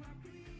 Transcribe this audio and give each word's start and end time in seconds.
my 0.00 0.06
peace. 0.22 0.55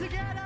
together. 0.00 0.45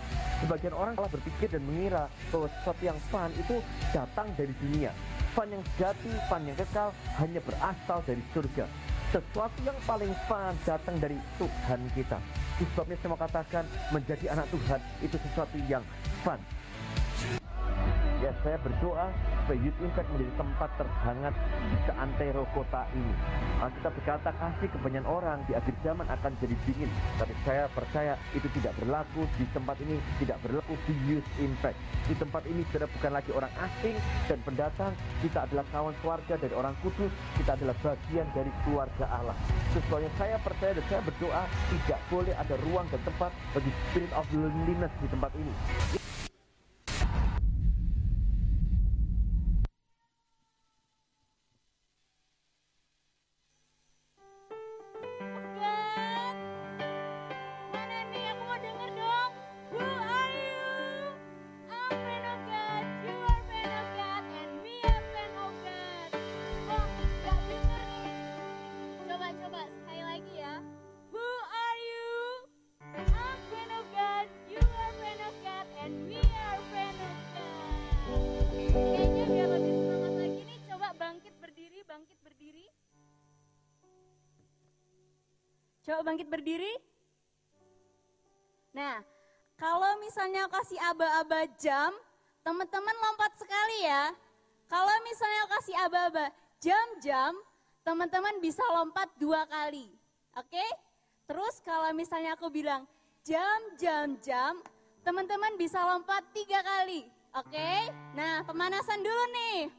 Sebagian 0.41 0.73
orang 0.73 0.97
telah 0.97 1.11
berpikir 1.13 1.47
dan 1.53 1.61
mengira 1.69 2.03
bahwa 2.33 2.49
sesuatu 2.49 2.81
yang 2.81 2.97
fun 3.13 3.29
itu 3.37 3.61
datang 3.93 4.27
dari 4.33 4.53
dunia. 4.57 4.89
Fun 5.37 5.47
yang 5.53 5.63
sejati, 5.73 6.11
fun 6.25 6.41
yang 6.49 6.57
kekal 6.57 6.89
hanya 7.21 7.39
berasal 7.45 7.99
dari 8.09 8.23
surga. 8.33 8.65
Sesuatu 9.13 9.59
yang 9.61 9.77
paling 9.85 10.09
fun 10.25 10.53
datang 10.65 10.97
dari 10.97 11.21
Tuhan 11.37 11.79
kita. 11.93 12.17
Justru 12.57 12.73
sebabnya 12.73 12.97
saya 12.97 13.09
mau 13.13 13.21
katakan 13.21 13.63
menjadi 13.93 14.25
anak 14.33 14.47
Tuhan 14.49 14.79
itu 15.05 15.15
sesuatu 15.29 15.57
yang 15.69 15.83
fun. 16.25 16.41
Ya 18.21 18.33
saya 18.41 18.57
berdoa 18.61 19.13
supaya 19.51 19.67
Youth 19.67 19.83
Impact 19.83 20.07
menjadi 20.15 20.33
tempat 20.39 20.69
terhangat 20.79 21.33
di 21.59 21.77
seantero 21.83 22.47
kota 22.55 22.87
ini. 22.95 23.15
Kita 23.59 23.89
berkata 23.91 24.29
kasih 24.31 24.67
kebanyakan 24.71 25.07
orang 25.11 25.37
di 25.43 25.51
akhir 25.59 25.75
zaman 25.83 26.07
akan 26.07 26.31
jadi 26.39 26.55
dingin. 26.63 26.87
Tapi 27.19 27.35
saya 27.43 27.67
percaya 27.75 28.15
itu 28.31 28.47
tidak 28.55 28.79
berlaku 28.79 29.27
di 29.35 29.43
tempat 29.51 29.75
ini, 29.83 29.99
tidak 30.23 30.39
berlaku 30.39 30.79
di 30.87 30.95
Youth 31.03 31.27
Impact. 31.43 31.75
Di 32.07 32.15
tempat 32.15 32.47
ini 32.47 32.63
sudah 32.71 32.87
bukan 32.95 33.11
lagi 33.11 33.31
orang 33.35 33.51
asing 33.59 33.95
dan 34.31 34.39
pendatang. 34.47 34.95
Kita 35.19 35.43
adalah 35.43 35.67
kawan 35.67 35.95
keluarga 35.99 36.33
dari 36.39 36.55
orang 36.55 36.75
kudus. 36.79 37.11
Kita 37.35 37.51
adalah 37.59 37.75
bagian 37.83 38.31
dari 38.31 38.51
keluarga 38.63 39.05
Allah. 39.11 39.35
Sesuatu 39.75 40.07
saya 40.15 40.39
percaya 40.39 40.79
dan 40.79 40.85
saya 40.87 41.01
berdoa 41.03 41.43
tidak 41.75 41.99
boleh 42.07 42.33
ada 42.39 42.55
ruang 42.63 42.87
dan 42.87 43.03
tempat 43.03 43.35
bagi 43.51 43.71
spirit 43.91 44.11
of 44.15 44.23
loneliness 44.31 44.95
di 45.03 45.07
tempat 45.11 45.35
ini. 45.35 45.51
Bangkit 86.11 86.27
berdiri. 86.27 86.75
Nah, 88.75 88.99
kalau 89.55 89.95
misalnya 90.03 90.43
kasih 90.51 90.75
aba-aba 90.91 91.47
jam, 91.55 91.95
teman-teman 92.43 92.95
lompat 92.99 93.31
sekali 93.39 93.87
ya. 93.87 94.11
Kalau 94.67 94.91
misalnya 95.07 95.43
kasih 95.55 95.75
aba-aba 95.87 96.25
jam-jam, 96.59 97.31
teman-teman 97.87 98.43
bisa 98.43 98.59
lompat 98.75 99.07
dua 99.15 99.47
kali. 99.47 99.87
Oke? 100.35 100.67
Terus 101.31 101.63
kalau 101.63 101.95
misalnya 101.95 102.35
aku 102.35 102.51
bilang 102.51 102.83
jam-jam-jam, 103.23 104.59
teman-teman 105.07 105.55
bisa 105.55 105.79
lompat 105.79 106.27
tiga 106.35 106.59
kali. 106.59 107.07
Oke? 107.39 107.71
Nah, 108.19 108.43
pemanasan 108.43 108.99
dulu 108.99 109.23
nih. 109.31 109.71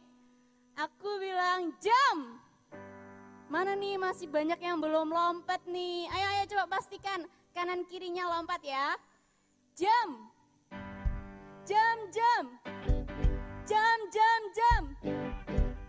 Aku 0.81 1.21
bilang 1.21 1.77
jam. 1.77 2.41
Mana 3.53 3.77
nih 3.77 4.01
masih 4.01 4.33
banyak 4.33 4.57
yang 4.65 4.81
belum 4.81 5.13
lompat 5.13 5.61
nih. 5.69 6.09
Ayo 6.09 6.27
ayo 6.33 6.45
coba 6.57 6.81
pastikan 6.81 7.29
kanan 7.53 7.85
kirinya 7.85 8.25
lompat 8.25 8.65
ya. 8.65 8.97
Jam. 9.77 10.33
Jam 11.69 11.97
jam. 12.09 12.45
Jam 13.69 13.99
jam 14.09 14.41
jam. 14.57 14.83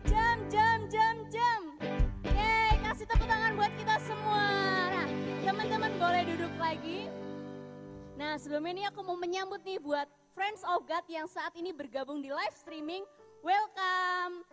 Jam 0.04 0.38
jam 0.52 0.80
jam 0.92 1.16
jam. 1.32 1.62
Yeay, 2.36 2.84
kasih 2.84 3.08
tepuk 3.08 3.32
tangan 3.32 3.56
buat 3.56 3.72
kita 3.80 3.96
semua. 4.12 4.44
Nah, 4.92 5.08
teman-teman 5.48 5.92
boleh 5.96 6.24
duduk 6.36 6.52
lagi. 6.60 7.08
Nah, 8.20 8.36
sebelum 8.44 8.68
ini 8.76 8.92
aku 8.92 9.08
mau 9.08 9.16
menyambut 9.16 9.64
nih 9.64 9.80
buat 9.80 10.12
Friends 10.36 10.68
of 10.68 10.84
God 10.84 11.08
yang 11.08 11.32
saat 11.32 11.56
ini 11.56 11.72
bergabung 11.72 12.20
di 12.20 12.28
live 12.28 12.60
streaming. 12.60 13.08
Welcome. 13.40 14.44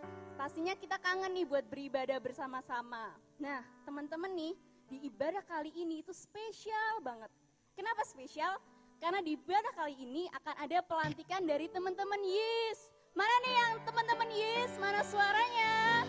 Pastinya 0.41 0.73
kita 0.73 0.97
kangen 1.05 1.37
nih 1.37 1.45
buat 1.45 1.69
beribadah 1.69 2.17
bersama-sama. 2.17 3.13
Nah, 3.37 3.61
teman-teman 3.85 4.33
nih, 4.33 4.57
di 4.89 5.05
ibadah 5.05 5.45
kali 5.45 5.69
ini 5.77 6.01
itu 6.01 6.17
spesial 6.17 7.05
banget. 7.05 7.29
Kenapa 7.77 8.01
spesial? 8.09 8.57
Karena 8.97 9.21
di 9.21 9.37
ibadah 9.37 9.69
kali 9.77 10.01
ini 10.01 10.33
akan 10.33 10.65
ada 10.65 10.81
pelantikan 10.81 11.45
dari 11.45 11.69
teman-teman 11.69 12.17
Yes. 12.25 12.89
Mana 13.13 13.37
nih 13.45 13.53
yang 13.53 13.73
teman-teman 13.85 14.29
Yes? 14.33 14.73
Mana 14.81 15.05
suaranya? 15.05 16.09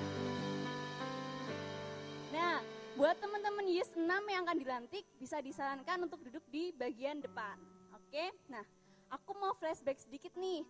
Nah, 2.31 2.63
buat 2.95 3.19
teman-teman 3.19 3.67
Yes 3.67 3.91
6 3.99 4.07
yang 4.31 4.47
akan 4.47 4.57
dilantik 4.63 5.03
bisa 5.19 5.43
disarankan 5.43 6.07
untuk 6.07 6.23
duduk 6.23 6.47
di 6.47 6.71
bagian 6.79 7.19
depan. 7.19 7.59
Oke? 7.99 8.31
Nah, 8.47 8.63
aku 9.11 9.35
mau 9.35 9.51
flashback 9.59 9.99
sedikit 9.99 10.31
nih. 10.39 10.63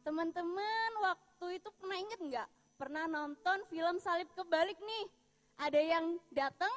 Teman-teman 0.00 0.90
waktu 1.04 1.60
itu 1.60 1.68
pernah 1.76 2.00
inget 2.00 2.16
nggak? 2.24 2.61
Pernah 2.82 3.06
nonton 3.06 3.62
film 3.70 4.02
Salib 4.02 4.26
Kebalik 4.34 4.74
nih? 4.82 5.06
Ada 5.54 5.78
yang 5.78 6.18
datang? 6.34 6.74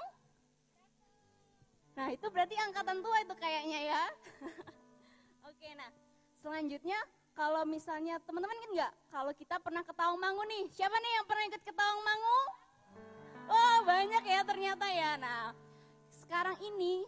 Nah, 1.97 2.13
itu 2.13 2.29
berarti 2.29 2.53
angkatan 2.61 3.01
tua 3.01 3.25
itu 3.25 3.33
kayaknya 3.33 3.89
ya. 3.89 4.03
Oke, 5.49 5.65
nah 5.73 5.89
selanjutnya 6.45 7.01
kalau 7.33 7.65
misalnya 7.65 8.21
teman-teman 8.21 8.53
inget 8.53 8.71
nggak? 8.77 8.93
Kalau 9.09 9.33
kita 9.33 9.57
pernah 9.57 9.81
ke 9.81 9.97
Tawangmangu 9.97 10.45
nih, 10.45 10.69
siapa 10.77 10.93
nih 10.93 11.11
yang 11.17 11.25
pernah 11.25 11.43
ikut 11.49 11.63
ke 11.65 11.73
Tawangmangu? 11.73 12.41
Wah 13.49 13.77
banyak 13.89 14.23
ya 14.29 14.41
ternyata 14.45 14.85
ya. 14.85 15.17
Nah 15.17 15.57
sekarang 16.13 16.61
ini 16.61 17.01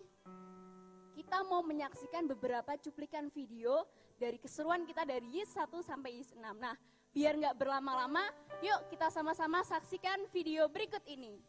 kita 1.14 1.46
mau 1.46 1.62
menyaksikan 1.62 2.26
beberapa 2.26 2.74
cuplikan 2.82 3.30
video 3.30 3.86
dari 4.18 4.42
keseruan 4.42 4.90
kita 4.90 5.06
dari 5.06 5.38
YIS 5.38 5.54
1 5.54 5.70
sampai 5.86 6.18
YIS 6.18 6.34
6. 6.34 6.42
Nah 6.58 6.74
biar 7.18 7.34
nggak 7.34 7.58
berlama-lama, 7.58 8.22
yuk 8.62 8.94
kita 8.94 9.10
sama-sama 9.10 9.66
saksikan 9.66 10.22
video 10.30 10.70
berikut 10.70 11.02
ini. 11.10 11.42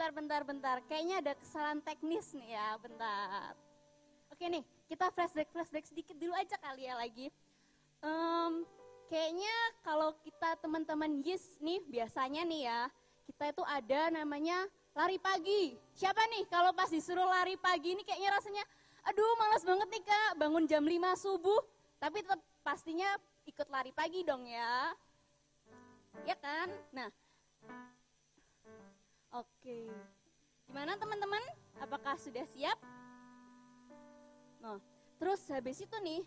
Bentar, 0.00 0.16
bentar, 0.16 0.42
bentar. 0.48 0.76
Kayaknya 0.88 1.16
ada 1.20 1.32
kesalahan 1.36 1.84
teknis 1.84 2.32
nih 2.32 2.56
ya, 2.56 2.72
bentar. 2.80 3.52
Oke 4.32 4.48
nih, 4.48 4.64
kita 4.88 5.12
flashback, 5.12 5.52
flashback 5.52 5.84
sedikit 5.92 6.16
dulu 6.16 6.32
aja 6.40 6.56
kali 6.56 6.88
ya 6.88 6.96
lagi. 6.96 7.28
Em, 8.00 8.64
kayaknya 9.12 9.52
kalau 9.84 10.16
kita 10.24 10.56
teman-teman 10.64 11.20
YIS 11.20 11.60
nih, 11.60 11.84
biasanya 11.84 12.48
nih 12.48 12.64
ya, 12.64 12.88
kita 13.28 13.52
itu 13.52 13.60
ada 13.68 14.08
namanya 14.08 14.64
lari 14.96 15.20
pagi. 15.20 15.76
Siapa 15.92 16.24
nih 16.32 16.48
kalau 16.48 16.72
pas 16.72 16.88
disuruh 16.88 17.28
lari 17.28 17.60
pagi 17.60 17.92
ini 17.92 18.00
kayaknya 18.00 18.40
rasanya, 18.40 18.64
aduh 19.04 19.36
malas 19.36 19.68
banget 19.68 20.00
nih 20.00 20.00
kak, 20.00 20.30
bangun 20.40 20.64
jam 20.64 20.80
5 20.80 21.12
subuh. 21.12 21.60
Tapi 22.00 22.24
tetap 22.24 22.40
pastinya 22.64 23.20
ikut 23.44 23.68
lari 23.68 23.92
pagi 23.92 24.24
dong 24.24 24.48
ya. 24.48 24.96
Ya 26.24 26.40
kan? 26.40 26.72
Nah, 26.88 27.12
Oke. 29.30 29.86
Gimana 30.66 30.98
teman-teman? 30.98 31.42
Apakah 31.78 32.18
sudah 32.18 32.42
siap? 32.50 32.78
Nah, 34.58 34.82
terus 35.22 35.40
habis 35.48 35.78
itu 35.78 35.96
nih 36.02 36.26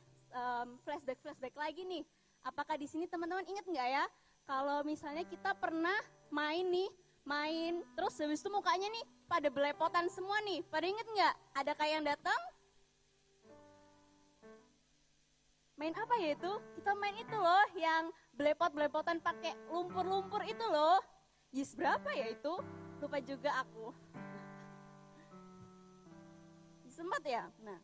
flashback 0.87 1.19
flashback 1.19 1.55
lagi 1.59 1.83
nih. 1.83 2.03
Apakah 2.43 2.79
di 2.79 2.87
sini 2.87 3.07
teman-teman 3.07 3.43
ingat 3.43 3.67
nggak 3.67 3.89
ya? 3.91 4.05
Kalau 4.43 4.83
misalnya 4.87 5.23
kita 5.27 5.55
pernah 5.55 5.95
main 6.31 6.67
nih, 6.67 6.89
main 7.23 7.83
terus 7.95 8.19
habis 8.19 8.43
itu 8.43 8.51
mukanya 8.51 8.87
nih 8.91 9.05
pada 9.27 9.47
belepotan 9.47 10.07
semua 10.11 10.39
nih. 10.43 10.59
Pada 10.67 10.83
inget 10.87 11.07
nggak? 11.07 11.35
Ada 11.59 11.71
kayak 11.75 11.93
yang 11.99 12.05
datang? 12.07 12.39
Main 15.79 15.95
apa 15.95 16.15
ya 16.19 16.35
itu? 16.35 16.51
Kita 16.79 16.91
main 16.95 17.15
itu 17.19 17.35
loh, 17.35 17.65
yang 17.75 18.11
belepot-belepotan 18.35 19.19
pakai 19.19 19.55
lumpur-lumpur 19.71 20.43
itu 20.47 20.65
loh. 20.71 20.99
Yes 21.53 21.75
berapa 21.77 22.09
ya 22.11 22.33
itu? 22.33 22.55
Lupa 23.03 23.19
juga 23.19 23.51
aku. 23.59 23.91
Sempat 26.87 27.19
ya? 27.27 27.51
Nah, 27.59 27.75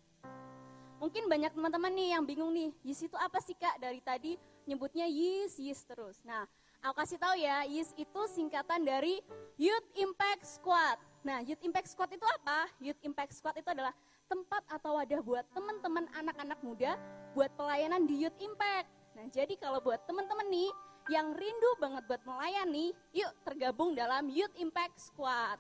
mungkin 0.96 1.28
banyak 1.28 1.52
teman-teman 1.52 1.92
nih 1.92 2.16
yang 2.16 2.24
bingung 2.24 2.56
nih, 2.56 2.72
Yes 2.88 3.04
itu 3.04 3.20
apa 3.20 3.44
sih 3.44 3.52
kak? 3.52 3.84
Dari 3.84 4.00
tadi 4.00 4.40
nyebutnya 4.64 5.12
YIS, 5.12 5.60
YIS 5.60 5.84
terus. 5.84 6.24
Nah, 6.24 6.48
aku 6.80 7.04
kasih 7.04 7.20
tahu 7.20 7.36
ya, 7.36 7.68
YIS 7.68 7.92
itu 8.00 8.22
singkatan 8.32 8.88
dari 8.88 9.20
Youth 9.60 9.92
Impact 10.00 10.48
Squad. 10.48 10.96
Nah, 11.28 11.44
Youth 11.44 11.60
Impact 11.68 11.92
Squad 11.92 12.16
itu 12.16 12.24
apa? 12.40 12.72
Youth 12.80 13.04
Impact 13.04 13.36
Squad 13.36 13.60
itu 13.60 13.68
adalah 13.68 13.92
tempat 14.32 14.64
atau 14.72 14.96
wadah 14.96 15.20
buat 15.20 15.44
teman-teman 15.52 16.08
anak-anak 16.16 16.64
muda 16.64 16.96
buat 17.36 17.52
pelayanan 17.60 18.08
di 18.08 18.24
Youth 18.24 18.40
Impact. 18.40 18.88
Nah, 19.20 19.28
jadi 19.28 19.52
kalau 19.60 19.84
buat 19.84 20.00
teman-teman 20.08 20.48
nih 20.48 20.72
yang 21.10 21.34
rindu 21.34 21.72
banget 21.82 22.06
buat 22.06 22.22
melayani, 22.22 22.94
yuk 23.12 23.34
tergabung 23.42 23.98
dalam 23.98 24.30
Youth 24.30 24.54
Impact 24.62 25.02
Squad. 25.02 25.58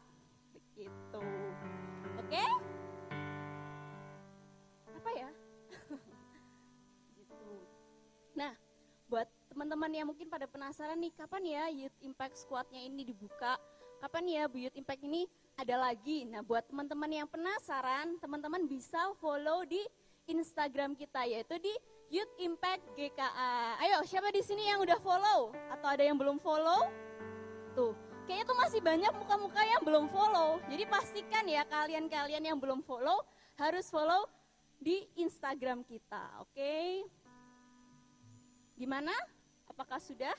Begitu. 0.54 1.22
Oke? 2.22 2.46
Apa 4.94 5.10
ya? 5.18 5.30
gitu. 7.18 7.38
Nah, 8.38 8.54
buat 9.10 9.26
teman-teman 9.50 9.90
yang 9.90 10.08
mungkin 10.14 10.30
pada 10.30 10.46
penasaran 10.46 11.02
nih, 11.02 11.14
kapan 11.18 11.44
ya 11.50 11.64
Youth 11.74 11.98
Impact 12.06 12.38
Squad-nya 12.38 12.86
ini 12.86 13.02
dibuka? 13.02 13.58
Kapan 14.00 14.30
ya 14.30 14.42
Bu 14.46 14.62
Youth 14.62 14.78
Impact 14.78 15.02
ini 15.02 15.26
ada 15.58 15.82
lagi? 15.82 16.30
Nah, 16.30 16.46
buat 16.46 16.70
teman-teman 16.70 17.10
yang 17.10 17.28
penasaran, 17.28 18.22
teman-teman 18.22 18.70
bisa 18.70 19.12
follow 19.18 19.66
di 19.66 19.82
Instagram 20.30 20.94
kita 20.94 21.26
yaitu 21.26 21.58
di 21.58 21.74
Youth 22.10 22.34
Impact 22.42 22.82
GKA. 22.98 23.78
Ayo, 23.86 24.02
siapa 24.02 24.34
di 24.34 24.42
sini 24.42 24.66
yang 24.66 24.82
udah 24.82 24.98
follow 24.98 25.54
atau 25.70 25.88
ada 25.94 26.02
yang 26.02 26.18
belum 26.18 26.42
follow? 26.42 26.90
Tuh, 27.78 27.94
kayaknya 28.26 28.50
tuh 28.50 28.58
masih 28.58 28.82
banyak 28.82 29.14
muka-muka 29.14 29.62
yang 29.62 29.82
belum 29.86 30.10
follow. 30.10 30.58
Jadi 30.74 30.90
pastikan 30.90 31.46
ya 31.46 31.62
kalian-kalian 31.70 32.42
yang 32.42 32.58
belum 32.58 32.82
follow 32.82 33.22
harus 33.62 33.94
follow 33.94 34.26
di 34.82 35.06
Instagram 35.22 35.86
kita, 35.86 36.42
oke? 36.42 37.06
Gimana? 38.74 39.14
Apakah 39.70 40.02
sudah? 40.02 40.34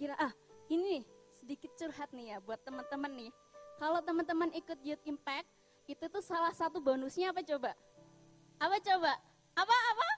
Kira 0.00 0.16
ah, 0.16 0.32
ini 0.72 1.04
sedikit 1.28 1.76
curhat 1.76 2.08
nih 2.16 2.32
ya 2.32 2.36
buat 2.40 2.64
teman-teman 2.64 3.12
nih. 3.20 3.32
Kalau 3.76 4.00
teman-teman 4.00 4.48
ikut 4.56 4.80
Youth 4.80 5.04
Impact, 5.04 5.57
itu 5.88 6.04
tuh 6.12 6.20
salah 6.20 6.52
satu 6.52 6.84
bonusnya 6.84 7.32
apa 7.32 7.40
coba? 7.40 7.72
Apa 8.60 8.76
coba? 8.84 9.12
Apa 9.56 9.72
apa? 9.72 10.08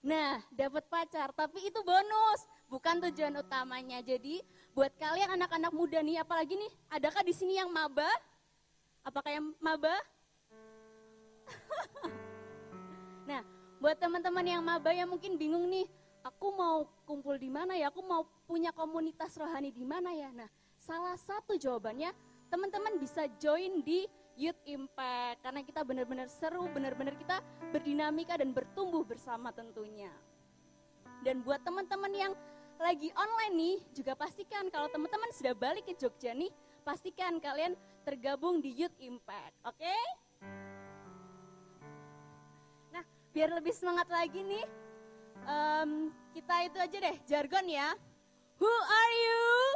Nah, 0.00 0.44
dapat 0.52 0.84
pacar, 0.88 1.32
tapi 1.32 1.64
itu 1.64 1.80
bonus, 1.80 2.40
bukan 2.68 3.00
tujuan 3.08 3.40
utamanya. 3.40 4.04
Jadi, 4.04 4.44
buat 4.76 4.92
kalian 5.00 5.32
anak-anak 5.40 5.72
muda 5.72 6.04
nih, 6.04 6.20
apalagi 6.20 6.60
nih, 6.60 6.72
adakah 6.92 7.24
di 7.24 7.32
sini 7.32 7.56
yang 7.56 7.72
maba? 7.72 8.08
Apakah 9.00 9.32
yang 9.32 9.52
maba? 9.60 9.96
nah, 13.28 13.40
buat 13.80 13.96
teman-teman 13.96 14.44
yang 14.44 14.62
maba 14.64 14.92
yang 14.92 15.08
mungkin 15.08 15.40
bingung 15.40 15.68
nih, 15.68 15.88
aku 16.20 16.52
mau 16.52 16.84
kumpul 17.08 17.36
di 17.40 17.48
mana 17.48 17.76
ya? 17.76 17.88
Aku 17.88 18.04
mau 18.04 18.28
punya 18.44 18.72
komunitas 18.76 19.36
rohani 19.40 19.72
di 19.72 19.84
mana 19.84 20.12
ya? 20.12 20.32
Nah, 20.32 20.48
salah 20.76 21.16
satu 21.16 21.56
jawabannya 21.56 22.12
teman-teman 22.48 22.96
bisa 22.96 23.28
join 23.36 23.84
di 23.84 24.08
Youth 24.40 24.64
Impact 24.64 25.44
karena 25.44 25.60
kita 25.60 25.84
benar-benar 25.84 26.32
seru, 26.32 26.64
benar-benar 26.72 27.12
kita 27.20 27.44
berdinamika 27.68 28.40
dan 28.40 28.56
bertumbuh 28.56 29.04
bersama 29.04 29.52
tentunya. 29.52 30.08
Dan 31.20 31.44
buat 31.44 31.60
teman-teman 31.60 32.08
yang 32.16 32.32
lagi 32.80 33.12
online 33.12 33.54
nih, 33.60 33.76
juga 33.92 34.16
pastikan 34.16 34.72
kalau 34.72 34.88
teman-teman 34.88 35.28
sudah 35.36 35.52
balik 35.52 35.84
ke 35.84 35.92
Jogja 35.92 36.32
nih, 36.32 36.48
pastikan 36.80 37.36
kalian 37.36 37.76
tergabung 38.08 38.64
di 38.64 38.72
Youth 38.72 38.96
Impact, 38.96 39.60
oke? 39.68 39.96
Nah, 42.96 43.04
biar 43.36 43.52
lebih 43.52 43.76
semangat 43.76 44.08
lagi 44.08 44.40
nih, 44.40 44.64
em, 45.44 46.08
kita 46.32 46.54
itu 46.64 46.78
aja 46.80 46.96
deh 46.96 47.16
jargon 47.28 47.68
ya. 47.68 47.92
Who 48.56 48.72
are 48.72 49.14
you? 49.20 49.69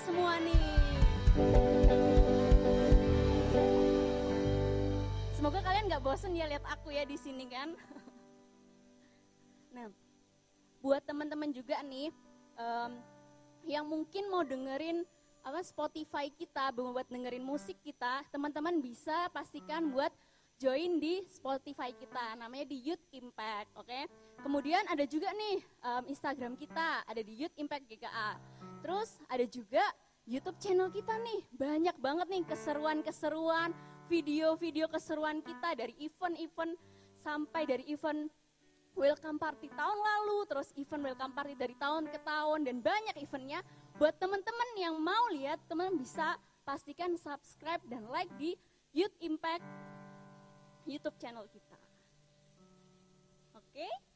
Semua 0.00 0.36
nih. 0.40 0.60
Semoga 5.36 5.60
kalian 5.64 5.88
gak 5.88 6.04
bosen 6.04 6.36
ya 6.36 6.48
lihat 6.48 6.64
aku 6.68 6.92
ya 6.92 7.04
di 7.08 7.16
sini 7.16 7.48
kan. 7.48 7.72
Nah, 9.72 9.92
buat 10.80 11.04
teman-teman 11.04 11.52
juga 11.52 11.80
nih 11.84 12.08
em, 12.56 12.90
yang 13.68 13.84
mungkin 13.84 14.28
mau 14.32 14.40
dengerin 14.40 15.04
apa 15.46 15.62
Spotify 15.62 16.32
kita, 16.32 16.74
buat 16.74 17.06
dengerin 17.06 17.44
musik 17.44 17.78
kita, 17.84 18.24
teman-teman 18.34 18.82
bisa 18.82 19.30
pastikan 19.30 19.92
buat 19.94 20.10
join 20.56 20.98
di 20.98 21.22
Spotify 21.28 21.92
kita, 21.92 22.34
namanya 22.40 22.66
di 22.66 22.80
Youth 22.80 23.04
Impact, 23.12 23.70
oke? 23.76 24.00
Kemudian 24.40 24.82
ada 24.88 25.04
juga 25.04 25.28
nih 25.36 25.60
em, 25.60 26.04
Instagram 26.08 26.56
kita, 26.56 27.04
ada 27.04 27.20
di 27.20 27.32
Youth 27.36 27.56
Impact 27.60 27.84
GKA. 27.88 28.40
Terus 28.82 29.10
ada 29.30 29.46
juga 29.46 29.84
YouTube 30.26 30.58
channel 30.58 30.90
kita 30.90 31.14
nih, 31.22 31.40
banyak 31.54 31.96
banget 32.02 32.26
nih 32.26 32.42
keseruan-keseruan, 32.50 33.70
video-video 34.10 34.90
keseruan 34.90 35.38
kita 35.38 35.78
dari 35.78 35.94
event-event 36.02 36.74
sampai 37.22 37.62
dari 37.62 37.86
event 37.90 38.26
welcome 38.96 39.38
party 39.38 39.70
tahun 39.70 39.98
lalu, 39.98 40.38
terus 40.50 40.72
event 40.74 41.02
welcome 41.12 41.30
party 41.30 41.54
dari 41.54 41.76
tahun 41.78 42.10
ke 42.10 42.18
tahun 42.26 42.66
dan 42.66 42.82
banyak 42.82 43.16
eventnya. 43.22 43.60
Buat 44.00 44.18
teman-teman 44.18 44.70
yang 44.74 44.96
mau 44.98 45.30
lihat, 45.30 45.62
teman 45.70 45.94
bisa 45.94 46.34
pastikan 46.66 47.14
subscribe 47.14 47.80
dan 47.86 48.02
like 48.10 48.32
di 48.34 48.58
Youth 48.90 49.14
Impact 49.22 49.62
YouTube 50.88 51.14
channel 51.22 51.46
kita. 51.52 51.78
Oke? 53.54 53.86
Teman-teman? 53.86 54.15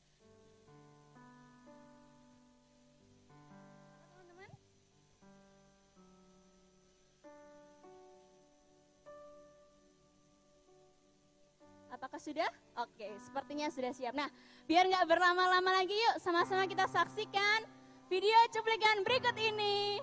Apakah 11.91 12.23
sudah? 12.23 12.47
Oke, 12.79 13.11
sepertinya 13.19 13.67
sudah 13.69 13.91
siap. 13.91 14.15
Nah, 14.15 14.31
biar 14.71 14.87
nggak 14.87 15.07
berlama-lama 15.11 15.83
lagi 15.83 15.95
yuk, 15.95 16.23
sama-sama 16.23 16.65
kita 16.71 16.87
saksikan 16.87 17.67
video 18.07 18.39
cuplikan 18.55 19.03
berikut 19.03 19.35
ini. 19.39 19.99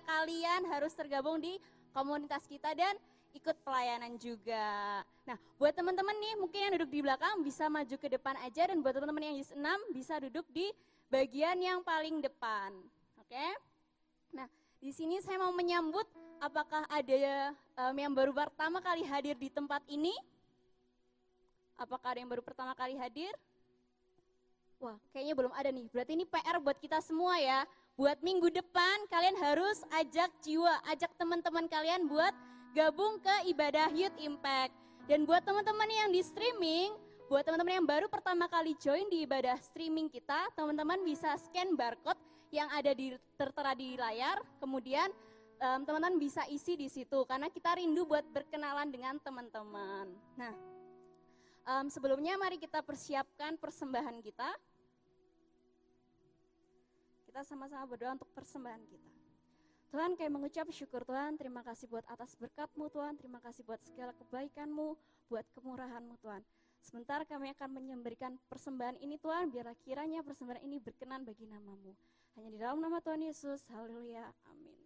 Kalian 0.00 0.68
harus 0.72 0.92
tergabung 0.96 1.42
di 1.42 1.60
komunitas 1.92 2.48
kita 2.48 2.72
dan 2.72 2.96
ikut 3.32 3.56
pelayanan 3.64 4.16
juga. 4.20 5.00
Nah, 5.24 5.36
buat 5.56 5.72
teman-teman 5.72 6.12
nih 6.20 6.34
mungkin 6.36 6.58
yang 6.60 6.72
duduk 6.76 6.90
di 6.92 7.00
belakang 7.00 7.40
bisa 7.40 7.68
maju 7.68 7.96
ke 7.96 8.08
depan 8.12 8.36
aja 8.44 8.68
dan 8.68 8.80
buat 8.84 8.92
teman-teman 8.92 9.32
yang 9.32 9.36
Youth 9.40 9.54
6 9.56 9.96
bisa 9.96 10.14
duduk 10.20 10.44
di 10.52 10.68
bagian 11.08 11.56
yang 11.60 11.80
paling 11.80 12.20
depan. 12.20 12.76
Oke? 13.20 13.46
Nah, 14.36 14.48
di 14.80 14.92
sini 14.92 15.20
saya 15.24 15.40
mau 15.40 15.52
menyambut 15.52 16.04
apakah 16.40 16.84
ada 16.88 17.52
em, 17.56 17.96
yang 17.96 18.12
baru 18.12 18.36
pertama 18.36 18.84
kali 18.84 19.04
hadir 19.04 19.36
di 19.36 19.48
tempat 19.48 19.80
ini? 19.88 20.12
Apakah 21.80 22.16
ada 22.16 22.20
yang 22.20 22.30
baru 22.30 22.44
pertama 22.44 22.76
kali 22.76 22.96
hadir? 23.00 23.32
Wah, 24.82 24.98
kayaknya 25.14 25.34
belum 25.38 25.52
ada 25.54 25.70
nih. 25.70 25.86
Berarti 25.94 26.12
ini 26.18 26.26
PR 26.26 26.58
buat 26.58 26.76
kita 26.76 26.98
semua 27.00 27.38
ya. 27.38 27.62
Buat 27.92 28.24
minggu 28.24 28.48
depan 28.48 29.04
kalian 29.12 29.36
harus 29.36 29.84
ajak 29.92 30.32
jiwa, 30.40 30.80
ajak 30.88 31.12
teman-teman 31.20 31.68
kalian 31.68 32.08
buat 32.08 32.32
gabung 32.72 33.20
ke 33.20 33.52
ibadah 33.52 33.92
Youth 33.92 34.16
Impact. 34.16 34.72
Dan 35.04 35.28
buat 35.28 35.44
teman-teman 35.44 35.84
yang 35.90 36.08
di 36.08 36.24
streaming, 36.24 36.96
buat 37.28 37.44
teman-teman 37.44 37.82
yang 37.82 37.88
baru 37.88 38.08
pertama 38.08 38.48
kali 38.48 38.72
join 38.80 39.04
di 39.12 39.28
ibadah 39.28 39.60
streaming 39.60 40.08
kita, 40.08 40.48
teman-teman 40.56 41.04
bisa 41.04 41.36
scan 41.36 41.76
barcode 41.76 42.18
yang 42.48 42.70
ada 42.72 42.96
di 42.96 43.12
tertera 43.36 43.76
di 43.76 44.00
layar, 44.00 44.40
kemudian 44.56 45.12
em, 45.60 45.80
teman-teman 45.84 46.16
bisa 46.16 46.48
isi 46.48 46.80
di 46.80 46.88
situ 46.88 47.28
karena 47.28 47.52
kita 47.52 47.76
rindu 47.76 48.08
buat 48.08 48.24
berkenalan 48.32 48.88
dengan 48.88 49.20
teman-teman. 49.20 50.08
Nah, 50.36 50.54
Em, 51.62 51.86
sebelumnya 51.86 52.34
mari 52.34 52.58
kita 52.58 52.82
persiapkan 52.82 53.54
persembahan 53.54 54.18
kita. 54.18 54.50
Kita 57.32 57.48
sama-sama 57.48 57.88
berdoa 57.88 58.12
untuk 58.12 58.28
persembahan 58.36 58.84
kita. 58.92 59.10
Tuhan 59.88 60.20
kami 60.20 60.28
mengucap 60.36 60.68
syukur 60.68 61.00
Tuhan, 61.00 61.40
terima 61.40 61.64
kasih 61.64 61.88
buat 61.88 62.04
atas 62.04 62.36
berkat-Mu 62.36 62.92
Tuhan, 62.92 63.16
terima 63.16 63.40
kasih 63.40 63.64
buat 63.64 63.80
segala 63.80 64.12
kebaikan-Mu, 64.20 64.92
buat 65.32 65.40
kemurahan-Mu 65.56 66.20
Tuhan. 66.20 66.44
Sebentar 66.84 67.24
kami 67.24 67.56
akan 67.56 67.88
memberikan 67.88 68.36
persembahan 68.52 69.00
ini 69.00 69.16
Tuhan, 69.16 69.48
biarlah 69.48 69.72
kiranya 69.80 70.20
persembahan 70.20 70.60
ini 70.60 70.76
berkenan 70.76 71.24
bagi 71.24 71.48
namamu. 71.48 71.96
Hanya 72.36 72.52
di 72.52 72.60
dalam 72.60 72.84
nama 72.84 73.00
Tuhan 73.00 73.24
Yesus, 73.24 73.64
haleluya, 73.72 74.28
amin. 74.52 74.76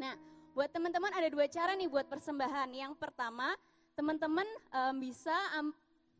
Nah, 0.00 0.16
buat 0.56 0.72
teman-teman 0.72 1.12
ada 1.12 1.28
dua 1.28 1.52
cara 1.52 1.76
nih 1.76 1.92
buat 1.92 2.08
persembahan. 2.08 2.72
Yang 2.72 2.96
pertama, 2.96 3.52
teman-teman 3.92 4.48
em, 4.72 5.04
bisa 5.04 5.36
am- 5.52 5.76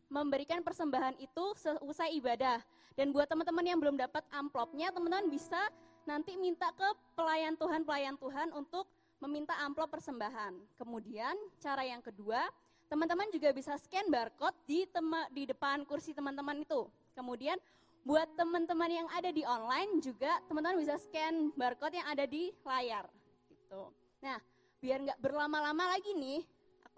memberikan 0.09 0.64
persembahan 0.64 1.16
itu 1.21 1.44
seusai 1.57 2.16
ibadah. 2.18 2.61
Dan 2.99 3.14
buat 3.14 3.31
teman-teman 3.31 3.62
yang 3.62 3.79
belum 3.79 3.94
dapat 3.94 4.27
amplopnya, 4.35 4.90
teman-teman 4.90 5.31
bisa 5.31 5.71
nanti 6.09 6.35
minta 6.35 6.73
ke 6.75 6.88
pelayan 7.14 7.55
Tuhan, 7.55 7.87
pelayan 7.87 8.16
Tuhan 8.18 8.51
untuk 8.57 8.88
meminta 9.23 9.55
amplop 9.62 9.92
persembahan. 9.92 10.57
Kemudian 10.75 11.37
cara 11.62 11.87
yang 11.87 12.03
kedua, 12.03 12.49
teman-teman 12.88 13.29
juga 13.31 13.53
bisa 13.53 13.77
scan 13.77 14.09
barcode 14.09 14.57
di 14.64 14.88
tema, 14.88 15.29
di 15.31 15.47
depan 15.47 15.85
kursi 15.85 16.16
teman-teman 16.16 16.64
itu. 16.64 16.88
Kemudian 17.14 17.61
buat 18.03 18.27
teman-teman 18.35 18.88
yang 18.88 19.09
ada 19.12 19.29
di 19.29 19.44
online 19.44 20.01
juga 20.01 20.40
teman-teman 20.49 20.81
bisa 20.81 20.97
scan 20.97 21.53
barcode 21.55 22.01
yang 22.01 22.09
ada 22.09 22.25
di 22.25 22.51
layar. 22.64 23.05
Gitu. 23.47 23.83
Nah, 24.25 24.38
biar 24.81 24.99
nggak 25.05 25.21
berlama-lama 25.21 25.92
lagi 25.92 26.16
nih, 26.16 26.40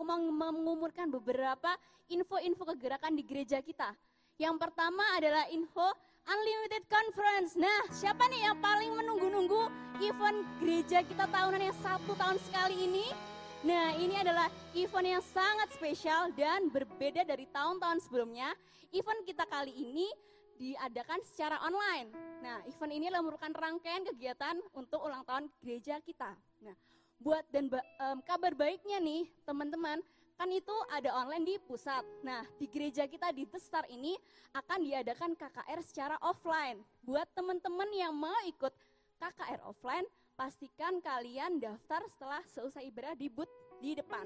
aku 0.00 0.08
mau 0.08 0.48
mengumumkan 0.48 1.12
beberapa 1.12 1.76
info-info 2.08 2.64
kegerakan 2.72 3.12
di 3.12 3.20
gereja 3.20 3.60
kita. 3.60 3.92
Yang 4.40 4.56
pertama 4.56 5.04
adalah 5.12 5.44
info 5.52 5.92
Unlimited 6.24 6.88
Conference. 6.88 7.52
Nah, 7.60 7.84
siapa 7.92 8.24
nih 8.32 8.48
yang 8.48 8.56
paling 8.64 8.96
menunggu-nunggu 8.96 9.68
event 10.00 10.40
gereja 10.56 11.04
kita 11.04 11.28
tahunan 11.28 11.60
yang 11.60 11.76
satu 11.84 12.16
tahun 12.16 12.40
sekali 12.48 12.80
ini? 12.80 13.12
Nah, 13.60 13.92
ini 14.00 14.16
adalah 14.16 14.48
event 14.72 15.20
yang 15.20 15.20
sangat 15.20 15.68
spesial 15.76 16.32
dan 16.32 16.72
berbeda 16.72 17.20
dari 17.28 17.44
tahun-tahun 17.52 18.00
sebelumnya. 18.00 18.56
Event 18.96 19.20
kita 19.28 19.44
kali 19.52 19.76
ini 19.76 20.08
diadakan 20.56 21.20
secara 21.28 21.60
online. 21.60 22.08
Nah, 22.40 22.64
event 22.64 22.92
ini 22.96 23.12
adalah 23.12 23.28
merupakan 23.28 23.52
rangkaian 23.52 24.00
kegiatan 24.08 24.64
untuk 24.72 25.04
ulang 25.04 25.28
tahun 25.28 25.52
gereja 25.60 26.00
kita. 26.00 26.32
Nah, 26.64 26.72
buat 27.20 27.44
dan 27.52 27.68
em, 27.68 28.18
kabar 28.24 28.56
baiknya 28.56 28.96
nih, 28.98 29.28
teman-teman, 29.44 30.00
kan 30.40 30.48
itu 30.48 30.72
ada 30.88 31.12
online 31.12 31.44
di 31.44 31.54
pusat. 31.60 32.00
Nah, 32.24 32.48
di 32.56 32.64
gereja 32.64 33.04
kita 33.04 33.28
di 33.36 33.44
The 33.44 33.60
Star 33.60 33.84
ini 33.92 34.16
akan 34.56 34.80
diadakan 34.80 35.36
KKR 35.36 35.80
secara 35.84 36.16
offline. 36.24 36.80
Buat 37.04 37.28
teman-teman 37.36 37.92
yang 37.92 38.16
mau 38.16 38.32
ikut 38.48 38.72
KKR 39.20 39.60
offline, 39.68 40.08
pastikan 40.32 41.04
kalian 41.04 41.60
daftar 41.60 42.00
setelah 42.08 42.40
selesai 42.48 42.80
ibadah 42.88 43.12
di 43.12 43.28
booth 43.28 43.52
di 43.84 43.92
depan 43.92 44.24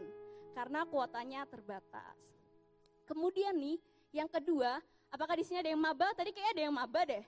karena 0.55 0.87
kuotanya 0.87 1.43
terbatas. 1.51 2.39
Kemudian 3.11 3.59
nih, 3.59 3.83
yang 4.15 4.31
kedua, 4.31 4.79
apakah 5.11 5.35
di 5.35 5.43
sini 5.43 5.67
ada 5.67 5.75
yang 5.75 5.83
maba? 5.83 6.15
Tadi 6.15 6.31
kayak 6.31 6.55
ada 6.55 6.63
yang 6.71 6.75
maba 6.79 7.03
deh. 7.03 7.27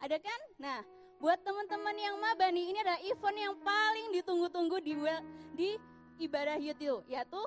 Ada 0.00 0.16
kan? 0.16 0.40
Nah, 0.56 0.80
buat 1.20 1.36
teman-teman 1.44 1.96
yang 2.00 2.16
maba 2.16 2.48
nih, 2.48 2.72
ini 2.72 2.78
adalah 2.80 3.00
event 3.04 3.36
yang 3.36 3.54
paling 3.60 4.08
ditunggu-tunggu 4.16 4.80
di 4.80 4.96
di 5.52 5.70
ibadah 6.16 6.56
YouTube, 6.56 7.04
yaitu 7.04 7.40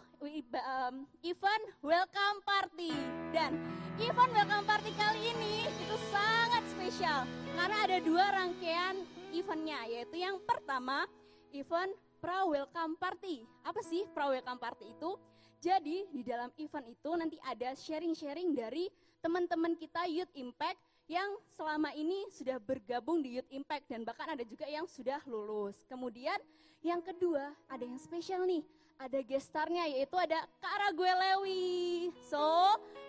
event 1.25 1.63
welcome 1.81 2.37
party. 2.45 2.93
Dan 3.33 3.57
event 3.97 4.29
welcome 4.29 4.65
party 4.69 4.93
kali 4.93 5.33
ini 5.33 5.65
itu 5.65 5.95
sangat 6.13 6.61
spesial 6.69 7.25
karena 7.57 7.77
ada 7.89 7.97
dua 8.05 8.25
rangkaian 8.29 9.01
eventnya, 9.33 9.81
yaitu 9.89 10.21
yang 10.21 10.37
pertama 10.45 11.09
event 11.49 11.97
pra 12.21 12.45
welcome 12.45 12.93
party. 13.01 13.41
Apa 13.65 13.81
sih 13.81 14.05
pra 14.13 14.29
welcome 14.29 14.61
party 14.61 14.93
itu? 14.93 15.17
Jadi 15.57 16.13
di 16.13 16.21
dalam 16.21 16.53
event 16.61 16.85
itu 16.85 17.09
nanti 17.17 17.41
ada 17.41 17.73
sharing-sharing 17.73 18.53
dari 18.53 18.85
teman-teman 19.17 19.73
kita 19.73 20.05
Youth 20.05 20.29
Impact 20.37 20.77
yang 21.13 21.29
selama 21.53 21.93
ini 21.93 22.25
sudah 22.33 22.57
bergabung 22.57 23.21
di 23.21 23.37
Youth 23.37 23.51
Impact 23.53 23.85
dan 23.85 24.01
bahkan 24.01 24.33
ada 24.33 24.41
juga 24.41 24.65
yang 24.65 24.89
sudah 24.89 25.21
lulus. 25.29 25.85
Kemudian 25.85 26.41
yang 26.81 27.05
kedua 27.05 27.53
ada 27.69 27.85
yang 27.85 28.01
spesial 28.01 28.41
nih, 28.49 28.65
ada 28.97 29.21
gestarnya 29.21 29.85
yaitu 29.93 30.17
ada 30.17 30.41
Kak 30.57 30.75
Rague 30.81 31.13
Lewi. 31.13 32.09
So 32.25 32.41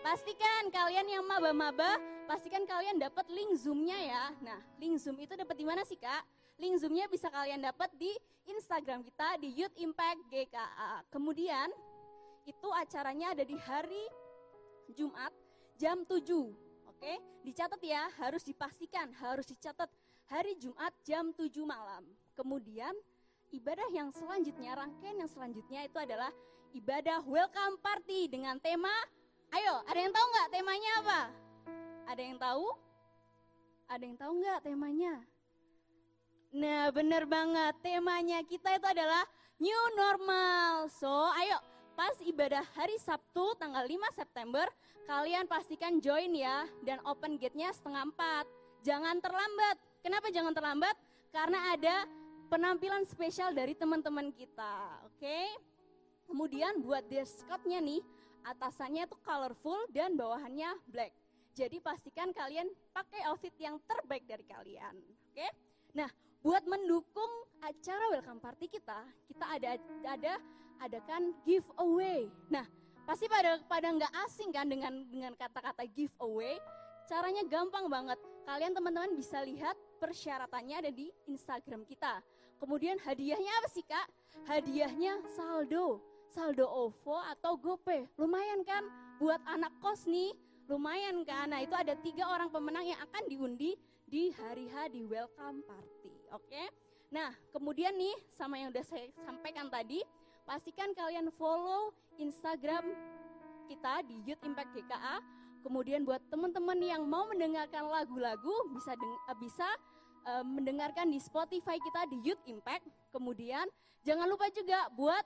pastikan 0.05 0.69
kalian 0.69 1.09
yang 1.09 1.25
maba-maba, 1.25 1.97
pastikan 2.29 2.69
kalian 2.69 3.01
dapat 3.01 3.25
link 3.33 3.57
zoomnya 3.57 3.97
ya. 3.97 4.25
Nah 4.45 4.61
link 4.77 5.01
zoom 5.01 5.17
itu 5.17 5.33
dapat 5.33 5.57
di 5.57 5.65
mana 5.65 5.81
sih 5.89 5.97
kak? 5.97 6.29
Link 6.61 6.77
zoomnya 6.85 7.09
bisa 7.09 7.33
kalian 7.33 7.65
dapat 7.65 7.89
di 7.97 8.13
Instagram 8.45 9.01
kita 9.01 9.41
di 9.41 9.49
Youth 9.57 9.75
Impact 9.81 10.29
GKA. 10.29 11.09
Kemudian 11.09 11.73
itu 12.45 12.69
acaranya 12.69 13.33
ada 13.33 13.49
di 13.49 13.57
hari 13.57 14.05
Jumat 14.93 15.33
jam 15.81 16.05
7. 16.05 16.64
Oke, 16.95 17.15
dicatat 17.43 17.81
ya, 17.83 18.07
harus 18.23 18.47
dipastikan, 18.47 19.11
harus 19.19 19.45
dicatat 19.51 19.91
hari 20.31 20.55
Jumat 20.57 20.95
jam 21.03 21.35
7 21.35 21.51
malam. 21.67 22.07
Kemudian 22.39 22.95
ibadah 23.51 23.91
yang 23.91 24.15
selanjutnya, 24.15 24.79
rangkaian 24.79 25.19
yang 25.19 25.31
selanjutnya 25.31 25.85
itu 25.85 25.99
adalah 25.99 26.31
ibadah 26.73 27.21
welcome 27.27 27.77
party 27.83 28.31
dengan 28.31 28.59
tema 28.63 28.93
Ayo, 29.55 29.87
ada 29.87 29.99
yang 30.03 30.11
tahu 30.11 30.27
nggak 30.35 30.51
temanya 30.51 30.93
apa? 30.99 31.21
Ada 32.11 32.23
yang 32.27 32.39
tahu? 32.43 32.67
Ada 33.87 34.03
yang 34.03 34.19
tahu 34.19 34.33
nggak 34.43 34.61
temanya? 34.67 35.15
Nah, 36.55 36.91
bener 36.91 37.23
banget. 37.23 37.75
Temanya 37.79 38.43
kita 38.43 38.75
itu 38.75 38.87
adalah 38.91 39.23
new 39.63 39.83
normal. 39.95 40.91
So, 40.91 41.07
ayo 41.39 41.74
pas 41.95 42.15
ibadah 42.27 42.67
hari 42.75 42.99
Sabtu 42.99 43.55
tanggal 43.55 43.87
5 43.87 44.19
September, 44.19 44.67
kalian 45.07 45.47
pastikan 45.47 46.03
join 46.03 46.35
ya 46.35 46.67
dan 46.83 46.99
open 47.07 47.39
gate-nya 47.39 47.71
setengah 47.71 48.11
4. 48.11 48.85
Jangan 48.85 49.17
terlambat. 49.23 49.77
Kenapa 50.03 50.29
jangan 50.35 50.53
terlambat? 50.53 50.97
Karena 51.31 51.73
ada 51.73 52.05
penampilan 52.51 53.07
spesial 53.07 53.55
dari 53.55 53.73
teman-teman 53.79 54.35
kita, 54.35 55.01
oke? 55.09 55.39
Kemudian 56.29 56.83
buat 56.83 57.07
dress 57.07 57.47
code-nya 57.47 57.81
nih, 57.81 58.03
atasannya 58.45 59.09
tuh 59.09 59.19
colorful 59.25 59.89
dan 59.95 60.19
bawahannya 60.19 60.77
black. 60.91 61.15
Jadi 61.55 61.79
pastikan 61.79 62.35
kalian 62.35 62.67
pakai 62.91 63.23
outfit 63.31 63.55
yang 63.63 63.79
terbaik 63.87 64.27
dari 64.27 64.43
kalian, 64.45 64.99
oke? 65.31 65.49
Nah, 65.95 66.11
buat 66.43 66.67
mendukung 66.67 67.31
acara 67.63 68.11
welcome 68.13 68.43
party 68.43 68.67
kita, 68.69 69.01
kita 69.31 69.45
ada 69.47 69.71
ada 70.05 70.35
adakan 70.83 71.37
giveaway. 71.45 72.31
Nah, 72.51 72.65
pasti 73.05 73.29
pada 73.29 73.61
pada 73.69 73.89
nggak 73.93 74.13
asing 74.29 74.51
kan 74.51 74.67
dengan 74.67 75.05
dengan 75.09 75.33
kata-kata 75.37 75.85
giveaway. 75.91 76.59
Caranya 77.05 77.45
gampang 77.45 77.87
banget. 77.87 78.17
Kalian 78.45 78.73
teman-teman 78.73 79.13
bisa 79.13 79.41
lihat 79.45 79.77
persyaratannya 80.01 80.77
ada 80.85 80.93
di 80.93 81.13
Instagram 81.29 81.85
kita. 81.85 82.21
Kemudian 82.61 82.97
hadiahnya 83.01 83.53
apa 83.61 83.69
sih 83.69 83.85
kak? 83.85 84.09
Hadiahnya 84.49 85.21
saldo, 85.37 86.01
saldo 86.33 86.65
OVO 86.65 87.21
atau 87.33 87.57
GoPay. 87.61 88.09
Lumayan 88.17 88.65
kan 88.65 88.85
buat 89.21 89.41
anak 89.49 89.73
kos 89.81 90.09
nih, 90.09 90.33
lumayan 90.69 91.25
kan. 91.29 91.53
Nah 91.53 91.61
itu 91.61 91.77
ada 91.77 91.93
tiga 92.01 92.29
orang 92.29 92.49
pemenang 92.49 92.89
yang 92.89 93.01
akan 93.05 93.25
diundi 93.29 93.77
di 94.05 94.33
hari 94.33 94.69
H 94.69 94.93
di 94.93 95.05
welcome 95.05 95.65
party. 95.65 96.13
Oke? 96.33 96.65
Nah 97.13 97.33
kemudian 97.53 97.97
nih 97.97 98.17
sama 98.33 98.61
yang 98.61 98.73
udah 98.73 98.85
saya 98.85 99.09
sampaikan 99.25 99.69
tadi, 99.69 100.01
pastikan 100.45 100.93
kalian 100.93 101.33
follow 101.41 101.93
Instagram 102.21 102.93
kita 103.67 104.05
di 104.05 104.17
Youth 104.29 104.45
Impact 104.45 104.71
GKA. 104.77 105.17
Kemudian 105.65 106.05
buat 106.05 106.21
teman-teman 106.29 106.77
yang 106.85 107.03
mau 107.09 107.25
mendengarkan 107.25 107.89
lagu-lagu 107.89 108.53
bisa 108.77 108.93
deng- 108.93 109.23
eh, 109.33 109.39
bisa 109.41 109.69
eh, 110.25 110.45
mendengarkan 110.45 111.09
di 111.09 111.21
Spotify 111.21 111.81
kita 111.81 112.05
di 112.13 112.21
Youth 112.25 112.45
Impact. 112.45 112.85
Kemudian 113.13 113.65
jangan 114.05 114.29
lupa 114.29 114.49
juga 114.53 114.89
buat 114.93 115.25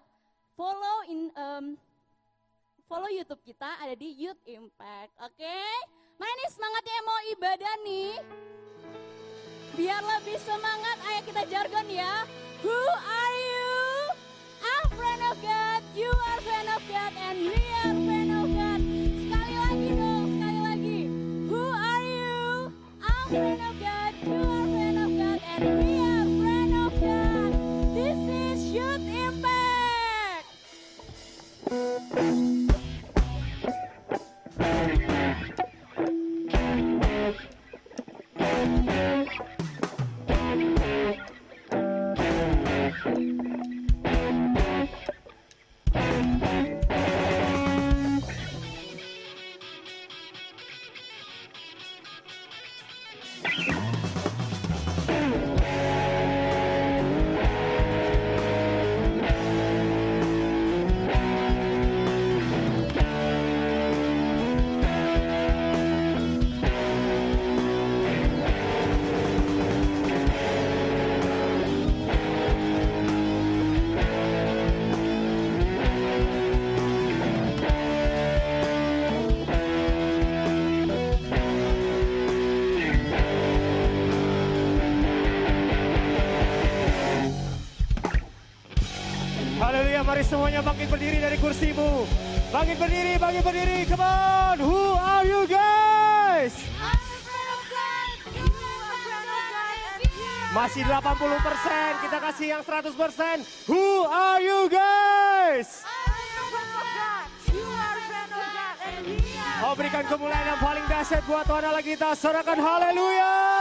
follow 0.55 0.99
in 1.11 1.31
em, 1.35 1.65
follow 2.87 3.11
YouTube 3.11 3.43
kita 3.43 3.79
ada 3.79 3.95
di 3.99 4.15
Youth 4.15 4.43
Impact. 4.47 5.13
Oke? 5.23 5.59
Mana 6.19 6.33
nih 6.35 6.51
semangatnya 6.51 6.99
mau 7.07 7.21
ibadah 7.31 7.75
nih? 7.87 8.13
Biar 9.79 10.03
lebih 10.03 10.39
semangat, 10.43 10.99
ayo 11.07 11.21
kita 11.23 11.43
jargon 11.47 11.87
ya. 11.87 12.27
Who 12.67 12.75
are 12.91 13.35
you? 13.39 13.48
Of 15.29 15.43
God, 15.43 15.83
you 15.95 16.09
are 16.09 16.41
friend 16.41 16.69
of 16.73 16.81
God, 16.89 17.13
and 17.21 17.39
we 17.39 17.61
are 17.85 17.93
friend 17.93 18.33
of 18.33 18.49
God. 18.49 18.81
Sekali 18.81 19.55
lagi 19.61 19.89
dong, 19.93 20.25
sekali 20.25 20.61
lagi. 20.65 21.01
Who 21.53 21.63
are 21.69 22.01
you? 22.01 22.73
I'm 23.05 23.29
friend 23.29 23.61
of 23.61 23.77
God, 23.77 24.13
you 24.25 24.41
are 24.41 24.67
friend 24.73 24.97
of 25.05 25.11
God, 25.21 25.39
and 25.45 25.65
we 25.85 26.01
are 26.01 26.25
friend 26.41 26.73
of 26.81 26.93
God. 26.97 27.53
This 27.93 28.17
is 28.25 28.73
Youth 28.73 29.05
Impact. 29.05 30.49
Bangkit 92.69 92.85
berdiri, 92.85 93.13
bangkit 93.17 93.45
berdiri. 93.49 93.79
Come 93.89 94.05
on, 94.05 94.57
who 94.61 94.93
are 94.93 95.25
you 95.25 95.49
guys? 95.49 96.53
Masih 100.53 100.85
80%, 100.85 102.05
kita 102.05 102.19
kasih 102.21 102.47
yang 102.53 102.61
100%. 102.61 103.73
Who 103.73 104.05
are 104.05 104.45
you 104.45 104.69
guys? 104.69 105.81
Oh 109.65 109.73
berikan 109.73 110.05
kemuliaan 110.05 110.53
yang 110.53 110.61
paling 110.61 110.85
dahsyat 110.93 111.25
buat 111.25 111.49
Tuhan 111.49 111.65
Allah 111.65 111.81
kita. 111.81 112.13
Sorakan 112.21 112.61
haleluya. 112.61 113.58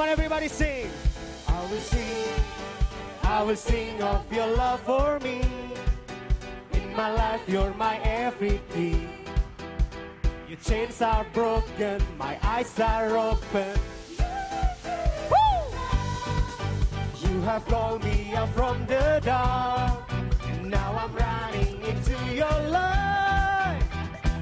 Come 0.00 0.08
on, 0.08 0.12
everybody, 0.12 0.48
sing. 0.48 0.90
I 1.46 1.60
will 1.70 1.78
sing, 1.78 2.42
I 3.22 3.42
will 3.42 3.54
sing 3.54 4.02
of 4.02 4.32
your 4.32 4.46
love 4.46 4.80
for 4.80 5.20
me. 5.20 5.42
In 6.72 6.96
my 6.96 7.12
life, 7.12 7.42
you're 7.46 7.74
my 7.74 7.98
everything. 7.98 9.10
Your 10.48 10.56
chains 10.64 11.02
are 11.02 11.26
broken, 11.34 12.00
my 12.16 12.38
eyes 12.42 12.80
are 12.80 13.14
open. 13.14 13.78
Woo! 15.30 15.76
You 17.20 17.42
have 17.42 17.66
called 17.66 18.02
me 18.02 18.32
out 18.34 18.48
from 18.54 18.86
the 18.86 19.20
dark, 19.22 20.10
and 20.44 20.70
now 20.70 20.96
I'm 20.96 21.14
running 21.14 21.78
into 21.82 22.16
your 22.34 22.58
light. 22.70 23.82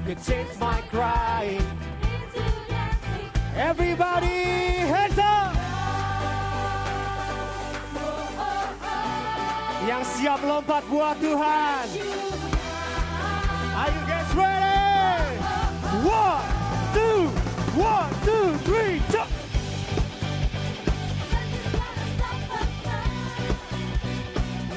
You 0.07 0.15
changed 0.15 0.57
my 0.57 0.79
crying. 0.89 1.61
Everybody, 3.57 4.27
hands 4.87 5.18
Yang 9.89 10.21
siap 10.21 10.45
lompat 10.45 10.85
buat 10.85 11.17
Tuhan. 11.17 11.85
Are 13.73 13.89
you 13.89 14.03
guys 14.05 14.29
ready? 14.37 15.33
One, 16.05 16.45
two, 16.93 17.25
one, 17.73 18.13
two, 18.21 18.53
three, 18.69 19.01
jump! 19.09 19.33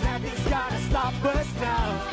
Nothing's 0.01 0.45
gonna 0.49 0.81
stop 0.89 1.13
us 1.29 1.49
now. 1.61 2.13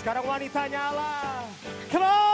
Sekarang 0.00 0.24
wanitanya 0.24 0.80
Allah. 0.90 1.44
Come 1.92 2.02
on. 2.02 2.29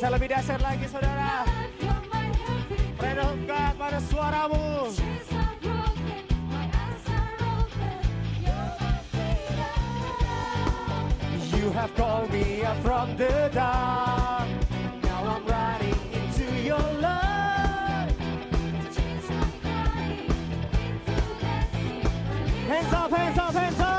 bisa 0.00 0.16
lebih 0.16 0.32
dasar 0.32 0.56
lagi 0.64 0.88
saudara. 0.88 1.44
Renungkan 2.96 3.76
pada 3.76 4.00
suaramu. 4.08 4.88
You 11.52 11.68
have 11.76 11.92
called 12.00 12.32
me 12.32 12.64
up 12.64 12.80
from 12.80 13.12
the 13.20 13.52
dark. 13.52 14.48
Now 15.04 15.36
I'm 15.36 15.44
running 15.44 16.00
into 16.16 16.48
your 16.64 16.80
love. 16.96 18.08
Hands 22.72 22.92
up, 22.96 23.10
hands 23.12 23.36
up, 23.36 23.52
hands 23.52 23.80
up. 23.84 23.89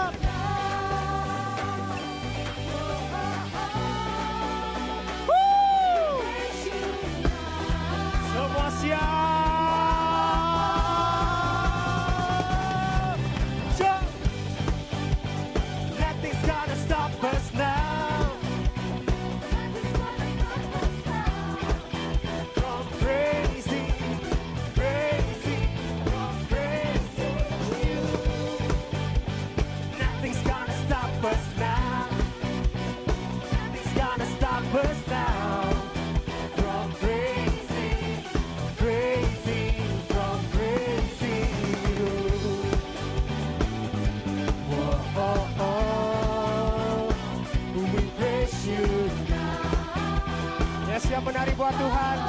Tuhan. 51.81 52.19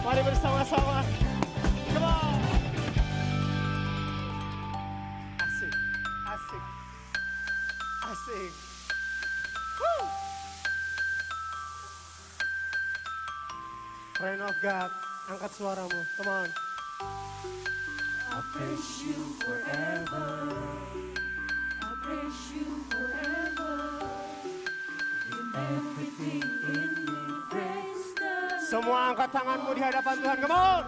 Mari 0.00 0.20
bersama-sama. 0.24 1.04
Come 1.92 2.08
on. 2.08 2.40
Asik, 5.36 5.74
asik, 6.24 6.64
asik. 8.08 8.52
Woo. 9.76 10.00
Friend 14.16 14.40
of 14.40 14.56
God, 14.64 14.90
angkat 15.28 15.52
suaramu. 15.52 16.00
Come 16.16 16.32
on. 16.32 16.48
I 18.28 18.38
praise 18.56 18.92
you 19.04 19.18
forever. 19.44 20.28
I 21.84 21.90
praise 22.00 22.42
you 22.56 22.66
forever. 22.88 23.76
In 25.36 25.46
everything 25.52 26.87
Semua 28.68 29.16
angkat 29.16 29.32
tanganmu 29.32 29.72
di 29.72 29.80
hadapan 29.80 30.16
Tuhan. 30.20 30.38
Come 30.44 30.52
on. 30.52 30.84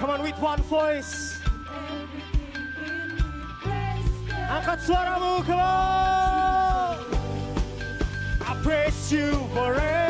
Come 0.00 0.10
on 0.16 0.20
with 0.24 0.40
one 0.40 0.62
voice. 0.64 1.44
Angkat 4.48 4.80
suaramu, 4.80 5.44
come 5.44 5.60
on. 5.60 6.96
I 8.40 8.52
praise 8.64 9.12
you 9.12 9.36
forever. 9.52 10.09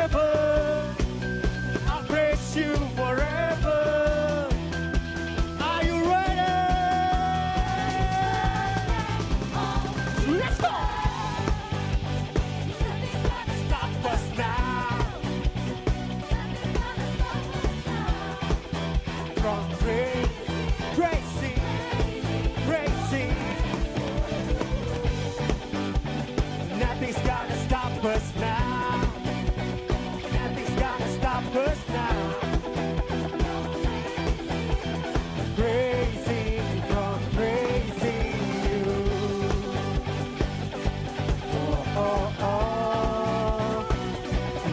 Us 28.05 28.35
now. 28.39 29.01
Nothing's 30.33 30.79
gonna 30.79 31.07
stop 31.19 31.55
us 31.55 31.77
now. 31.89 32.33
Crazy 35.55 36.61
from 36.89 37.19
you. 38.03 38.85
Oh, 41.53 41.97
oh, 41.97 42.33
oh. 42.41 43.85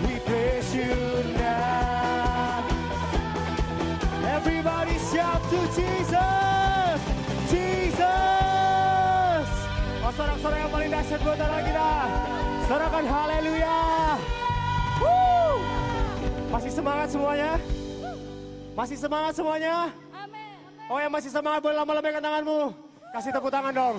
We 0.07 0.15
praise 0.21 0.75
you 0.75 0.95
now. 1.35 2.65
Everybody 4.25 4.99
shout 5.13 5.43
to 5.51 5.61
Jesus! 5.77 7.01
Jesus! 7.51 9.49
Yang 10.59 10.71
paling 10.73 10.91
dahsyat 10.93 11.21
buat 11.25 11.37
kita. 11.37 12.28
Sorakan 12.69 13.09
haleluya. 13.09 13.81
Woo! 15.01 15.57
Masih 16.53 16.69
semangat 16.69 17.09
semuanya? 17.09 17.57
Masih 18.77 18.97
semangat 19.01 19.33
semuanya? 19.41 19.89
Oh 20.93 21.01
yang 21.01 21.09
masih 21.09 21.33
semangat 21.33 21.65
boleh 21.65 21.81
lama 21.81 21.97
lambaikan 21.97 22.21
tanganmu. 22.21 22.77
Kasih 23.17 23.33
tepuk 23.33 23.49
tangan 23.49 23.73
dong. 23.73 23.97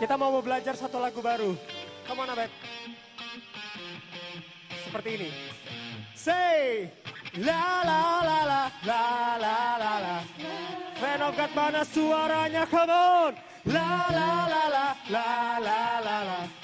Kita 0.00 0.16
mau 0.16 0.40
belajar 0.40 0.72
satu 0.72 1.04
lagu 1.04 1.20
baru. 1.20 1.52
Come 2.08 2.24
on 2.24 2.32
Abed. 2.32 2.48
Seperti 4.88 5.10
ini. 5.20 5.30
Say 6.16 6.88
la 7.44 7.84
la 7.84 8.02
la 8.24 8.38
la 8.48 8.62
la 8.88 9.04
la 9.36 9.58
la 9.76 9.92
la. 10.00 10.16
Fan 10.96 11.20
of 11.20 11.36
God 11.36 11.52
mana 11.52 11.84
suaranya? 11.84 12.64
Come 12.72 12.88
on. 12.88 13.32
La 13.68 14.08
la 14.08 14.30
la 14.48 14.62
la 14.72 14.86
la 15.12 15.28
la 15.60 15.80
la 16.00 16.18
la. 16.24 16.61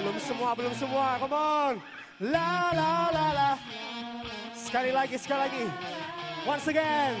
Belum 0.00 0.16
semua, 0.16 0.56
belum 0.56 0.74
semua. 0.80 1.20
Come 1.20 1.36
on. 1.36 1.74
La 2.24 2.72
la 2.72 3.12
la 3.12 3.26
la. 3.36 3.50
Sekali 4.56 4.96
lagi, 4.96 5.20
sekali 5.20 5.40
lagi. 5.44 5.64
Once 6.48 6.64
again. 6.72 7.20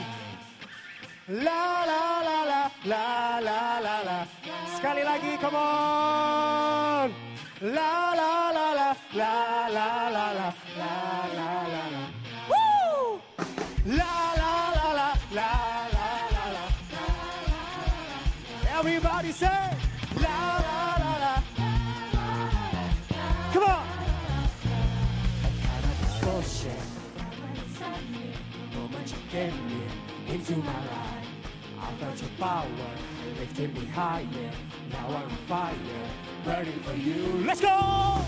La 1.28 1.84
la 1.84 2.24
la 2.24 2.38
la 2.48 2.62
la 2.88 3.04
la 3.44 3.60
la 3.84 3.96
la. 4.00 4.18
Sekali 4.72 5.04
lagi, 5.04 5.36
come 5.36 5.60
on. 5.60 7.12
La 7.60 8.16
la 8.16 8.48
la 8.48 8.66
la 8.72 8.88
la 9.12 9.34
la 9.68 9.88
la 10.08 10.24
la 10.32 10.32
la 10.32 10.48
la 10.80 11.52
la 11.68 11.84
la. 11.84 12.02
Woo! 12.48 13.20
La 13.92 14.16
la 14.40 14.56
la 14.72 14.88
la 14.96 15.08
la 15.36 15.52
la 15.92 16.08
la 16.32 16.44
la. 16.56 16.64
Everybody 18.80 19.32
say 19.36 19.79
you 29.12 29.18
came 29.30 29.52
in 30.28 30.34
into 30.34 30.56
my 30.56 30.72
life. 30.72 31.26
I 31.80 31.92
felt 31.94 32.20
your 32.20 32.30
power 32.38 32.66
lifting 33.38 33.72
me 33.74 33.86
higher. 33.86 34.50
Now 34.90 35.08
I'm 35.16 35.30
fire, 35.48 35.74
burning 36.44 36.80
for 36.80 36.94
you. 36.94 37.44
Let's 37.46 37.60
go! 37.60 37.68
La, 37.68 38.22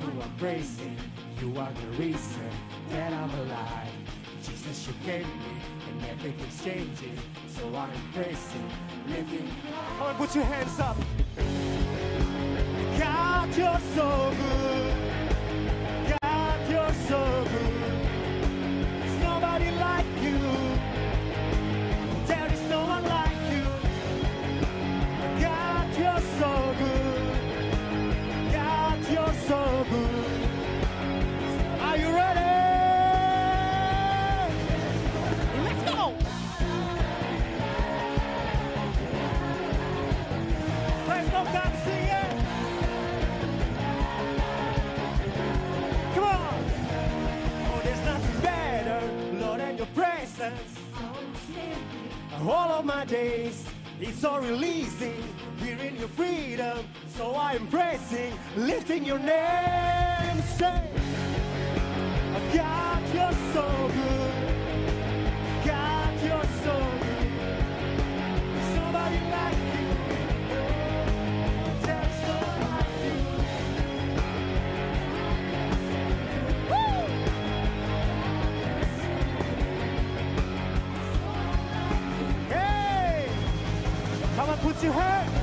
who 0.00 1.46
You 1.46 1.60
are 1.60 1.72
the 1.72 1.88
reason 1.98 2.50
that 2.90 3.12
I'm 3.12 3.30
alive. 3.30 3.92
Jesus, 4.42 4.86
you 4.86 4.94
gave 5.04 5.26
me, 5.26 5.75
and 5.88 6.04
everything's 6.06 6.64
changing. 6.64 7.18
So 7.48 7.66
I'm 7.74 7.90
praising, 8.12 8.68
living. 9.08 9.48
Come 9.98 10.06
on, 10.06 10.14
put 10.16 10.34
your 10.34 10.44
hands 10.44 10.78
up. 10.80 10.96
God, 12.98 13.56
you're 13.56 13.80
so 13.94 14.32
good. 14.36 15.05
All 52.42 52.70
of 52.70 52.84
my 52.84 53.04
days, 53.06 53.64
it's 53.98 54.20
so 54.20 54.38
releasing. 54.38 55.24
We're 55.62 55.78
in 55.78 55.96
your 55.96 56.08
freedom, 56.08 56.86
so 57.16 57.34
I'm 57.34 57.62
embracing, 57.62 58.38
lifting 58.56 59.04
your 59.04 59.18
name. 59.18 60.42
Say, 60.42 60.82
got 62.52 63.02
you 63.14 63.52
so 63.54 63.90
good. 63.92 64.25
you 84.86 84.92
hurt? 84.92 85.35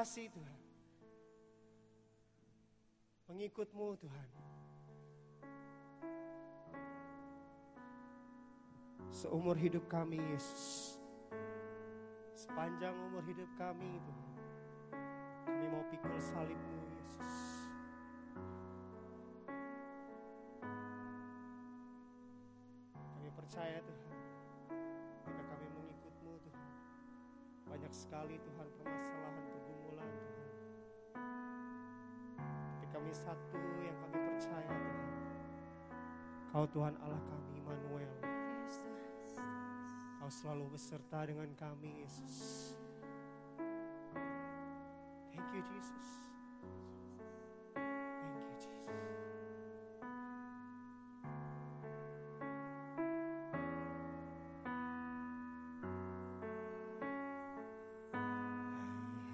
kasih 0.00 0.32
Tuhan. 0.32 0.60
Pengikutmu 3.28 4.00
Tuhan. 4.00 4.28
Seumur 9.12 9.60
hidup 9.60 9.84
kami 9.92 10.16
Yesus. 10.32 10.96
Sepanjang 12.32 12.96
umur 13.12 13.20
hidup 13.28 13.44
kami 13.60 14.00
Tuhan. 14.00 14.32
Kami 15.44 15.64
mau 15.68 15.84
pikul 15.92 16.16
salibmu 16.16 16.80
Yesus. 16.96 17.36
Kami 22.96 23.28
percaya 23.36 23.84
Tuhan. 23.84 24.16
Ketika 25.20 25.42
kami 25.44 25.66
mengikutmu 25.76 26.32
Tuhan. 26.48 26.68
Banyak 27.68 27.92
sekali 27.92 28.40
Tuhan 28.40 28.68
permasalahan 28.80 29.49
kami 33.00 33.16
satu 33.16 33.56
yang 33.80 33.96
kami 33.96 34.28
percaya 34.28 34.68
Tuhan. 34.76 35.08
Kau 36.52 36.68
Tuhan 36.68 36.92
Allah 37.00 37.16
kami, 37.16 37.56
Immanuel. 37.56 38.12
Kau 40.20 40.28
selalu 40.28 40.76
beserta 40.76 41.24
dengan 41.24 41.48
kami, 41.56 42.04
Yesus. 42.04 42.76
Thank 45.32 45.48
you, 45.56 45.64
Jesus. 45.64 46.08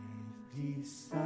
Thank 0.07 0.55
you, 0.55 0.87
Jesus. 0.87 1.26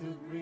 to 0.00 0.14
breathe. 0.28 0.39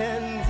and 0.00 0.43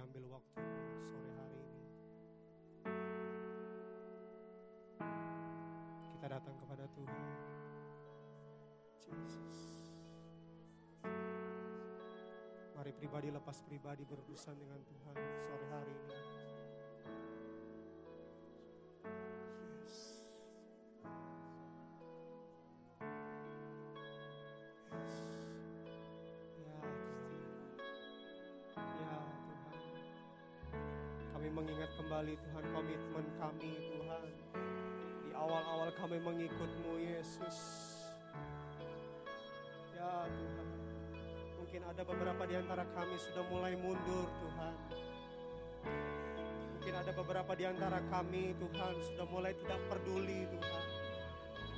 ambil 0.00 0.38
waktu 0.38 0.62
sore 1.04 1.30
hari 1.36 1.58
ini. 1.58 1.82
Kita 6.16 6.26
datang 6.30 6.56
kepada 6.58 6.84
Tuhan. 6.94 7.26
Jesus. 9.04 9.56
Mari 12.74 12.92
pribadi 12.96 13.28
lepas 13.28 13.60
pribadi 13.62 14.02
berurusan 14.08 14.56
dengan 14.56 14.80
Tuhan 14.82 15.16
sore 15.44 15.63
kami 43.14 43.30
sudah 43.30 43.46
mulai 43.46 43.78
mundur 43.78 44.26
Tuhan. 44.26 44.74
Mungkin 46.74 46.94
ada 46.98 47.14
beberapa 47.14 47.54
di 47.54 47.62
antara 47.62 48.02
kami 48.10 48.58
Tuhan 48.58 48.94
sudah 49.06 49.26
mulai 49.30 49.54
tidak 49.54 49.78
peduli 49.86 50.50
Tuhan. 50.50 50.84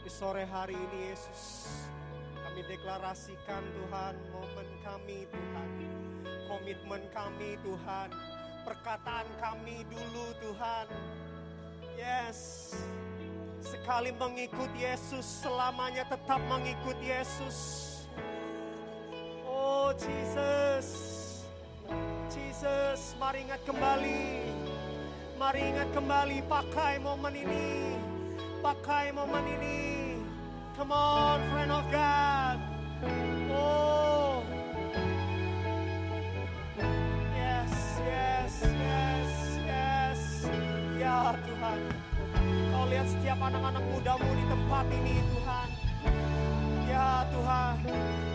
Di 0.00 0.08
sore 0.08 0.48
hari 0.48 0.72
ini 0.72 1.12
Yesus 1.12 1.68
kami 2.40 2.64
deklarasikan 2.64 3.60
Tuhan 3.68 4.16
momen 4.32 4.68
kami 4.80 5.28
Tuhan. 5.28 5.68
Komitmen 6.48 7.04
kami 7.12 7.60
Tuhan. 7.60 8.08
Perkataan 8.64 9.28
kami 9.36 9.84
dulu 9.92 10.32
Tuhan. 10.40 10.88
Yes. 12.00 12.72
Sekali 13.60 14.08
mengikut 14.16 14.72
Yesus 14.72 15.44
selamanya 15.44 16.08
tetap 16.08 16.40
mengikut 16.48 16.96
Yesus. 17.04 17.60
Oh 19.44 19.92
Jesus. 20.00 21.15
Jesus, 22.56 23.12
mari 23.20 23.44
ingat 23.44 23.60
kembali. 23.68 24.48
Mari 25.36 25.76
ingat 25.76 25.92
kembali 25.92 26.40
pakai 26.48 26.96
momen 27.04 27.36
ini. 27.36 27.92
Pakai 28.64 29.12
momen 29.12 29.44
ini. 29.44 30.16
Come 30.72 30.88
on, 30.88 31.36
friend 31.52 31.68
of 31.68 31.84
God. 31.92 32.56
Oh. 33.52 34.40
Yes, 37.36 38.00
yes, 38.00 38.52
yes, 38.64 39.32
yes. 39.60 40.20
Ya 40.96 41.36
Tuhan. 41.36 41.78
Kau 42.72 42.84
lihat 42.88 43.04
setiap 43.12 43.36
anak-anak 43.36 43.84
mudamu 43.92 44.32
di 44.32 44.44
tempat 44.48 44.86
ini 44.96 45.20
Tuhan. 45.28 45.68
Ya 46.88 47.20
Tuhan, 47.28 47.76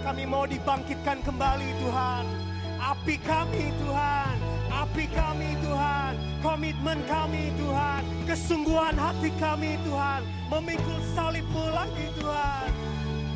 kami 0.05 0.23
mau 0.29 0.45
dibangkitkan 0.45 1.25
kembali 1.25 1.69
Tuhan. 1.81 2.40
Api 2.81 3.21
kami 3.21 3.69
Tuhan, 3.77 4.35
api 4.73 5.05
kami 5.13 5.53
Tuhan, 5.61 6.17
komitmen 6.41 6.97
kami 7.05 7.53
Tuhan, 7.53 8.01
kesungguhan 8.25 8.97
hati 8.97 9.29
kami 9.37 9.77
Tuhan, 9.85 10.25
memikul 10.49 10.97
salibmu 11.13 11.61
lagi 11.77 12.09
Tuhan. 12.17 12.69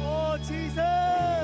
Oh 0.02 0.34
Jesus. 0.41 1.35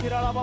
Kira 0.00 0.32
ba 0.32 0.42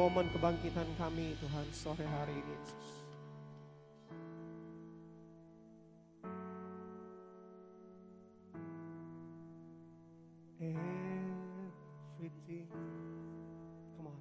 momen 0.00 0.32
kebangkitan 0.32 0.88
kami 0.96 1.36
Tuhan 1.44 1.68
sore 1.76 2.08
hari 2.08 2.32
ini 2.32 2.56
Yesus. 2.56 2.88
Everything. 12.16 12.64
Come 14.00 14.08
on. 14.08 14.16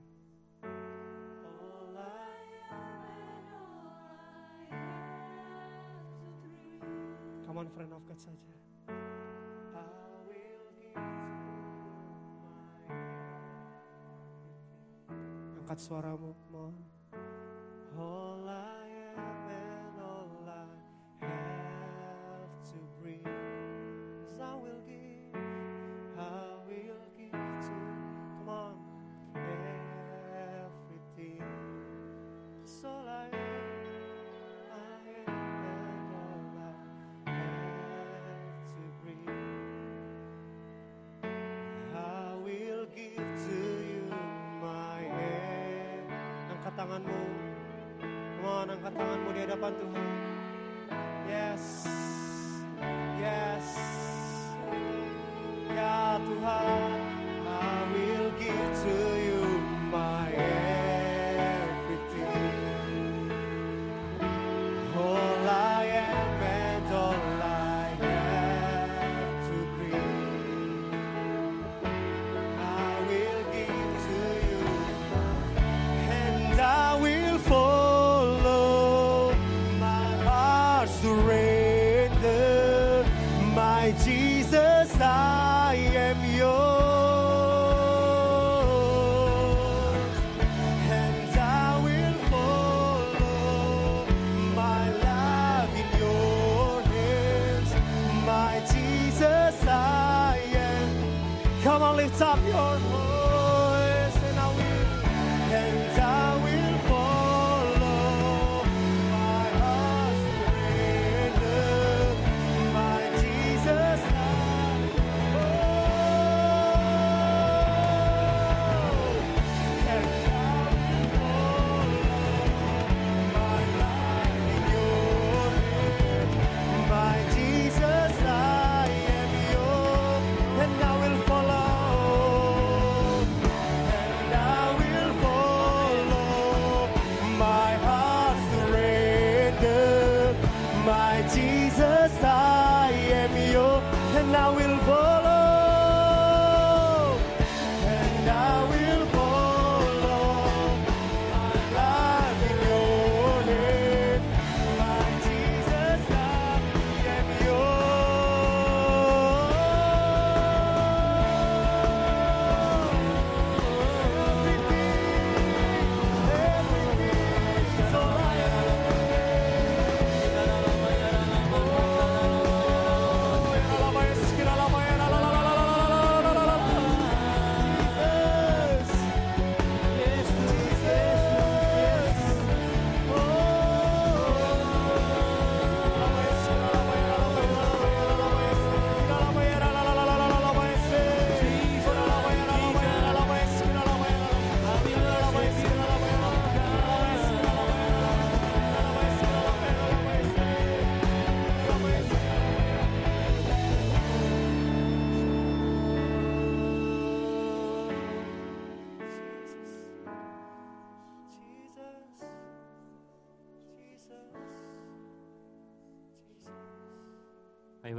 Come 7.48 7.56
on 7.56 7.68
friend 7.72 7.96
of 7.96 8.04
God 8.04 8.20
saja. 8.20 8.99
angkat 15.70 15.86
suaramu 15.86 16.34
mohon. 16.50 16.74
Oh. 17.94 18.29
Tanganmu. 46.90 47.22
Come 48.42 48.72
angkat 48.74 48.94
tanganmu 48.98 49.30
di 49.30 49.40
hadapan 49.46 49.74
Tuhan. 49.78 50.09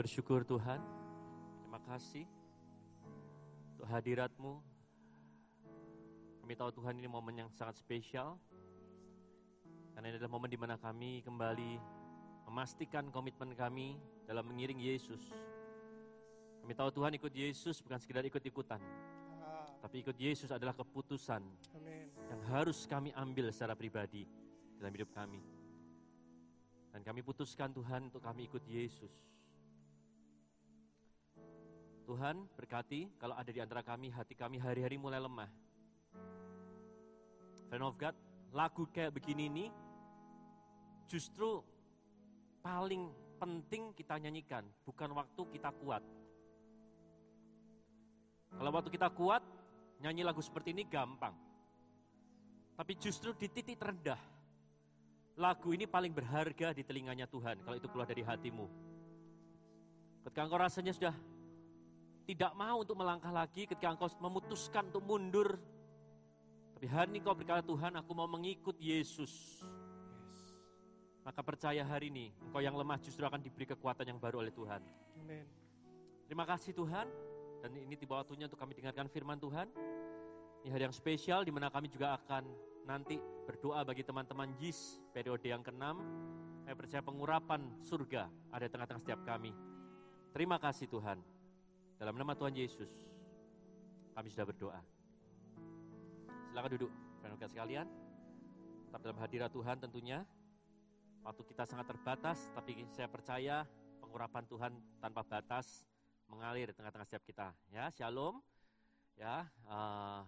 Bersyukur 0.01 0.49
Tuhan. 0.49 0.81
Terima 1.61 1.77
kasih 1.85 2.25
untuk 3.77 3.85
hadiratmu. 3.85 4.57
Kami 6.41 6.57
tahu 6.57 6.73
Tuhan 6.73 6.97
ini 6.97 7.05
momen 7.05 7.45
yang 7.45 7.53
sangat 7.53 7.77
spesial. 7.77 8.41
Karena 9.93 10.09
ini 10.09 10.17
adalah 10.17 10.33
momen 10.33 10.49
di 10.49 10.57
mana 10.57 10.81
kami 10.81 11.21
kembali 11.21 11.77
memastikan 12.49 13.13
komitmen 13.13 13.53
kami 13.53 14.01
dalam 14.25 14.49
mengiring 14.49 14.81
Yesus. 14.81 15.21
Kami 16.65 16.73
tahu 16.73 16.89
Tuhan 16.97 17.21
ikut 17.21 17.37
Yesus 17.37 17.85
bukan 17.85 18.01
sekedar 18.01 18.25
ikut-ikutan. 18.25 18.81
Tapi 19.85 20.01
ikut 20.01 20.17
Yesus 20.17 20.49
adalah 20.49 20.73
keputusan 20.81 21.45
yang 22.25 22.41
harus 22.49 22.89
kami 22.89 23.13
ambil 23.13 23.53
secara 23.53 23.77
pribadi 23.77 24.25
dalam 24.81 24.97
hidup 24.97 25.13
kami. 25.13 25.45
Dan 26.89 27.05
kami 27.05 27.21
putuskan 27.21 27.69
Tuhan 27.69 28.09
untuk 28.09 28.25
kami 28.25 28.49
ikut 28.49 28.65
Yesus. 28.65 29.13
Tuhan 32.11 32.43
berkati 32.59 33.07
kalau 33.23 33.39
ada 33.39 33.55
di 33.55 33.63
antara 33.63 33.87
kami, 33.87 34.11
hati 34.11 34.35
kami 34.35 34.59
hari-hari 34.59 34.99
mulai 34.99 35.23
lemah. 35.23 35.47
Friend 37.71 37.87
of 37.87 37.95
God, 37.95 38.19
lagu 38.51 38.83
kayak 38.91 39.15
begini 39.15 39.47
ini 39.47 39.67
justru 41.07 41.63
paling 42.67 43.15
penting 43.39 43.95
kita 43.95 44.19
nyanyikan, 44.19 44.67
bukan 44.83 45.15
waktu 45.15 45.39
kita 45.55 45.71
kuat. 45.79 46.03
Kalau 48.59 48.71
waktu 48.75 48.91
kita 48.91 49.07
kuat, 49.15 49.47
nyanyi 50.03 50.27
lagu 50.27 50.43
seperti 50.43 50.75
ini 50.75 50.91
gampang. 50.91 51.39
Tapi 52.75 52.93
justru 52.99 53.39
di 53.39 53.47
titik 53.47 53.79
terendah, 53.79 54.19
lagu 55.39 55.71
ini 55.71 55.87
paling 55.87 56.11
berharga 56.11 56.75
di 56.75 56.83
telinganya 56.83 57.31
Tuhan 57.31 57.63
kalau 57.63 57.79
itu 57.79 57.87
keluar 57.87 58.11
dari 58.11 58.27
hatimu. 58.27 58.67
Ketika 60.27 60.43
engkau 60.43 60.59
rasanya 60.59 60.91
sudah 60.91 61.15
tidak 62.31 62.55
mau 62.55 62.87
untuk 62.87 62.95
melangkah 62.95 63.35
lagi, 63.35 63.67
ketika 63.67 63.91
engkau 63.91 64.07
memutuskan 64.23 64.87
untuk 64.87 65.03
mundur, 65.03 65.59
tapi 66.79 66.87
hari 66.87 67.11
ini 67.11 67.19
kau 67.27 67.35
berkata 67.35 67.59
Tuhan 67.67 67.99
aku 67.99 68.15
mau 68.15 68.31
mengikut 68.31 68.79
Yesus. 68.79 69.59
Maka 71.27 71.43
percaya 71.43 71.83
hari 71.83 72.15
ini, 72.15 72.31
engkau 72.39 72.63
yang 72.63 72.79
lemah 72.79 73.03
justru 73.03 73.27
akan 73.27 73.43
diberi 73.43 73.67
kekuatan 73.67 74.15
yang 74.15 74.23
baru 74.23 74.47
oleh 74.47 74.55
Tuhan. 74.55 74.79
Terima 76.31 76.47
kasih 76.47 76.71
Tuhan, 76.71 77.11
dan 77.67 77.71
ini 77.75 77.99
tiba 77.99 78.23
waktunya 78.23 78.47
untuk 78.47 78.63
kami 78.63 78.79
dengarkan 78.79 79.11
firman 79.11 79.43
Tuhan. 79.43 79.67
Ini 80.63 80.71
hari 80.71 80.87
yang 80.87 80.95
spesial 80.95 81.43
di 81.43 81.51
mana 81.51 81.67
kami 81.67 81.91
juga 81.91 82.15
akan 82.15 82.47
nanti 82.87 83.19
berdoa 83.43 83.83
bagi 83.83 84.07
teman-teman 84.07 84.55
JIS 84.55 85.03
periode 85.11 85.51
yang 85.51 85.67
ke-6. 85.67 85.83
Saya 86.63 86.75
percaya 86.79 87.03
pengurapan 87.03 87.67
surga 87.83 88.31
ada 88.55 88.65
di 88.65 88.71
tengah-tengah 88.71 89.03
setiap 89.03 89.21
kami. 89.27 89.51
Terima 90.31 90.63
kasih 90.63 90.87
Tuhan. 90.87 91.40
Dalam 92.01 92.17
nama 92.17 92.33
Tuhan 92.33 92.57
Yesus, 92.57 92.89
kami 94.17 94.33
sudah 94.33 94.49
berdoa. 94.49 94.81
Silakan 96.49 96.73
duduk, 96.81 96.89
rekan 97.21 97.53
sekalian. 97.53 97.85
Tetap 98.89 99.05
dalam 99.05 99.21
hadirat 99.21 99.53
Tuhan 99.53 99.77
tentunya. 99.77 100.25
Waktu 101.21 101.45
kita 101.45 101.69
sangat 101.69 101.93
terbatas, 101.93 102.49
tapi 102.57 102.89
saya 102.89 103.05
percaya 103.05 103.69
pengurapan 104.01 104.49
Tuhan 104.49 104.73
tanpa 104.97 105.21
batas 105.29 105.85
mengalir 106.33 106.73
di 106.73 106.75
tengah-tengah 106.81 107.05
setiap 107.05 107.21
kita. 107.21 107.53
Ya, 107.69 107.93
shalom. 107.93 108.41
Ya, 109.21 109.45
eh, 109.69 110.21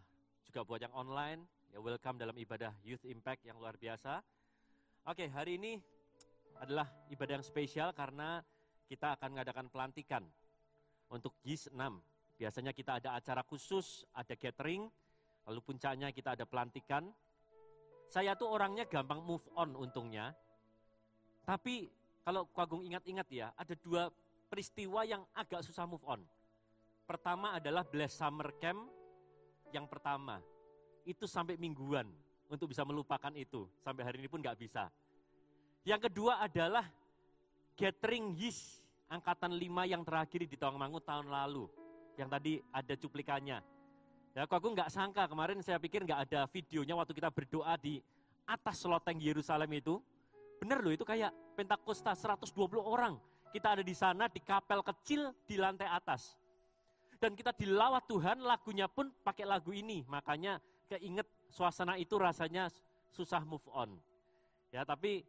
juga 0.53 0.69
buat 0.69 0.81
yang 0.85 0.93
online, 0.93 1.41
ya 1.73 1.81
welcome 1.81 2.21
dalam 2.21 2.37
ibadah 2.37 2.77
Youth 2.85 3.09
Impact 3.09 3.49
yang 3.49 3.57
luar 3.57 3.81
biasa. 3.81 4.21
Oke, 5.09 5.25
hari 5.33 5.57
ini 5.57 5.81
adalah 6.61 6.85
ibadah 7.09 7.41
yang 7.41 7.47
spesial 7.49 7.97
karena 7.97 8.45
kita 8.93 9.17
akan 9.17 9.41
mengadakan 9.41 9.73
pelantikan 9.73 10.29
untuk 11.13 11.37
JIS 11.45 11.69
6. 11.71 11.77
Biasanya 12.41 12.73
kita 12.73 12.99
ada 12.99 13.15
acara 13.15 13.45
khusus, 13.45 14.09
ada 14.17 14.33
gathering, 14.35 14.89
lalu 15.45 15.61
puncaknya 15.61 16.09
kita 16.11 16.35
ada 16.35 16.49
pelantikan. 16.49 17.13
Saya 18.09 18.35
tuh 18.35 18.49
orangnya 18.49 18.89
gampang 18.89 19.21
move 19.23 19.45
on 19.55 19.77
untungnya. 19.77 20.33
Tapi 21.45 21.87
kalau 22.25 22.49
Agung 22.57 22.83
ingat-ingat 22.83 23.29
ya, 23.31 23.53
ada 23.55 23.75
dua 23.79 24.09
peristiwa 24.49 25.05
yang 25.07 25.23
agak 25.37 25.63
susah 25.63 25.87
move 25.87 26.03
on. 26.09 26.21
Pertama 27.07 27.57
adalah 27.57 27.85
Bless 27.87 28.17
Summer 28.17 28.51
Camp 28.59 28.89
yang 29.71 29.87
pertama. 29.87 30.41
Itu 31.03 31.27
sampai 31.27 31.59
mingguan 31.59 32.07
untuk 32.47 32.71
bisa 32.71 32.87
melupakan 32.87 33.33
itu. 33.35 33.67
Sampai 33.83 34.07
hari 34.07 34.23
ini 34.23 34.29
pun 34.31 34.39
nggak 34.39 34.59
bisa. 34.59 34.87
Yang 35.83 36.11
kedua 36.11 36.39
adalah 36.47 36.87
gathering 37.75 38.39
YIS 38.39 38.82
angkatan 39.13 39.53
5 39.53 39.93
yang 39.93 40.03
terakhir 40.03 40.49
di 40.49 40.57
Tawangmangu 40.57 41.05
tahun 41.05 41.29
lalu. 41.29 41.69
Yang 42.17 42.29
tadi 42.33 42.53
ada 42.73 42.95
cuplikannya. 42.97 43.59
Ya, 44.33 44.49
kok 44.49 44.57
aku 44.57 44.73
nggak 44.73 44.89
sangka 44.89 45.29
kemarin 45.29 45.61
saya 45.61 45.77
pikir 45.77 46.09
nggak 46.09 46.33
ada 46.33 46.49
videonya 46.49 46.97
waktu 46.97 47.13
kita 47.13 47.29
berdoa 47.29 47.77
di 47.77 48.01
atas 48.49 48.81
loteng 48.89 49.21
Yerusalem 49.21 49.69
itu. 49.77 50.01
Bener 50.57 50.81
loh 50.81 50.95
itu 50.95 51.05
kayak 51.05 51.29
Pentakosta 51.53 52.17
120 52.17 52.57
orang. 52.81 53.21
Kita 53.53 53.77
ada 53.77 53.85
di 53.85 53.93
sana 53.93 54.33
di 54.33 54.41
kapel 54.41 54.81
kecil 54.81 55.37
di 55.45 55.61
lantai 55.61 55.85
atas. 55.85 56.41
Dan 57.21 57.37
kita 57.37 57.53
dilawat 57.53 58.09
Tuhan, 58.09 58.41
lagunya 58.41 58.89
pun 58.89 59.13
pakai 59.21 59.45
lagu 59.45 59.71
ini. 59.77 60.01
Makanya 60.09 60.57
keinget 60.89 61.29
suasana 61.53 62.01
itu 62.01 62.17
rasanya 62.17 62.73
susah 63.13 63.45
move 63.45 63.63
on. 63.69 63.95
Ya, 64.73 64.89
tapi 64.89 65.23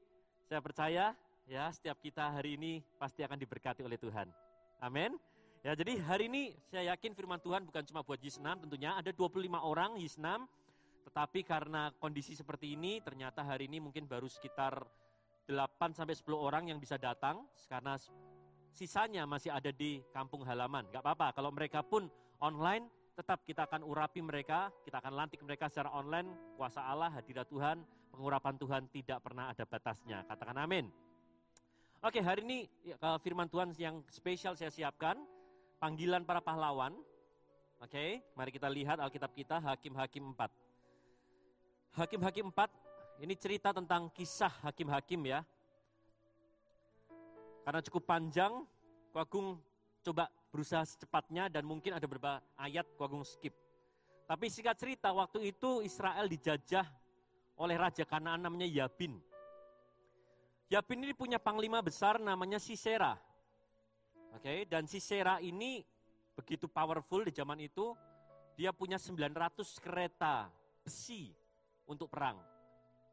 saya 0.48 0.64
percaya 0.64 1.12
ya 1.48 1.70
setiap 1.72 2.00
kita 2.00 2.34
hari 2.40 2.56
ini 2.56 2.80
pasti 2.96 3.24
akan 3.24 3.38
diberkati 3.40 3.84
oleh 3.84 4.00
Tuhan. 4.00 4.28
Amin. 4.80 5.16
Ya, 5.64 5.72
jadi 5.80 5.96
hari 6.04 6.28
ini 6.28 6.52
saya 6.68 6.92
yakin 6.92 7.16
firman 7.16 7.40
Tuhan 7.40 7.64
bukan 7.64 7.88
cuma 7.88 8.04
buat 8.04 8.20
Yisnam 8.20 8.60
tentunya, 8.60 9.00
ada 9.00 9.16
25 9.16 9.48
orang 9.64 9.96
Yisnam, 9.96 10.44
tetapi 11.08 11.48
karena 11.48 11.88
kondisi 12.04 12.36
seperti 12.36 12.76
ini, 12.76 13.00
ternyata 13.00 13.48
hari 13.48 13.72
ini 13.72 13.80
mungkin 13.80 14.04
baru 14.04 14.28
sekitar 14.28 14.84
8 15.48 15.96
sampai 15.96 16.20
10 16.20 16.36
orang 16.36 16.68
yang 16.68 16.84
bisa 16.84 17.00
datang, 17.00 17.48
karena 17.72 17.96
sisanya 18.76 19.24
masih 19.24 19.56
ada 19.56 19.72
di 19.72 20.04
kampung 20.12 20.44
halaman. 20.44 20.84
Gak 20.92 21.00
apa-apa, 21.00 21.32
kalau 21.32 21.48
mereka 21.56 21.80
pun 21.80 22.12
online, 22.44 22.92
tetap 23.16 23.46
kita 23.48 23.64
akan 23.64 23.88
urapi 23.88 24.20
mereka, 24.20 24.68
kita 24.84 25.00
akan 25.00 25.16
lantik 25.16 25.40
mereka 25.48 25.72
secara 25.72 25.96
online, 25.96 26.28
kuasa 26.60 26.84
Allah, 26.84 27.08
hadirat 27.08 27.48
Tuhan, 27.48 27.88
pengurapan 28.12 28.60
Tuhan 28.60 28.84
tidak 28.92 29.24
pernah 29.24 29.48
ada 29.54 29.64
batasnya. 29.64 30.28
Katakan 30.28 30.60
amin. 30.60 30.92
Oke, 32.04 32.20
hari 32.20 32.44
ini 32.44 32.68
ya, 32.84 33.00
firman 33.24 33.48
Tuhan 33.48 33.72
yang 33.80 34.04
spesial 34.12 34.60
saya 34.60 34.68
siapkan, 34.68 35.16
panggilan 35.80 36.28
para 36.28 36.44
pahlawan. 36.44 36.92
Oke, 37.80 38.20
mari 38.36 38.52
kita 38.52 38.68
lihat 38.68 39.00
Alkitab 39.00 39.32
kita, 39.32 39.64
Hakim-Hakim 39.64 40.36
4. 40.36 40.52
Hakim-Hakim 41.96 42.52
4, 42.52 43.24
ini 43.24 43.40
cerita 43.40 43.72
tentang 43.72 44.12
kisah 44.12 44.52
hakim-hakim 44.68 45.32
ya. 45.32 45.48
Karena 47.64 47.80
cukup 47.80 48.04
panjang, 48.04 48.68
Kuagung 49.16 49.64
coba 50.04 50.28
berusaha 50.52 50.84
secepatnya 50.84 51.48
dan 51.48 51.64
mungkin 51.64 51.96
ada 51.96 52.04
beberapa 52.04 52.44
ayat 52.60 52.84
Kuagung 53.00 53.24
skip. 53.24 53.56
Tapi 54.28 54.52
singkat 54.52 54.76
cerita, 54.76 55.08
waktu 55.16 55.56
itu 55.56 55.80
Israel 55.80 56.28
dijajah 56.28 56.84
oleh 57.56 57.80
Raja 57.80 58.04
Kanaan 58.04 58.44
namanya 58.44 58.68
Yabin. 58.68 59.24
Yabin 60.74 61.06
ini 61.06 61.14
punya 61.14 61.38
panglima 61.38 61.86
besar 61.86 62.18
namanya 62.18 62.58
Sisera. 62.58 63.14
Oke, 64.34 64.66
dan 64.66 64.90
Sisera 64.90 65.38
ini 65.38 65.86
begitu 66.34 66.66
powerful 66.66 67.22
di 67.22 67.30
zaman 67.30 67.62
itu, 67.62 67.94
dia 68.58 68.74
punya 68.74 68.98
900 68.98 69.54
kereta 69.78 70.50
besi 70.82 71.30
untuk 71.86 72.10
perang. 72.10 72.42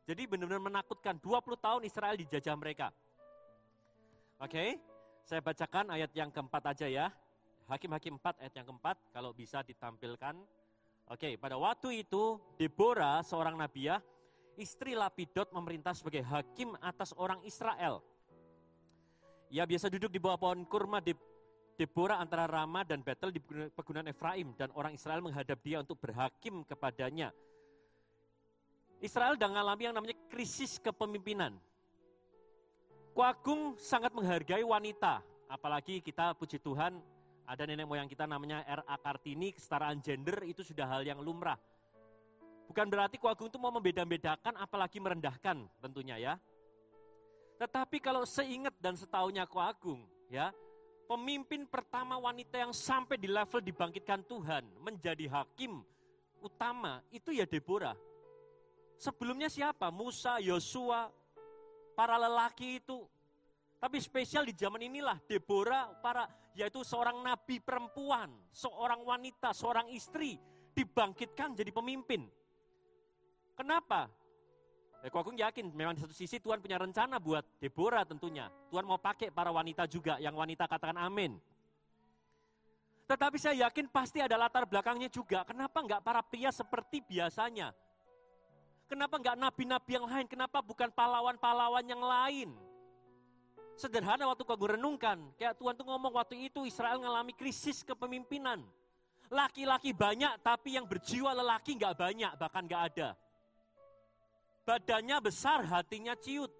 Jadi 0.08 0.24
benar-benar 0.24 0.72
menakutkan, 0.72 1.20
20 1.20 1.60
tahun 1.60 1.82
Israel 1.84 2.16
dijajah 2.16 2.56
mereka. 2.56 2.88
Oke, 4.40 4.80
saya 5.28 5.44
bacakan 5.44 5.92
ayat 5.92 6.16
yang 6.16 6.32
keempat 6.32 6.64
aja 6.64 6.88
ya. 6.88 7.12
Hakim-Hakim 7.68 8.16
4 8.16 8.40
ayat 8.40 8.54
yang 8.56 8.72
keempat, 8.72 8.96
kalau 9.12 9.36
bisa 9.36 9.60
ditampilkan. 9.60 10.32
Oke, 11.12 11.36
pada 11.36 11.60
waktu 11.60 12.08
itu 12.08 12.40
Deborah 12.56 13.20
seorang 13.20 13.60
nabiah, 13.60 14.00
istri 14.60 14.92
Lapidot 14.94 15.48
memerintah 15.50 15.96
sebagai 15.96 16.20
hakim 16.22 16.76
atas 16.78 17.16
orang 17.16 17.40
Israel. 17.48 18.04
Ia 19.50 19.66
biasa 19.66 19.90
duduk 19.90 20.12
di 20.14 20.22
bawah 20.22 20.38
pohon 20.38 20.62
kurma 20.68 21.02
di 21.02 21.10
Deborah 21.74 22.20
antara 22.20 22.44
Rama 22.44 22.84
dan 22.84 23.00
Betel 23.00 23.32
di 23.32 23.40
pegunungan 23.72 24.12
Efraim 24.12 24.52
dan 24.54 24.68
orang 24.76 24.92
Israel 24.92 25.24
menghadap 25.24 25.58
dia 25.64 25.80
untuk 25.80 25.96
berhakim 25.96 26.62
kepadanya. 26.68 27.32
Israel 29.00 29.34
sedang 29.34 29.56
mengalami 29.56 29.82
yang 29.88 29.96
namanya 29.96 30.16
krisis 30.28 30.76
kepemimpinan. 30.76 31.56
Kuagung 33.16 33.80
sangat 33.80 34.12
menghargai 34.12 34.60
wanita, 34.60 35.24
apalagi 35.48 36.04
kita 36.04 36.36
puji 36.36 36.60
Tuhan 36.60 37.00
ada 37.48 37.62
nenek 37.66 37.88
moyang 37.88 38.06
kita 38.06 38.28
namanya 38.28 38.62
R.A. 38.62 38.94
Kartini, 39.00 39.50
kesetaraan 39.50 39.98
gender 39.98 40.46
itu 40.46 40.62
sudah 40.62 40.86
hal 40.86 41.02
yang 41.02 41.18
lumrah. 41.18 41.58
Bukan 42.70 42.86
berarti 42.86 43.18
Kuagung 43.18 43.50
itu 43.50 43.58
mau 43.58 43.74
membeda-bedakan 43.74 44.54
apalagi 44.54 45.02
merendahkan 45.02 45.66
tentunya 45.82 46.14
ya. 46.22 46.34
Tetapi 47.58 47.98
kalau 47.98 48.22
seingat 48.22 48.78
dan 48.78 48.94
setahunya 48.94 49.42
Kuagung 49.50 50.06
ya, 50.30 50.54
pemimpin 51.10 51.66
pertama 51.66 52.14
wanita 52.22 52.62
yang 52.62 52.70
sampai 52.70 53.18
di 53.18 53.26
level 53.26 53.58
dibangkitkan 53.58 54.22
Tuhan 54.22 54.62
menjadi 54.78 55.26
hakim 55.26 55.82
utama 56.38 57.02
itu 57.10 57.34
ya 57.34 57.42
Deborah. 57.42 57.98
Sebelumnya 59.02 59.50
siapa? 59.50 59.90
Musa, 59.90 60.38
Yosua, 60.38 61.10
para 61.98 62.22
lelaki 62.22 62.78
itu. 62.78 63.02
Tapi 63.82 63.98
spesial 63.98 64.46
di 64.46 64.54
zaman 64.54 64.86
inilah 64.86 65.18
Deborah 65.26 65.90
para 65.98 66.30
yaitu 66.54 66.86
seorang 66.86 67.18
nabi 67.18 67.58
perempuan, 67.58 68.30
seorang 68.54 69.02
wanita, 69.02 69.50
seorang 69.50 69.90
istri 69.90 70.38
dibangkitkan 70.70 71.58
jadi 71.58 71.74
pemimpin. 71.74 72.30
Kenapa? 73.60 74.08
Ya, 75.04 75.12
aku 75.12 75.36
yakin 75.36 75.68
memang 75.76 75.92
di 75.92 76.00
satu 76.00 76.16
sisi 76.16 76.40
Tuhan 76.40 76.64
punya 76.64 76.80
rencana 76.80 77.20
buat 77.20 77.44
Deborah 77.60 78.08
tentunya. 78.08 78.48
Tuhan 78.72 78.88
mau 78.88 78.96
pakai 78.96 79.28
para 79.28 79.52
wanita 79.52 79.84
juga, 79.84 80.16
yang 80.16 80.32
wanita 80.32 80.64
katakan 80.64 80.96
amin. 80.96 81.36
Tetapi 83.04 83.36
saya 83.36 83.68
yakin 83.68 83.92
pasti 83.92 84.24
ada 84.24 84.40
latar 84.40 84.64
belakangnya 84.64 85.12
juga. 85.12 85.44
Kenapa 85.44 85.76
enggak 85.84 86.00
para 86.00 86.24
pria 86.24 86.48
seperti 86.48 87.04
biasanya? 87.04 87.76
Kenapa 88.88 89.20
enggak 89.20 89.36
nabi-nabi 89.36 89.92
yang 89.92 90.06
lain? 90.08 90.26
Kenapa 90.28 90.64
bukan 90.64 90.88
pahlawan-pahlawan 90.88 91.84
yang 91.84 92.00
lain? 92.00 92.48
Sederhana 93.76 94.24
waktu 94.28 94.44
kau 94.44 94.56
renungkan, 94.56 95.20
kayak 95.40 95.56
Tuhan 95.56 95.76
tuh 95.76 95.84
ngomong 95.88 96.16
waktu 96.16 96.48
itu 96.48 96.64
Israel 96.68 97.00
mengalami 97.00 97.32
krisis 97.32 97.80
kepemimpinan. 97.84 98.60
Laki-laki 99.32 99.96
banyak, 99.96 100.44
tapi 100.44 100.76
yang 100.76 100.84
berjiwa 100.84 101.32
lelaki 101.32 101.80
nggak 101.80 101.96
banyak, 101.96 102.32
bahkan 102.36 102.64
nggak 102.68 102.82
ada. 102.92 103.08
Badannya 104.64 105.16
besar, 105.24 105.64
hatinya 105.66 106.14
ciut. 106.16 106.52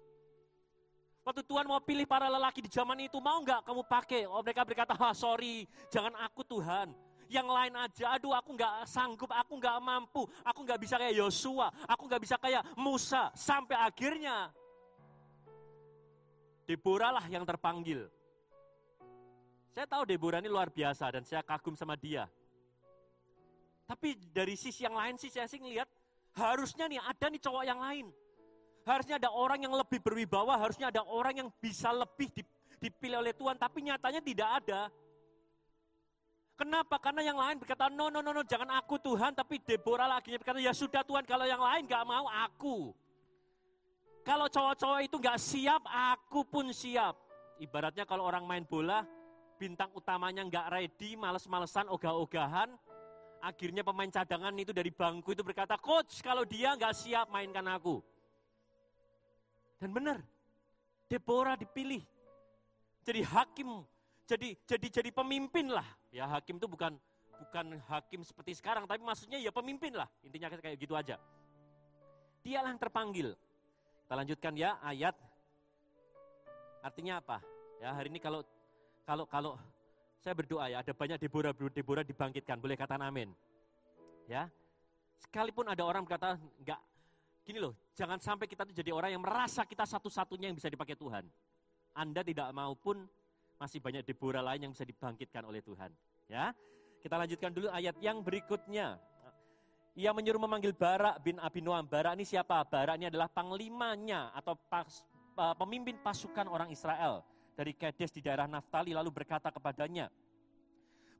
Waktu 1.21 1.45
Tuhan 1.45 1.69
mau 1.69 1.77
pilih 1.77 2.09
para 2.09 2.25
lelaki 2.25 2.65
di 2.65 2.69
zaman 2.71 2.97
itu, 3.05 3.21
mau 3.21 3.37
nggak 3.45 3.61
kamu 3.61 3.85
pakai? 3.85 4.25
Oh, 4.25 4.41
mereka 4.41 4.65
berkata, 4.65 4.97
ah, 4.97 5.13
sorry, 5.13 5.69
jangan 5.93 6.17
aku 6.17 6.41
Tuhan. 6.41 6.89
Yang 7.31 7.47
lain 7.47 7.73
aja, 7.77 8.05
aduh 8.17 8.33
aku 8.35 8.57
nggak 8.57 8.89
sanggup, 8.89 9.29
aku 9.31 9.55
nggak 9.55 9.77
mampu, 9.79 10.25
aku 10.43 10.59
nggak 10.65 10.81
bisa 10.81 10.99
kayak 10.99 11.15
Yosua, 11.15 11.69
aku 11.87 12.03
nggak 12.09 12.21
bisa 12.25 12.35
kayak 12.41 12.65
Musa. 12.75 13.31
Sampai 13.37 13.77
akhirnya 13.77 14.51
Deborah 16.65 17.21
lah 17.21 17.25
yang 17.29 17.45
terpanggil. 17.47 18.09
Saya 19.71 19.87
tahu 19.87 20.03
Deborah 20.03 20.43
ini 20.43 20.51
luar 20.51 20.67
biasa 20.67 21.07
dan 21.07 21.23
saya 21.23 21.39
kagum 21.45 21.77
sama 21.79 21.95
dia. 21.95 22.27
Tapi 23.87 24.19
dari 24.31 24.59
sisi 24.59 24.83
yang 24.83 24.95
lain 24.95 25.15
sih 25.15 25.31
saya 25.31 25.47
sih 25.47 25.59
ngelihat 25.59 25.87
harusnya 26.35 26.85
nih 26.87 26.99
ada 26.99 27.25
nih 27.27 27.41
cowok 27.41 27.63
yang 27.67 27.79
lain. 27.79 28.07
Harusnya 28.81 29.21
ada 29.21 29.29
orang 29.29 29.61
yang 29.61 29.73
lebih 29.77 30.01
berwibawa, 30.01 30.57
harusnya 30.57 30.89
ada 30.89 31.05
orang 31.05 31.37
yang 31.37 31.49
bisa 31.61 31.93
lebih 31.93 32.33
dipilih 32.81 33.21
oleh 33.21 33.33
Tuhan, 33.37 33.53
tapi 33.53 33.85
nyatanya 33.85 34.21
tidak 34.25 34.49
ada. 34.63 34.81
Kenapa? 36.57 36.97
Karena 36.97 37.21
yang 37.25 37.37
lain 37.37 37.57
berkata, 37.61 37.89
no, 37.89 38.09
no, 38.09 38.21
no, 38.21 38.33
no, 38.33 38.41
jangan 38.45 38.69
aku 38.77 38.97
Tuhan, 39.01 39.33
tapi 39.33 39.61
Deborah 39.61 40.09
lagi 40.09 40.33
berkata, 40.33 40.57
ya 40.61 40.73
sudah 40.73 41.05
Tuhan, 41.05 41.25
kalau 41.25 41.45
yang 41.45 41.61
lain 41.61 41.85
gak 41.85 42.05
mau, 42.05 42.25
aku. 42.25 42.93
Kalau 44.21 44.45
cowok-cowok 44.45 44.99
itu 45.01 45.17
nggak 45.17 45.39
siap, 45.41 45.81
aku 45.89 46.45
pun 46.45 46.69
siap. 46.69 47.17
Ibaratnya 47.57 48.05
kalau 48.05 48.29
orang 48.29 48.45
main 48.45 48.61
bola, 48.61 49.01
bintang 49.57 49.89
utamanya 49.97 50.45
nggak 50.45 50.69
ready, 50.69 51.17
males-malesan, 51.17 51.89
ogah-ogahan. 51.89 52.69
Akhirnya 53.41 53.81
pemain 53.81 54.05
cadangan 54.05 54.53
itu 54.53 54.69
dari 54.69 54.93
bangku 54.93 55.33
itu 55.33 55.41
berkata, 55.41 55.73
Coach 55.81 56.21
kalau 56.21 56.45
dia 56.45 56.77
nggak 56.77 56.93
siap 56.93 57.25
mainkan 57.33 57.65
aku. 57.65 57.97
Dan 59.81 59.89
benar, 59.89 60.21
Deborah 61.09 61.57
dipilih. 61.57 62.05
Jadi 63.01 63.25
hakim, 63.25 63.81
jadi 64.29 64.53
jadi 64.69 64.87
jadi 65.01 65.09
pemimpin 65.09 65.73
lah. 65.73 65.85
Ya 66.13 66.29
hakim 66.29 66.61
itu 66.61 66.69
bukan 66.69 66.93
bukan 67.41 67.81
hakim 67.89 68.21
seperti 68.21 68.61
sekarang, 68.61 68.85
tapi 68.85 69.01
maksudnya 69.01 69.41
ya 69.41 69.49
pemimpin 69.49 69.97
lah. 69.97 70.05
Intinya 70.21 70.53
kayak 70.53 70.77
gitu 70.77 70.93
aja. 70.93 71.17
Dialah 72.45 72.69
yang 72.69 72.81
terpanggil. 72.81 73.33
Kita 74.05 74.13
lanjutkan 74.13 74.53
ya 74.53 74.77
ayat. 74.85 75.17
Artinya 76.85 77.17
apa? 77.17 77.41
Ya 77.81 77.89
hari 77.89 78.13
ini 78.13 78.21
kalau 78.21 78.45
kalau 79.01 79.25
kalau 79.25 79.57
saya 80.21 80.37
berdoa 80.37 80.69
ya 80.69 80.85
ada 80.85 80.93
banyak 80.93 81.17
Deborah 81.17 81.49
Deborah 81.51 82.05
dibangkitkan. 82.05 82.61
Boleh 82.61 82.77
kata 82.77 82.95
amin. 83.01 83.33
Ya. 84.29 84.47
Sekalipun 85.17 85.65
ada 85.65 85.81
orang 85.81 86.05
berkata 86.05 86.37
enggak 86.61 86.77
gini 87.41 87.57
loh, 87.57 87.73
jangan 87.97 88.21
sampai 88.21 88.45
kita 88.45 88.69
tuh 88.69 88.73
jadi 88.73 88.93
orang 88.93 89.17
yang 89.17 89.21
merasa 89.25 89.65
kita 89.65 89.81
satu-satunya 89.89 90.53
yang 90.53 90.57
bisa 90.57 90.69
dipakai 90.69 90.93
Tuhan. 90.93 91.25
Anda 91.97 92.21
tidak 92.21 92.53
mau 92.53 92.77
pun 92.77 93.01
masih 93.57 93.81
banyak 93.81 94.05
Deborah 94.05 94.45
lain 94.45 94.69
yang 94.69 94.71
bisa 94.77 94.85
dibangkitkan 94.85 95.41
oleh 95.41 95.65
Tuhan. 95.65 95.89
Ya. 96.29 96.53
Kita 97.01 97.17
lanjutkan 97.17 97.49
dulu 97.49 97.73
ayat 97.73 97.97
yang 97.97 98.21
berikutnya. 98.21 99.01
Ia 99.97 100.13
menyuruh 100.13 100.39
memanggil 100.39 100.71
Barak 100.71 101.17
bin 101.25 101.41
Abinoam. 101.41 101.83
Barak 101.89 102.13
ini 102.13 102.23
siapa? 102.23 102.61
Barak 102.69 102.95
ini 103.01 103.09
adalah 103.09 103.27
panglimanya 103.27 104.29
atau 104.37 104.53
pas, 104.69 104.85
uh, 105.35 105.57
pemimpin 105.57 105.97
pasukan 105.99 106.45
orang 106.45 106.69
Israel 106.69 107.25
dari 107.55 107.75
Kedes 107.75 108.11
di 108.11 108.23
daerah 108.23 108.47
Naftali 108.47 108.95
lalu 108.95 109.11
berkata 109.11 109.51
kepadanya, 109.51 110.07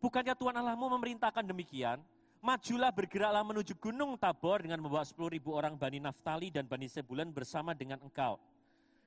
Bukankah 0.01 0.33
Tuhan 0.33 0.57
Allahmu 0.57 0.97
memerintahkan 0.97 1.45
demikian? 1.45 2.01
Majulah 2.41 2.89
bergeraklah 2.89 3.45
menuju 3.45 3.77
gunung 3.77 4.17
Tabor 4.17 4.65
dengan 4.65 4.81
membawa 4.81 5.05
10 5.05 5.13
ribu 5.29 5.53
orang 5.53 5.77
Bani 5.77 6.01
Naftali 6.01 6.49
dan 6.49 6.65
Bani 6.65 6.89
Sebulan 6.89 7.29
bersama 7.29 7.77
dengan 7.77 8.01
engkau. 8.01 8.41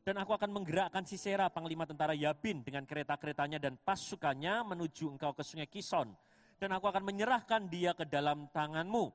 Dan 0.07 0.22
aku 0.22 0.39
akan 0.39 0.55
menggerakkan 0.55 1.03
Sisera, 1.03 1.51
panglima 1.51 1.83
tentara 1.83 2.14
Yabin, 2.14 2.62
dengan 2.62 2.87
kereta-keretanya 2.87 3.59
dan 3.59 3.75
pasukannya 3.75 4.62
menuju 4.70 5.18
engkau 5.18 5.35
ke 5.35 5.43
sungai 5.43 5.66
Kison. 5.66 6.14
Dan 6.62 6.70
aku 6.70 6.87
akan 6.87 7.03
menyerahkan 7.03 7.66
dia 7.66 7.91
ke 7.91 8.07
dalam 8.07 8.47
tanganmu. 8.55 9.11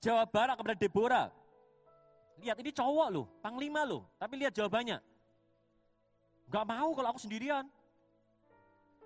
Jawab 0.00 0.32
Barak 0.32 0.64
kepada 0.64 0.76
Deborah. 0.80 1.28
Lihat, 2.40 2.56
ini 2.64 2.72
cowok 2.72 3.08
loh, 3.12 3.26
panglima 3.44 3.84
loh. 3.84 4.08
Tapi 4.16 4.40
lihat 4.40 4.56
jawabannya. 4.56 5.02
Gak 6.48 6.64
mau 6.64 6.90
kalau 6.96 7.08
aku 7.12 7.20
sendirian. 7.20 7.64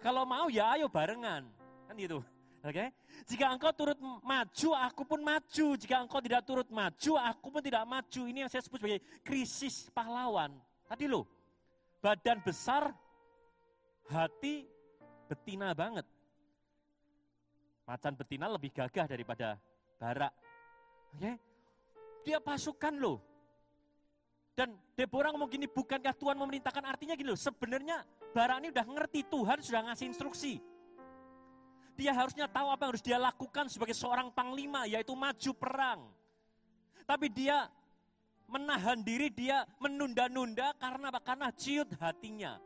Kalau 0.02 0.26
mau 0.26 0.50
ya 0.50 0.74
ayo 0.78 0.90
barengan. 0.90 1.46
Kan 1.86 1.94
gitu. 1.98 2.22
Oke? 2.62 2.94
Jika 3.26 3.50
engkau 3.50 3.74
turut 3.74 3.98
maju, 4.02 4.68
aku 4.78 5.02
pun 5.02 5.20
maju. 5.22 5.66
Jika 5.74 6.02
engkau 6.02 6.22
tidak 6.22 6.46
turut 6.46 6.68
maju, 6.70 7.12
aku 7.18 7.46
pun 7.50 7.62
tidak 7.62 7.82
maju. 7.86 8.22
Ini 8.30 8.46
yang 8.46 8.50
saya 8.50 8.62
sebut 8.62 8.78
sebagai 8.78 9.02
krisis 9.26 9.90
pahlawan. 9.90 10.54
Tadi 10.86 11.10
loh, 11.10 11.26
badan 11.98 12.38
besar, 12.42 12.94
hati 14.10 14.66
betina 15.26 15.74
banget. 15.74 16.06
Macan 17.82 18.14
betina 18.14 18.46
lebih 18.46 18.70
gagah 18.70 19.10
daripada 19.10 19.58
barak. 19.98 20.30
Oke? 21.18 21.32
Dia 22.22 22.38
pasukan 22.38 22.94
loh. 22.94 23.18
Dan 24.52 24.76
Deborah 24.92 25.32
ngomong 25.32 25.48
gini, 25.48 25.64
bukankah 25.64 26.12
Tuhan 26.12 26.36
memerintahkan 26.36 26.84
artinya 26.84 27.16
gini 27.16 27.32
loh. 27.32 27.40
Sebenarnya 27.40 28.04
Barak 28.36 28.60
ini 28.60 28.68
udah 28.68 28.84
ngerti 28.84 29.24
Tuhan 29.28 29.58
sudah 29.64 29.80
ngasih 29.88 30.06
instruksi. 30.12 30.60
Dia 31.96 32.12
harusnya 32.16 32.48
tahu 32.48 32.72
apa 32.72 32.84
yang 32.84 32.90
harus 32.96 33.04
dia 33.04 33.18
lakukan 33.20 33.68
sebagai 33.68 33.96
seorang 33.96 34.32
panglima, 34.32 34.88
yaitu 34.88 35.12
maju 35.12 35.52
perang. 35.56 36.00
Tapi 37.04 37.28
dia 37.28 37.68
menahan 38.48 39.00
diri, 39.00 39.28
dia 39.32 39.64
menunda-nunda 39.80 40.76
karena 40.76 41.08
apa? 41.12 41.20
Karena 41.20 41.48
ciut 41.52 41.88
hatinya. 42.00 42.56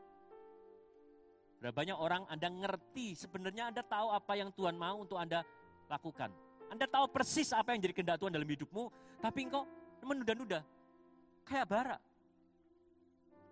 Berapa 1.62 1.74
banyak 1.74 1.98
orang 1.98 2.22
Anda 2.30 2.50
ngerti, 2.50 3.18
sebenarnya 3.18 3.74
Anda 3.74 3.82
tahu 3.82 4.14
apa 4.14 4.32
yang 4.38 4.50
Tuhan 4.54 4.78
mau 4.78 5.02
untuk 5.02 5.18
Anda 5.18 5.42
lakukan. 5.90 6.30
Anda 6.70 6.86
tahu 6.90 7.10
persis 7.10 7.54
apa 7.54 7.74
yang 7.74 7.82
jadi 7.82 7.94
kehendak 7.94 8.18
Tuhan 8.18 8.34
dalam 8.34 8.46
hidupmu, 8.46 8.84
tapi 9.22 9.46
engkau 9.46 9.66
menunda-nunda. 10.02 10.62
Kayak 11.46 11.66
bara. 11.70 11.98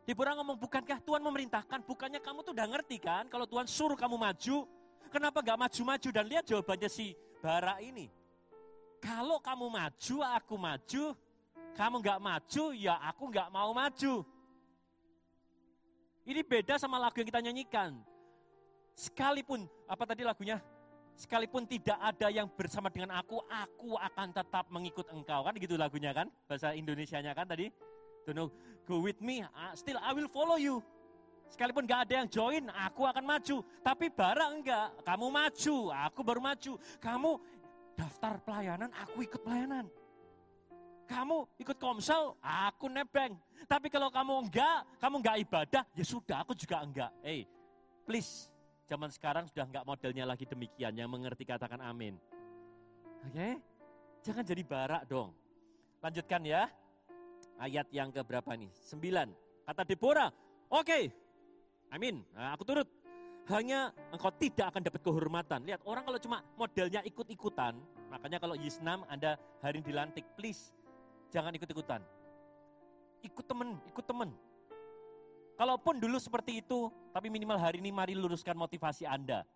Deborah 0.04 0.36
ngomong, 0.36 0.60
bukankah 0.60 1.00
Tuhan 1.00 1.22
memerintahkan? 1.24 1.80
Bukannya 1.86 2.20
kamu 2.20 2.44
tuh 2.44 2.52
udah 2.52 2.68
ngerti 2.68 3.00
kan? 3.00 3.24
Kalau 3.32 3.48
Tuhan 3.48 3.64
suruh 3.64 3.96
kamu 3.96 4.20
maju, 4.20 4.68
kenapa 5.08 5.40
gak 5.40 5.56
maju-maju? 5.56 6.08
Dan 6.12 6.24
lihat 6.28 6.44
jawabannya 6.44 6.90
si 6.92 7.16
bara 7.40 7.80
ini. 7.80 8.12
Kalau 9.00 9.40
kamu 9.40 9.72
maju, 9.72 10.16
aku 10.36 10.54
maju. 10.60 11.04
Kamu 11.74 11.96
gak 12.04 12.20
maju, 12.20 12.64
ya 12.76 13.00
aku 13.00 13.32
gak 13.32 13.48
mau 13.48 13.72
maju. 13.72 14.26
Ini 16.24 16.40
beda 16.44 16.76
sama 16.76 17.00
lagu 17.00 17.16
yang 17.20 17.28
kita 17.28 17.40
nyanyikan. 17.40 17.96
Sekalipun, 18.92 19.64
apa 19.88 20.04
tadi 20.04 20.22
lagunya? 20.22 20.60
Sekalipun 21.14 21.62
tidak 21.62 21.94
ada 21.94 22.26
yang 22.26 22.50
bersama 22.50 22.90
dengan 22.90 23.14
aku, 23.14 23.38
aku 23.46 23.94
akan 23.94 24.34
tetap 24.34 24.66
mengikut 24.66 25.06
engkau. 25.14 25.46
Kan 25.46 25.54
gitu 25.62 25.78
lagunya 25.78 26.10
kan? 26.10 26.26
Bahasa 26.50 26.74
Indonesianya 26.74 27.30
kan 27.30 27.46
tadi? 27.46 27.70
Don't 28.26 28.34
know, 28.34 28.48
go 28.88 28.98
with 29.04 29.20
me, 29.20 29.44
still 29.78 30.00
I 30.00 30.10
will 30.16 30.32
follow 30.32 30.56
you. 30.56 30.80
Sekalipun 31.52 31.84
gak 31.84 32.08
ada 32.08 32.24
yang 32.24 32.28
join, 32.32 32.66
aku 32.72 33.04
akan 33.04 33.20
maju. 33.20 33.62
Tapi 33.84 34.08
barang 34.10 34.52
enggak, 34.58 34.86
kamu 35.06 35.26
maju, 35.28 35.76
aku 35.92 36.20
baru 36.24 36.40
maju. 36.40 36.72
Kamu 36.98 37.30
daftar 37.94 38.40
pelayanan, 38.42 38.90
aku 38.96 39.22
ikut 39.22 39.38
pelayanan. 39.44 39.86
Kamu 41.04 41.60
ikut 41.60 41.76
komsel, 41.76 42.34
aku 42.40 42.88
nebeng. 42.88 43.36
Tapi 43.68 43.92
kalau 43.92 44.08
kamu 44.08 44.48
enggak, 44.48 44.88
kamu 44.98 45.14
enggak 45.20 45.36
ibadah, 45.46 45.84
ya 45.92 46.02
sudah, 46.02 46.42
aku 46.42 46.56
juga 46.56 46.80
enggak. 46.80 47.12
Hey, 47.20 47.44
please, 48.08 48.48
zaman 48.84 49.10
sekarang 49.12 49.48
sudah 49.48 49.64
enggak 49.64 49.84
modelnya 49.88 50.24
lagi 50.28 50.44
demikian. 50.44 50.92
Yang 50.96 51.08
mengerti 51.10 51.44
katakan 51.48 51.80
amin. 51.80 52.16
Oke, 53.24 53.56
jangan 54.20 54.44
jadi 54.44 54.62
barak 54.64 55.08
dong. 55.08 55.32
Lanjutkan 56.04 56.44
ya. 56.44 56.68
Ayat 57.54 57.86
yang 57.94 58.10
keberapa 58.10 58.50
nih? 58.58 58.68
Sembilan. 58.82 59.30
Kata 59.64 59.86
Deborah, 59.86 60.28
oke, 60.68 61.00
amin, 61.88 62.20
Nah, 62.36 62.52
aku 62.52 62.66
turut. 62.66 62.88
Hanya 63.44 63.92
engkau 64.08 64.32
tidak 64.40 64.72
akan 64.72 64.82
dapat 64.88 65.00
kehormatan. 65.04 65.68
Lihat, 65.68 65.84
orang 65.84 66.04
kalau 66.08 66.16
cuma 66.16 66.40
modelnya 66.56 67.04
ikut-ikutan, 67.04 67.76
makanya 68.08 68.40
kalau 68.40 68.56
Yisnam 68.56 69.04
Anda 69.04 69.36
hari 69.60 69.84
dilantik, 69.84 70.24
please, 70.32 70.72
jangan 71.28 71.52
ikut-ikutan. 71.52 72.00
Ikut 73.20 73.44
temen, 73.44 73.76
ikut 73.88 74.04
temen. 74.04 74.32
Kalaupun 75.54 76.02
dulu 76.02 76.18
seperti 76.18 76.58
itu, 76.58 76.90
tapi 77.14 77.30
minimal 77.30 77.54
hari 77.54 77.78
ini 77.78 77.94
mari 77.94 78.18
luruskan 78.18 78.58
motivasi 78.58 79.06
Anda. 79.06 79.46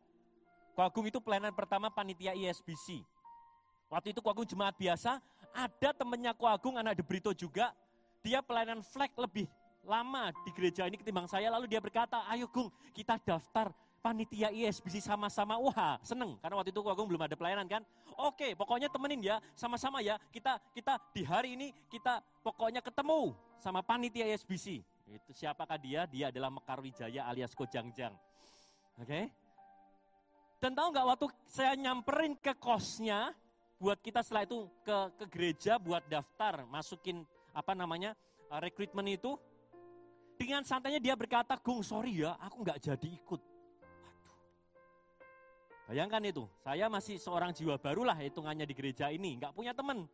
Koagung 0.78 1.10
itu 1.10 1.18
pelayanan 1.18 1.50
pertama 1.50 1.90
panitia 1.90 2.38
ISBC. 2.38 3.02
Waktu 3.90 4.14
itu 4.14 4.22
Koagung 4.22 4.46
jemaat 4.46 4.78
biasa, 4.78 5.18
ada 5.50 5.90
temennya 5.90 6.30
Koagung 6.38 6.78
anak 6.78 6.94
De 6.94 7.02
Brito 7.02 7.34
juga, 7.34 7.74
dia 8.22 8.38
pelayanan 8.38 8.78
flag 8.86 9.10
lebih 9.18 9.50
lama 9.82 10.30
di 10.46 10.54
gereja 10.54 10.86
ini 10.86 11.00
ketimbang 11.02 11.26
saya, 11.26 11.50
lalu 11.50 11.66
dia 11.66 11.82
berkata, 11.82 12.22
ayo 12.30 12.46
Gung, 12.46 12.70
kita 12.94 13.18
daftar 13.18 13.74
panitia 13.98 14.54
ISBC 14.54 15.02
sama-sama. 15.02 15.58
Wah, 15.58 15.98
seneng, 16.06 16.38
karena 16.38 16.62
waktu 16.62 16.70
itu 16.70 16.78
Koagung 16.78 17.10
belum 17.10 17.26
ada 17.26 17.34
pelayanan 17.34 17.66
kan. 17.66 17.82
Oke, 18.14 18.54
pokoknya 18.54 18.86
temenin 18.86 19.18
ya, 19.18 19.42
sama-sama 19.58 19.98
ya, 19.98 20.14
kita 20.30 20.62
kita 20.70 20.94
di 21.10 21.26
hari 21.26 21.58
ini, 21.58 21.74
kita 21.90 22.22
pokoknya 22.46 22.78
ketemu 22.78 23.34
sama 23.58 23.82
panitia 23.82 24.30
ISBC. 24.30 24.86
Itu 25.08 25.32
siapakah 25.32 25.80
dia? 25.80 26.04
Dia 26.04 26.28
adalah 26.28 26.52
Mekar 26.52 26.84
Wijaya 26.84 27.24
alias 27.24 27.56
Kojangjang. 27.56 28.12
Oke? 29.00 29.32
Dan 30.58 30.74
tahu 30.74 30.90
nggak 30.90 31.06
waktu 31.06 31.26
saya 31.46 31.72
nyamperin 31.78 32.34
ke 32.34 32.52
kosnya, 32.58 33.30
buat 33.78 34.02
kita 34.02 34.26
setelah 34.26 34.42
itu 34.42 34.66
ke 34.82 34.98
ke 35.22 35.24
gereja 35.30 35.78
buat 35.78 36.02
daftar, 36.10 36.66
masukin 36.66 37.22
apa 37.54 37.78
namanya 37.78 38.18
uh, 38.50 38.58
rekrutmen 38.58 39.06
itu, 39.06 39.38
dengan 40.34 40.66
santainya 40.66 40.98
dia 40.98 41.14
berkata, 41.14 41.54
Gung 41.62 41.86
sorry 41.86 42.26
ya, 42.26 42.34
aku 42.42 42.66
nggak 42.66 42.82
jadi 42.82 43.08
ikut. 43.22 43.38
Waduh. 43.38 44.34
Bayangkan 45.86 46.22
itu, 46.26 46.44
saya 46.66 46.90
masih 46.90 47.22
seorang 47.22 47.54
jiwa 47.54 47.78
baru 47.78 48.02
lah 48.02 48.18
hitungannya 48.18 48.66
di 48.66 48.74
gereja 48.74 49.14
ini, 49.14 49.38
nggak 49.38 49.54
punya 49.54 49.70
teman. 49.70 50.10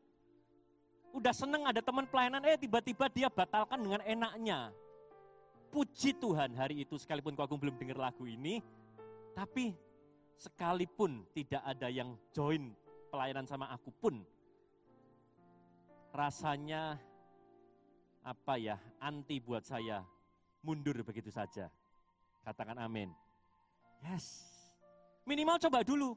Udah 1.16 1.32
seneng 1.32 1.64
ada 1.64 1.80
teman 1.80 2.04
pelayanan, 2.04 2.44
eh 2.44 2.60
tiba-tiba 2.60 3.08
dia 3.08 3.32
batalkan 3.32 3.80
dengan 3.80 4.04
enaknya. 4.04 4.76
Puji 5.74 6.14
Tuhan 6.22 6.54
hari 6.54 6.86
itu 6.86 6.94
sekalipun 6.94 7.34
aku 7.34 7.58
belum 7.58 7.74
dengar 7.74 7.98
lagu 7.98 8.30
ini, 8.30 8.62
tapi 9.34 9.74
sekalipun 10.38 11.26
tidak 11.34 11.66
ada 11.66 11.90
yang 11.90 12.14
join 12.30 12.70
pelayanan 13.10 13.42
sama 13.42 13.66
aku 13.74 13.90
pun, 13.90 14.22
rasanya 16.14 16.94
apa 18.22 18.54
ya, 18.54 18.78
anti 19.02 19.42
buat 19.42 19.66
saya, 19.66 20.06
mundur 20.62 20.94
begitu 21.02 21.34
saja. 21.34 21.66
Katakan 22.46 22.78
amin. 22.78 23.10
Yes. 23.98 24.46
Minimal 25.26 25.58
coba 25.58 25.82
dulu. 25.82 26.14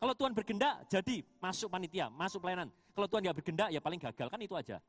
Kalau 0.00 0.16
Tuhan 0.16 0.32
bergendak, 0.32 0.88
jadi 0.88 1.20
masuk 1.36 1.68
panitia, 1.68 2.08
masuk 2.08 2.40
pelayanan. 2.40 2.72
Kalau 2.96 3.12
Tuhan 3.12 3.28
nggak 3.28 3.36
bergendak, 3.44 3.68
ya 3.68 3.80
paling 3.84 4.00
gagal, 4.00 4.32
kan 4.32 4.40
itu 4.40 4.56
aja. 4.56 4.80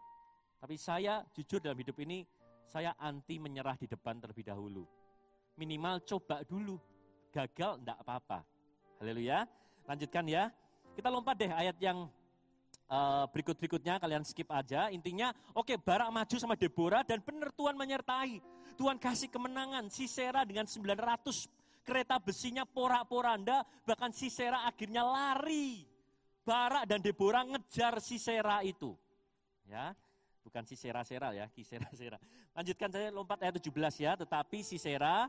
Tapi 0.64 0.80
saya 0.80 1.28
jujur 1.36 1.60
dalam 1.60 1.76
hidup 1.76 2.00
ini, 2.00 2.24
saya 2.68 2.92
anti 3.00 3.40
menyerah 3.40 3.80
di 3.80 3.88
depan 3.88 4.20
terlebih 4.20 4.44
dahulu. 4.44 4.84
Minimal 5.56 6.04
coba 6.04 6.44
dulu. 6.44 6.76
Gagal, 7.32 7.80
enggak 7.80 7.98
apa-apa. 8.04 8.44
Haleluya. 9.00 9.48
Lanjutkan 9.88 10.28
ya. 10.28 10.52
Kita 10.94 11.08
lompat 11.08 11.40
deh 11.40 11.50
ayat 11.50 11.80
yang 11.80 12.12
eh, 12.92 13.26
berikut-berikutnya, 13.32 14.04
kalian 14.04 14.28
skip 14.28 14.52
aja. 14.52 14.92
Intinya, 14.92 15.32
oke 15.56 15.80
Barak 15.80 16.12
maju 16.12 16.36
sama 16.36 16.60
Deborah 16.60 17.08
dan 17.08 17.24
benar 17.24 17.56
Tuhan 17.56 17.80
menyertai. 17.80 18.44
Tuhan 18.78 19.00
kasih 19.00 19.32
kemenangan. 19.32 19.88
Sisera 19.90 20.44
dengan 20.44 20.68
900 20.68 21.50
kereta 21.88 22.20
besinya 22.20 22.68
porak-poranda, 22.68 23.64
bahkan 23.88 24.12
Sisera 24.12 24.68
akhirnya 24.68 25.08
lari. 25.08 25.88
Barak 26.44 26.84
dan 26.88 27.00
Deborah 27.00 27.48
ngejar 27.48 28.04
Sisera 28.04 28.60
itu. 28.64 28.96
Ya, 29.68 29.96
bukan 30.48 30.64
Sisera-sera 30.64 31.36
ya, 31.36 31.46
Kisera-sera. 31.52 32.16
Lanjutkan 32.56 32.88
saya 32.88 33.12
lompat 33.12 33.44
ayat 33.44 33.60
17 33.60 33.76
ya, 34.00 34.16
tetapi 34.16 34.64
Sisera 34.64 35.28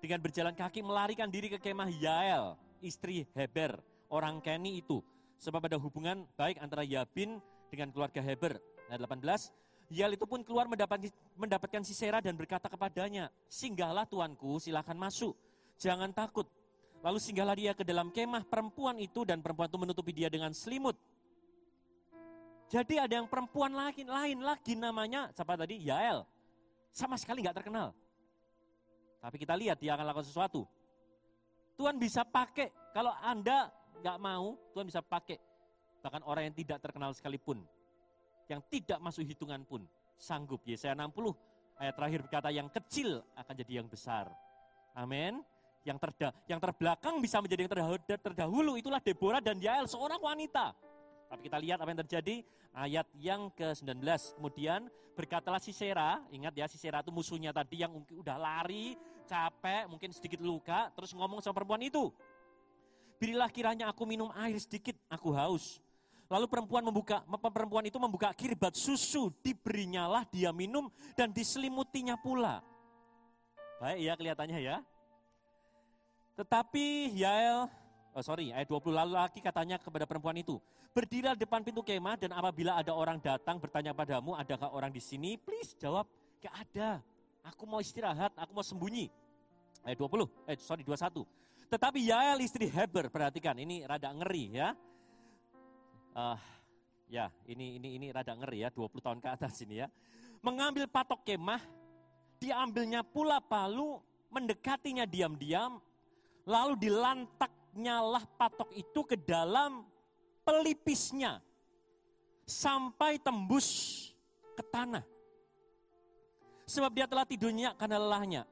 dengan 0.00 0.24
berjalan 0.24 0.56
kaki 0.56 0.80
melarikan 0.80 1.28
diri 1.28 1.52
ke 1.52 1.60
kemah 1.60 1.92
Yael, 1.92 2.56
istri 2.80 3.28
Heber, 3.36 3.76
orang 4.08 4.40
Keni 4.40 4.80
itu. 4.80 5.04
Sebab 5.38 5.68
ada 5.68 5.76
hubungan 5.78 6.24
baik 6.34 6.58
antara 6.58 6.82
Yabin 6.82 7.38
dengan 7.68 7.92
keluarga 7.92 8.24
Heber. 8.24 8.58
Ayat 8.88 9.04
18, 9.04 9.52
Yael 9.92 10.16
itu 10.16 10.24
pun 10.24 10.40
keluar 10.40 10.64
mendapatkan, 10.64 11.12
mendapatkan 11.36 11.82
Sisera 11.84 12.24
dan 12.24 12.34
berkata 12.34 12.66
kepadanya, 12.66 13.28
singgahlah 13.46 14.08
tuanku, 14.08 14.56
silahkan 14.58 14.96
masuk, 14.96 15.36
jangan 15.76 16.10
takut. 16.10 16.48
Lalu 16.98 17.18
singgahlah 17.22 17.54
dia 17.54 17.72
ke 17.78 17.86
dalam 17.86 18.10
kemah 18.10 18.42
perempuan 18.42 18.98
itu 18.98 19.22
dan 19.22 19.38
perempuan 19.38 19.70
itu 19.70 19.78
menutupi 19.78 20.10
dia 20.10 20.26
dengan 20.26 20.50
selimut. 20.50 20.98
Jadi 22.68 23.00
ada 23.00 23.14
yang 23.16 23.24
perempuan 23.24 23.72
lain, 23.72 24.04
lain 24.04 24.38
lagi 24.44 24.76
namanya, 24.76 25.32
siapa 25.32 25.56
tadi? 25.56 25.80
Yael. 25.80 26.20
Sama 26.92 27.16
sekali 27.16 27.40
nggak 27.40 27.64
terkenal. 27.64 27.96
Tapi 29.24 29.36
kita 29.40 29.56
lihat 29.56 29.80
dia 29.80 29.96
akan 29.96 30.04
lakukan 30.04 30.28
sesuatu. 30.28 30.68
Tuhan 31.80 31.96
bisa 31.96 32.28
pakai, 32.28 32.92
kalau 32.92 33.16
Anda 33.24 33.72
nggak 34.04 34.18
mau, 34.20 34.60
Tuhan 34.76 34.84
bisa 34.84 35.00
pakai. 35.00 35.40
Bahkan 36.04 36.22
orang 36.28 36.52
yang 36.52 36.56
tidak 36.60 36.78
terkenal 36.84 37.10
sekalipun, 37.16 37.64
yang 38.52 38.60
tidak 38.68 39.00
masuk 39.00 39.24
hitungan 39.24 39.64
pun, 39.64 39.88
sanggup. 40.20 40.60
Yesaya 40.68 40.92
60 40.92 41.32
ayat 41.80 41.94
terakhir 41.96 42.20
berkata 42.26 42.48
yang 42.52 42.68
kecil 42.68 43.24
akan 43.32 43.54
jadi 43.64 43.80
yang 43.80 43.88
besar. 43.88 44.28
Amin. 44.92 45.40
Yang 45.86 45.98
terda, 46.04 46.28
yang 46.50 46.60
terbelakang 46.60 47.16
bisa 47.22 47.40
menjadi 47.40 47.64
yang 47.64 47.72
terdahulu 48.20 48.76
itulah 48.76 49.00
Deborah 49.00 49.40
dan 49.40 49.56
Yael 49.56 49.88
seorang 49.88 50.20
wanita. 50.20 50.74
Tapi 51.28 51.40
kita 51.44 51.60
lihat 51.60 51.78
apa 51.78 51.92
yang 51.92 52.00
terjadi 52.08 52.34
ayat 52.72 53.06
yang 53.20 53.52
ke-19. 53.52 54.00
Kemudian 54.40 54.88
berkatalah 55.12 55.60
Sisera, 55.60 56.24
ingat 56.32 56.56
ya 56.56 56.64
Sisera 56.64 57.04
itu 57.04 57.12
musuhnya 57.12 57.52
tadi 57.52 57.84
yang 57.84 57.92
udah 57.92 58.36
lari, 58.40 58.96
capek, 59.28 59.84
mungkin 59.92 60.08
sedikit 60.16 60.40
luka, 60.40 60.88
terus 60.96 61.12
ngomong 61.12 61.44
sama 61.44 61.60
perempuan 61.60 61.84
itu. 61.84 62.08
Berilah 63.20 63.50
kiranya 63.52 63.92
aku 63.92 64.08
minum 64.08 64.32
air 64.32 64.56
sedikit, 64.56 64.96
aku 65.12 65.34
haus. 65.36 65.84
Lalu 66.28 66.44
perempuan 66.48 66.84
membuka, 66.84 67.24
perempuan 67.28 67.84
itu 67.88 67.96
membuka 67.96 68.32
kirbat 68.36 68.76
susu, 68.76 69.32
diberinyalah 69.40 70.28
dia 70.28 70.52
minum 70.52 70.88
dan 71.16 71.32
diselimutinya 71.32 72.20
pula. 72.20 72.60
Baik 73.80 73.98
ya 74.00 74.12
kelihatannya 74.16 74.58
ya. 74.60 74.76
Tetapi 76.38 77.18
Yael, 77.18 77.66
oh 78.18 78.24
sorry, 78.26 78.50
ayat 78.50 78.66
20 78.66 78.90
lalu 78.90 79.14
lagi 79.14 79.38
katanya 79.38 79.78
kepada 79.78 80.02
perempuan 80.02 80.34
itu, 80.34 80.58
berdirilah 80.90 81.38
depan 81.38 81.62
pintu 81.62 81.86
kemah 81.86 82.18
dan 82.18 82.34
apabila 82.34 82.74
ada 82.74 82.90
orang 82.90 83.22
datang 83.22 83.62
bertanya 83.62 83.94
padamu, 83.94 84.34
adakah 84.34 84.74
orang 84.74 84.90
di 84.90 84.98
sini? 84.98 85.38
Please 85.38 85.78
jawab, 85.78 86.02
gak 86.42 86.50
ada. 86.50 86.98
Aku 87.46 87.62
mau 87.70 87.78
istirahat, 87.78 88.34
aku 88.34 88.50
mau 88.50 88.66
sembunyi. 88.66 89.06
Ayat 89.86 90.02
20, 90.02 90.26
eh 90.50 90.58
sorry 90.58 90.82
21. 90.82 91.22
Tetapi 91.70 91.98
Yael 92.10 92.42
istri 92.42 92.66
Heber, 92.66 93.06
perhatikan 93.06 93.54
ini 93.54 93.86
rada 93.86 94.10
ngeri 94.10 94.44
ya. 94.50 94.74
Ah, 96.18 96.42
ya 97.06 97.30
ini 97.46 97.78
ini 97.78 98.02
ini 98.02 98.06
rada 98.10 98.34
ngeri 98.34 98.66
ya, 98.66 98.68
20 98.74 98.98
tahun 98.98 99.18
ke 99.22 99.28
atas 99.30 99.62
ini 99.62 99.86
ya. 99.86 99.86
Mengambil 100.42 100.90
patok 100.90 101.22
kemah, 101.22 101.62
diambilnya 102.42 103.06
pula 103.06 103.38
palu, 103.38 104.02
mendekatinya 104.34 105.06
diam-diam, 105.06 105.78
lalu 106.48 106.74
dilantaknyalah 107.78 108.26
patok 108.34 108.74
itu 108.74 109.00
ke 109.06 109.14
dalam 109.14 109.86
pelipisnya 110.42 111.38
sampai 112.42 113.22
tembus 113.22 114.10
ke 114.58 114.62
tanah. 114.66 115.06
Sebab 116.66 116.90
dia 116.92 117.06
telah 117.06 117.24
tidurnya 117.24 117.72
karena 117.78 117.96
lelahnya. 117.96 118.42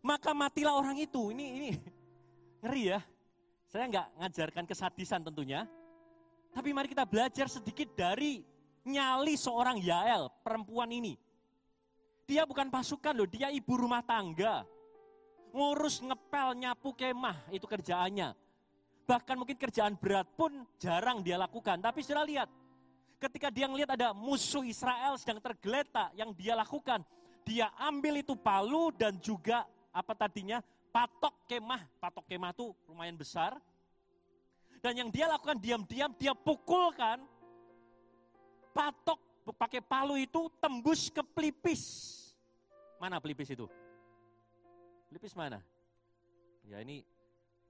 Maka 0.00 0.30
matilah 0.32 0.78
orang 0.78 0.96
itu. 0.96 1.34
Ini 1.34 1.44
ini 1.58 1.70
ngeri 2.62 2.94
ya. 2.94 3.00
Saya 3.68 3.84
nggak 3.90 4.06
ngajarkan 4.22 4.64
kesadisan 4.64 5.20
tentunya. 5.26 5.66
Tapi 6.54 6.72
mari 6.72 6.88
kita 6.88 7.04
belajar 7.04 7.50
sedikit 7.50 7.92
dari 7.92 8.40
nyali 8.88 9.36
seorang 9.36 9.76
Yael, 9.82 10.32
perempuan 10.40 10.88
ini. 10.88 11.18
Dia 12.24 12.48
bukan 12.48 12.72
pasukan 12.72 13.12
loh, 13.12 13.28
dia 13.28 13.52
ibu 13.52 13.76
rumah 13.76 14.00
tangga 14.00 14.64
ngurus 15.52 16.00
ngepel 16.04 16.56
nyapu 16.56 16.92
kemah 16.94 17.48
itu 17.52 17.64
kerjaannya. 17.64 18.32
Bahkan 19.08 19.36
mungkin 19.40 19.56
kerjaan 19.56 19.96
berat 19.96 20.28
pun 20.36 20.68
jarang 20.76 21.24
dia 21.24 21.40
lakukan. 21.40 21.80
Tapi 21.80 22.04
sudah 22.04 22.28
lihat, 22.28 22.48
ketika 23.16 23.48
dia 23.48 23.64
ngelihat 23.64 23.96
ada 23.96 24.12
musuh 24.12 24.60
Israel 24.68 25.16
sedang 25.16 25.40
tergeletak 25.40 26.12
yang 26.12 26.36
dia 26.36 26.52
lakukan, 26.52 27.00
dia 27.48 27.72
ambil 27.80 28.20
itu 28.20 28.36
palu 28.36 28.92
dan 28.92 29.16
juga 29.16 29.64
apa 29.88 30.12
tadinya 30.12 30.60
patok 30.92 31.48
kemah. 31.48 31.88
Patok 31.96 32.28
kemah 32.28 32.52
itu 32.52 32.76
lumayan 32.84 33.16
besar. 33.16 33.56
Dan 34.84 34.94
yang 34.94 35.08
dia 35.08 35.26
lakukan 35.26 35.56
diam-diam 35.58 36.12
dia 36.14 36.36
pukulkan 36.36 37.24
patok 38.76 39.18
pakai 39.56 39.80
palu 39.80 40.20
itu 40.20 40.52
tembus 40.60 41.08
ke 41.08 41.24
pelipis. 41.24 42.14
Mana 43.00 43.16
pelipis 43.18 43.48
itu? 43.48 43.64
Pelipis 45.08 45.32
mana? 45.32 45.64
Ya 46.68 46.84
ini 46.84 47.00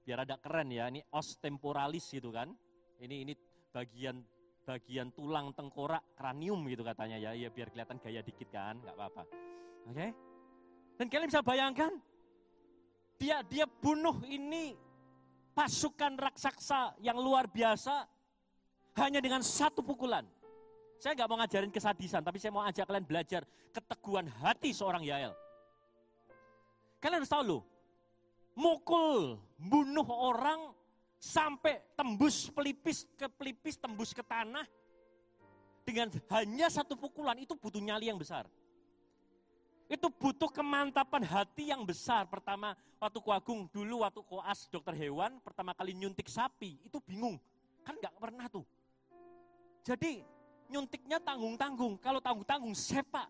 biar 0.03 0.27
ada 0.27 0.35
keren 0.35 0.67
ya, 0.75 0.91
ini 0.91 0.99
os 1.15 1.39
temporalis 1.39 2.11
gitu 2.11 2.35
kan. 2.35 2.51
Ini 2.99 3.15
ini 3.23 3.33
bagian 3.71 4.19
bagian 4.67 5.09
tulang 5.15 5.55
tengkorak 5.55 6.13
kranium 6.19 6.67
gitu 6.67 6.83
katanya 6.83 7.17
ya, 7.17 7.31
ya 7.33 7.49
biar 7.49 7.71
kelihatan 7.71 7.97
gaya 7.97 8.21
dikit 8.21 8.51
kan, 8.51 8.75
nggak 8.83 8.93
apa-apa. 8.93 9.23
Oke? 9.87 10.07
Dan 10.99 11.05
kalian 11.07 11.31
bisa 11.31 11.41
bayangkan, 11.41 11.95
dia 13.15 13.39
dia 13.47 13.65
bunuh 13.65 14.19
ini 14.27 14.75
pasukan 15.55 16.19
raksasa 16.19 16.99
yang 16.99 17.17
luar 17.17 17.47
biasa 17.47 18.03
hanya 18.99 19.23
dengan 19.23 19.39
satu 19.39 19.79
pukulan. 19.79 20.27
Saya 20.99 21.15
nggak 21.15 21.29
mau 21.31 21.39
ngajarin 21.39 21.71
kesadisan, 21.71 22.19
tapi 22.19 22.37
saya 22.43 22.51
mau 22.51 22.67
ajak 22.67 22.83
kalian 22.83 23.07
belajar 23.07 23.41
keteguhan 23.71 24.27
hati 24.43 24.75
seorang 24.75 25.07
Yael. 25.07 25.31
Kalian 26.99 27.23
harus 27.23 27.31
tahu 27.31 27.43
loh, 27.47 27.61
mukul, 28.59 29.39
bunuh 29.55 30.07
orang 30.07 30.75
sampai 31.19 31.79
tembus 31.95 32.51
pelipis 32.51 33.07
ke 33.15 33.27
pelipis, 33.31 33.79
tembus 33.79 34.11
ke 34.11 34.23
tanah 34.23 34.67
dengan 35.87 36.11
hanya 36.35 36.67
satu 36.67 36.99
pukulan 36.99 37.39
itu 37.39 37.55
butuh 37.55 37.79
nyali 37.79 38.11
yang 38.11 38.19
besar. 38.19 38.47
Itu 39.89 40.13
butuh 40.13 40.53
kemantapan 40.53 41.25
hati 41.25 41.73
yang 41.73 41.81
besar. 41.81 42.29
Pertama, 42.29 42.77
waktu 43.01 43.17
Kuagung 43.25 43.65
dulu, 43.73 44.05
waktu 44.05 44.21
koas 44.21 44.69
dokter 44.69 44.93
hewan, 44.93 45.41
pertama 45.41 45.73
kali 45.73 45.97
nyuntik 45.97 46.29
sapi, 46.29 46.77
itu 46.85 47.01
bingung. 47.01 47.41
Kan 47.81 47.97
nggak 47.97 48.13
pernah 48.21 48.45
tuh. 48.45 48.61
Jadi 49.81 50.21
nyuntiknya 50.69 51.17
tanggung-tanggung. 51.17 51.97
Kalau 51.97 52.21
tanggung-tanggung 52.21 52.77
sepak. 52.77 53.25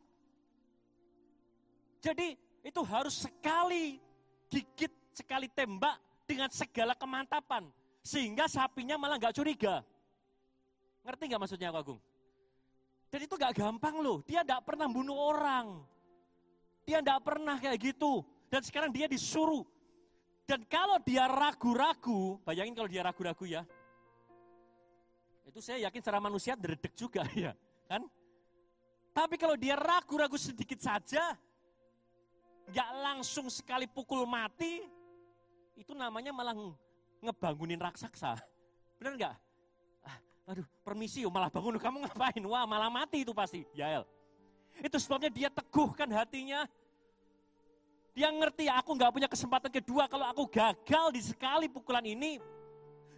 Jadi 2.04 2.36
itu 2.64 2.82
harus 2.84 3.26
sekali 3.26 4.00
gigit, 4.52 4.92
sekali 5.16 5.48
tembak 5.52 6.00
dengan 6.28 6.50
segala 6.52 6.94
kemantapan. 6.94 7.68
Sehingga 8.04 8.50
sapinya 8.50 8.96
malah 8.96 9.20
nggak 9.20 9.36
curiga. 9.36 9.84
Ngerti 11.04 11.24
nggak 11.30 11.42
maksudnya 11.42 11.74
Pak 11.74 11.82
Agung? 11.84 12.00
Dan 13.10 13.20
itu 13.26 13.34
nggak 13.34 13.54
gampang 13.58 13.96
loh. 14.00 14.22
Dia 14.30 14.46
nggak 14.46 14.62
pernah 14.66 14.88
bunuh 14.90 15.18
orang. 15.18 15.82
Dia 16.86 17.02
nggak 17.02 17.22
pernah 17.26 17.56
kayak 17.58 17.80
gitu. 17.82 18.22
Dan 18.50 18.62
sekarang 18.62 18.94
dia 18.94 19.10
disuruh. 19.10 19.66
Dan 20.50 20.66
kalau 20.66 20.98
dia 21.06 21.30
ragu-ragu, 21.30 22.42
bayangin 22.42 22.74
kalau 22.74 22.90
dia 22.90 23.06
ragu-ragu 23.06 23.46
ya. 23.46 23.62
Itu 25.46 25.62
saya 25.62 25.90
yakin 25.90 26.02
secara 26.02 26.22
manusia 26.22 26.54
dredek 26.58 26.94
juga 26.98 27.26
ya. 27.38 27.54
Kan? 27.90 28.06
Tapi 29.14 29.36
kalau 29.38 29.58
dia 29.58 29.74
ragu-ragu 29.78 30.38
sedikit 30.38 30.78
saja, 30.82 31.34
nggak 32.70 32.90
langsung 33.02 33.50
sekali 33.50 33.90
pukul 33.90 34.24
mati, 34.30 34.86
itu 35.74 35.92
namanya 35.98 36.30
malah 36.30 36.54
ngebangunin 37.20 37.80
raksasa. 37.82 38.38
Benar 39.02 39.14
nggak? 39.18 39.36
Ah, 40.06 40.18
aduh, 40.54 40.68
permisi, 40.86 41.26
oh, 41.26 41.34
malah 41.34 41.50
bangun 41.50 41.80
kamu 41.80 42.06
ngapain? 42.06 42.44
Wah, 42.46 42.68
malah 42.70 42.92
mati 42.92 43.24
itu 43.26 43.34
pasti, 43.34 43.66
Yael. 43.74 44.04
Itu 44.80 44.96
sebabnya 45.02 45.32
dia 45.32 45.50
teguhkan 45.52 46.08
hatinya. 46.14 46.68
Dia 48.16 48.30
ngerti 48.32 48.68
aku 48.68 48.96
nggak 49.00 49.12
punya 49.16 49.30
kesempatan 49.32 49.72
kedua 49.72 50.12
kalau 50.12 50.28
aku 50.28 50.44
gagal 50.52 51.16
di 51.16 51.22
sekali 51.24 51.72
pukulan 51.72 52.04
ini. 52.04 52.40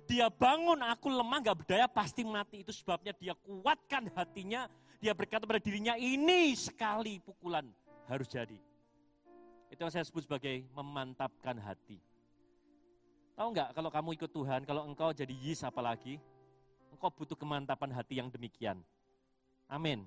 Dia 0.06 0.28
bangun, 0.28 0.82
aku 0.86 1.08
lemah 1.08 1.40
nggak 1.42 1.58
berdaya 1.66 1.88
pasti 1.90 2.22
mati. 2.22 2.62
Itu 2.62 2.74
sebabnya 2.76 3.14
dia 3.16 3.34
kuatkan 3.34 4.12
hatinya. 4.14 4.70
Dia 5.02 5.18
berkata 5.18 5.50
pada 5.50 5.58
dirinya 5.58 5.98
ini 5.98 6.54
sekali 6.54 7.18
pukulan 7.18 7.66
harus 8.06 8.30
jadi. 8.30 8.71
Itu 9.72 9.88
yang 9.88 9.94
saya 9.96 10.04
sebut 10.04 10.28
sebagai 10.28 10.68
memantapkan 10.76 11.56
hati. 11.64 11.96
Tahu 13.40 13.48
nggak 13.56 13.72
kalau 13.72 13.88
kamu 13.88 14.10
ikut 14.20 14.32
Tuhan, 14.36 14.62
kalau 14.68 14.84
engkau 14.84 15.16
jadi 15.16 15.32
Yis 15.32 15.64
apalagi, 15.64 16.20
engkau 16.92 17.08
butuh 17.08 17.40
kemantapan 17.40 17.90
hati 17.96 18.20
yang 18.20 18.28
demikian. 18.28 18.84
Amin. 19.72 20.04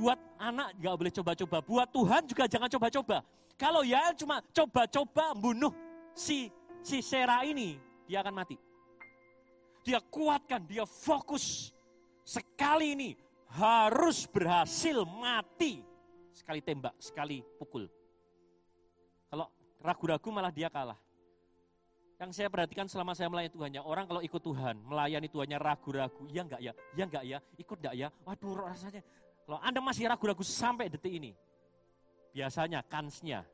Buat 0.00 0.16
anak 0.40 0.72
nggak 0.80 0.96
boleh 0.96 1.12
coba-coba, 1.12 1.56
buat 1.60 1.88
Tuhan 1.92 2.22
juga 2.24 2.48
jangan 2.48 2.72
coba-coba. 2.72 3.20
Kalau 3.60 3.84
ya 3.84 4.16
cuma 4.16 4.40
coba-coba 4.56 5.36
bunuh 5.36 5.76
si 6.16 6.48
si 6.80 7.04
Sera 7.04 7.44
ini, 7.44 7.76
dia 8.08 8.24
akan 8.24 8.40
mati. 8.40 8.56
Dia 9.84 10.00
kuatkan, 10.00 10.64
dia 10.64 10.88
fokus. 10.88 11.76
Sekali 12.24 12.96
ini 12.96 13.10
harus 13.52 14.24
berhasil 14.24 15.04
mati. 15.04 15.89
Sekali 16.40 16.64
tembak, 16.64 16.96
sekali 16.96 17.44
pukul. 17.60 17.84
Kalau 19.28 19.52
ragu-ragu 19.84 20.28
malah 20.32 20.48
dia 20.48 20.72
kalah. 20.72 20.96
Yang 22.16 22.40
saya 22.40 22.48
perhatikan 22.48 22.88
selama 22.88 23.12
saya 23.12 23.28
melayani 23.28 23.52
Tuhan, 23.52 23.70
ya 23.76 23.82
orang 23.84 24.08
kalau 24.08 24.24
ikut 24.24 24.40
Tuhan, 24.40 24.80
melayani 24.84 25.28
Tuhannya 25.28 25.56
ragu-ragu, 25.60 26.24
iya 26.32 26.40
enggak 26.44 26.60
ya, 26.64 26.72
iya 26.96 27.04
enggak 27.04 27.24
ya, 27.24 27.38
ikut 27.60 27.76
enggak 27.80 27.94
ya, 27.96 28.08
waduh 28.28 28.68
rasanya 28.68 29.00
Kalau 29.44 29.56
Anda 29.60 29.80
masih 29.80 30.04
ragu-ragu 30.08 30.44
sampai 30.44 30.92
detik 30.92 31.12
ini, 31.16 31.32
biasanya 32.32 32.84
kansnya 32.84 33.44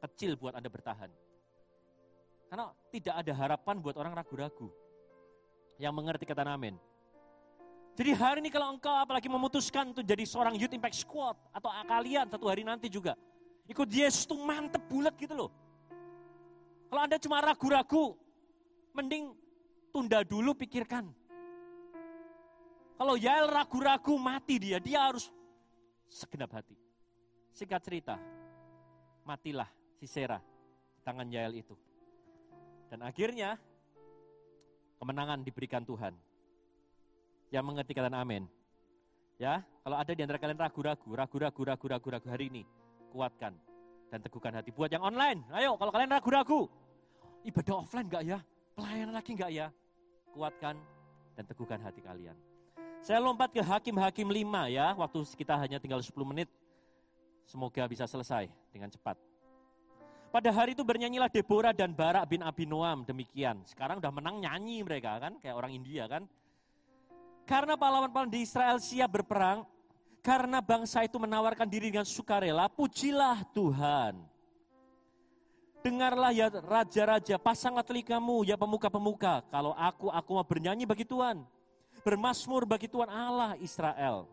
kecil 0.00 0.36
buat 0.40 0.56
Anda 0.56 0.68
bertahan. 0.72 1.08
Karena 2.52 2.68
tidak 2.92 3.14
ada 3.16 3.32
harapan 3.32 3.76
buat 3.80 3.96
orang 3.96 4.12
ragu-ragu. 4.16 4.68
Yang 5.80 5.92
mengerti 5.96 6.24
kata 6.28 6.44
amin. 6.44 6.76
Jadi 7.98 8.10
hari 8.16 8.38
ini 8.40 8.50
kalau 8.52 8.72
engkau 8.72 8.94
apalagi 8.94 9.26
memutuskan 9.26 9.90
untuk 9.90 10.06
jadi 10.06 10.22
seorang 10.24 10.54
Youth 10.56 10.72
Impact 10.72 10.96
Squad 11.02 11.36
atau 11.50 11.68
kalian 11.84 12.30
satu 12.30 12.46
hari 12.46 12.62
nanti 12.62 12.86
juga 12.86 13.18
ikut 13.70 13.88
Yesus 13.90 14.26
tuh 14.26 14.38
mantep 14.40 14.82
bulat 14.86 15.14
gitu 15.18 15.34
loh. 15.34 15.50
Kalau 16.90 17.00
Anda 17.06 17.22
cuma 17.22 17.38
ragu-ragu, 17.38 18.18
mending 18.90 19.30
tunda 19.94 20.26
dulu 20.26 20.58
pikirkan. 20.58 21.06
Kalau 22.98 23.14
Yael 23.14 23.46
ragu-ragu 23.46 24.18
mati 24.18 24.58
dia, 24.58 24.82
dia 24.82 25.06
harus 25.06 25.30
segenap 26.10 26.50
hati. 26.50 26.74
Singkat 27.54 27.80
cerita, 27.80 28.18
matilah 29.22 29.70
si 30.02 30.10
Sera 30.10 30.42
di 30.98 31.00
tangan 31.06 31.30
Yael 31.30 31.62
itu. 31.62 31.78
Dan 32.90 33.06
akhirnya 33.06 33.54
kemenangan 34.98 35.46
diberikan 35.46 35.86
Tuhan. 35.86 36.12
Yang 37.50 37.64
mengerti 37.66 37.92
kata 37.92 38.10
amin. 38.14 38.46
Ya, 39.40 39.64
kalau 39.82 39.96
ada 39.96 40.12
di 40.12 40.20
antara 40.22 40.38
kalian 40.38 40.60
ragu-ragu, 40.60 41.08
ragu-ragu, 41.16 41.60
ragu-ragu, 41.64 42.06
ragu 42.12 42.28
hari 42.28 42.52
ini, 42.52 42.62
kuatkan 43.10 43.56
dan 44.12 44.18
teguhkan 44.20 44.52
hati. 44.54 44.70
Buat 44.70 44.92
yang 44.94 45.02
online, 45.02 45.42
ayo 45.56 45.74
kalau 45.80 45.90
kalian 45.90 46.12
ragu-ragu, 46.12 46.68
ibadah 47.42 47.74
offline 47.80 48.06
enggak 48.06 48.22
ya? 48.22 48.38
Pelayanan 48.76 49.14
lagi 49.16 49.30
enggak 49.32 49.50
ya? 49.50 49.66
Kuatkan 50.30 50.76
dan 51.34 51.44
teguhkan 51.48 51.80
hati 51.80 52.04
kalian. 52.04 52.36
Saya 53.00 53.16
lompat 53.16 53.48
ke 53.48 53.64
hakim-hakim 53.64 54.28
lima 54.28 54.68
ya, 54.68 54.92
waktu 54.92 55.24
kita 55.24 55.56
hanya 55.56 55.80
tinggal 55.80 56.04
10 56.04 56.12
menit. 56.20 56.52
Semoga 57.48 57.88
bisa 57.88 58.04
selesai 58.04 58.46
dengan 58.70 58.92
cepat. 58.92 59.16
Pada 60.30 60.52
hari 60.54 60.78
itu 60.78 60.86
bernyanyilah 60.86 61.32
Deborah 61.32 61.74
dan 61.74 61.90
Barak 61.90 62.28
bin 62.30 62.44
Abinoam 62.44 63.02
demikian. 63.02 63.66
Sekarang 63.66 63.98
udah 63.98 64.12
menang 64.14 64.38
nyanyi 64.38 64.84
mereka 64.86 65.18
kan, 65.18 65.40
kayak 65.42 65.56
orang 65.58 65.74
India 65.74 66.06
kan. 66.06 66.28
Karena 67.50 67.74
pahlawan-pahlawan 67.74 68.30
di 68.30 68.46
Israel 68.46 68.78
siap 68.78 69.10
berperang, 69.10 69.66
karena 70.22 70.62
bangsa 70.62 71.02
itu 71.02 71.18
menawarkan 71.18 71.66
diri 71.66 71.90
dengan 71.90 72.06
sukarela, 72.06 72.70
pujilah 72.70 73.42
Tuhan. 73.50 74.14
Dengarlah 75.82 76.30
ya 76.30 76.46
raja-raja, 76.46 77.42
pasanglah 77.42 77.82
telingamu 77.82 78.46
ya 78.46 78.54
pemuka-pemuka. 78.54 79.42
Kalau 79.50 79.74
aku, 79.74 80.14
aku 80.14 80.30
mau 80.30 80.46
bernyanyi 80.46 80.86
bagi 80.86 81.02
Tuhan. 81.02 81.42
Bermasmur 82.06 82.62
bagi 82.70 82.86
Tuhan 82.86 83.10
Allah 83.10 83.58
Israel. 83.58 84.30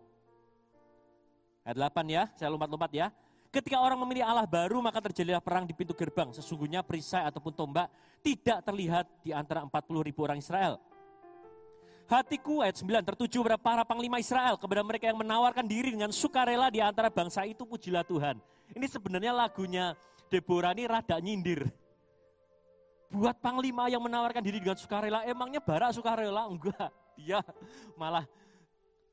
Ayat 1.65 1.89
8 1.89 2.05
ya, 2.13 2.23
saya 2.37 2.53
lompat-lompat 2.53 2.91
ya. 2.93 3.09
Ketika 3.49 3.81
orang 3.81 3.97
memilih 3.97 4.29
Allah 4.29 4.45
baru, 4.45 4.77
maka 4.77 5.01
terjadilah 5.01 5.41
perang 5.41 5.65
di 5.65 5.73
pintu 5.73 5.97
gerbang. 5.97 6.29
Sesungguhnya 6.37 6.85
perisai 6.85 7.25
ataupun 7.25 7.49
tombak 7.49 7.89
tidak 8.21 8.61
terlihat 8.61 9.09
di 9.25 9.33
antara 9.33 9.65
40 9.65 10.05
ribu 10.05 10.21
orang 10.21 10.37
Israel. 10.37 10.77
Hatiku 12.07 12.63
ayat 12.63 12.79
9 12.79 13.03
tertuju 13.03 13.43
kepada 13.43 13.59
para 13.59 13.83
panglima 13.83 14.15
Israel 14.15 14.55
kepada 14.55 14.79
mereka 14.79 15.11
yang 15.11 15.19
menawarkan 15.19 15.67
diri 15.67 15.91
dengan 15.91 16.07
sukarela 16.07 16.71
di 16.71 16.79
antara 16.79 17.11
bangsa 17.11 17.43
itu 17.43 17.67
pujilah 17.67 18.07
Tuhan. 18.07 18.39
Ini 18.71 18.87
sebenarnya 18.87 19.35
lagunya 19.35 19.91
Deborah 20.31 20.71
ini 20.71 20.87
rada 20.87 21.19
nyindir. 21.19 21.67
Buat 23.11 23.39
panglima 23.43 23.91
yang 23.91 23.99
menawarkan 24.03 24.39
diri 24.39 24.59
dengan 24.59 24.79
sukarela, 24.79 25.23
emangnya 25.27 25.59
Barak 25.59 25.95
sukarela? 25.95 26.47
Enggak, 26.47 26.91
dia 27.19 27.43
malah 27.99 28.23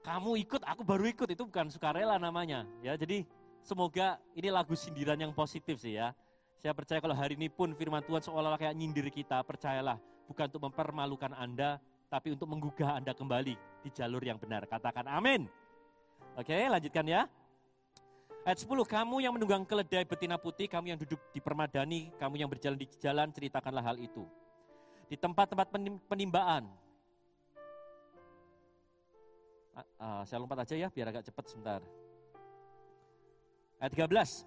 kamu 0.06 0.38
ikut, 0.46 0.62
aku 0.62 0.82
baru 0.86 1.06
ikut. 1.10 1.30
Itu 1.34 1.50
bukan 1.50 1.70
sukarela 1.74 2.18
namanya. 2.18 2.62
Ya, 2.78 2.94
jadi 2.94 3.26
semoga 3.62 4.22
ini 4.38 4.54
lagu 4.54 4.74
sindiran 4.78 5.18
yang 5.18 5.34
positif 5.34 5.82
sih 5.82 5.98
ya. 5.98 6.14
Saya 6.62 6.74
percaya 6.74 7.02
kalau 7.02 7.14
hari 7.14 7.34
ini 7.34 7.50
pun 7.50 7.74
firman 7.74 8.06
Tuhan 8.06 8.22
seolah-olah 8.22 8.58
kayak 8.58 8.74
nyindir 8.78 9.10
kita, 9.10 9.42
percayalah 9.42 9.98
bukan 10.26 10.46
untuk 10.48 10.62
mempermalukan 10.70 11.32
Anda, 11.34 11.82
tapi 12.14 12.30
untuk 12.30 12.46
menggugah 12.46 13.02
Anda 13.02 13.10
kembali 13.10 13.82
di 13.82 13.90
jalur 13.90 14.22
yang 14.22 14.38
benar. 14.38 14.70
Katakan 14.70 15.02
amin. 15.10 15.50
Oke, 16.38 16.54
lanjutkan 16.54 17.02
ya. 17.10 17.26
Ayat 18.46 18.62
10, 18.62 18.86
kamu 18.86 19.18
yang 19.18 19.34
menunggang 19.34 19.66
keledai 19.66 20.06
betina 20.06 20.38
putih, 20.38 20.70
kamu 20.70 20.94
yang 20.94 21.00
duduk 21.00 21.18
di 21.34 21.42
permadani, 21.42 22.14
kamu 22.14 22.38
yang 22.38 22.46
berjalan 22.46 22.78
di 22.78 22.86
jalan, 23.02 23.34
ceritakanlah 23.34 23.82
hal 23.82 23.96
itu. 23.98 24.22
Di 25.10 25.18
tempat-tempat 25.18 25.66
penim- 25.74 26.02
penimbaan. 26.06 26.70
Ah, 29.74 29.86
ah, 29.98 30.22
saya 30.22 30.38
lompat 30.38 30.62
aja 30.62 30.86
ya, 30.86 30.88
biar 30.92 31.10
agak 31.10 31.26
cepat 31.26 31.50
sebentar. 31.50 31.80
Ayat 33.82 33.90
13. 33.90 34.46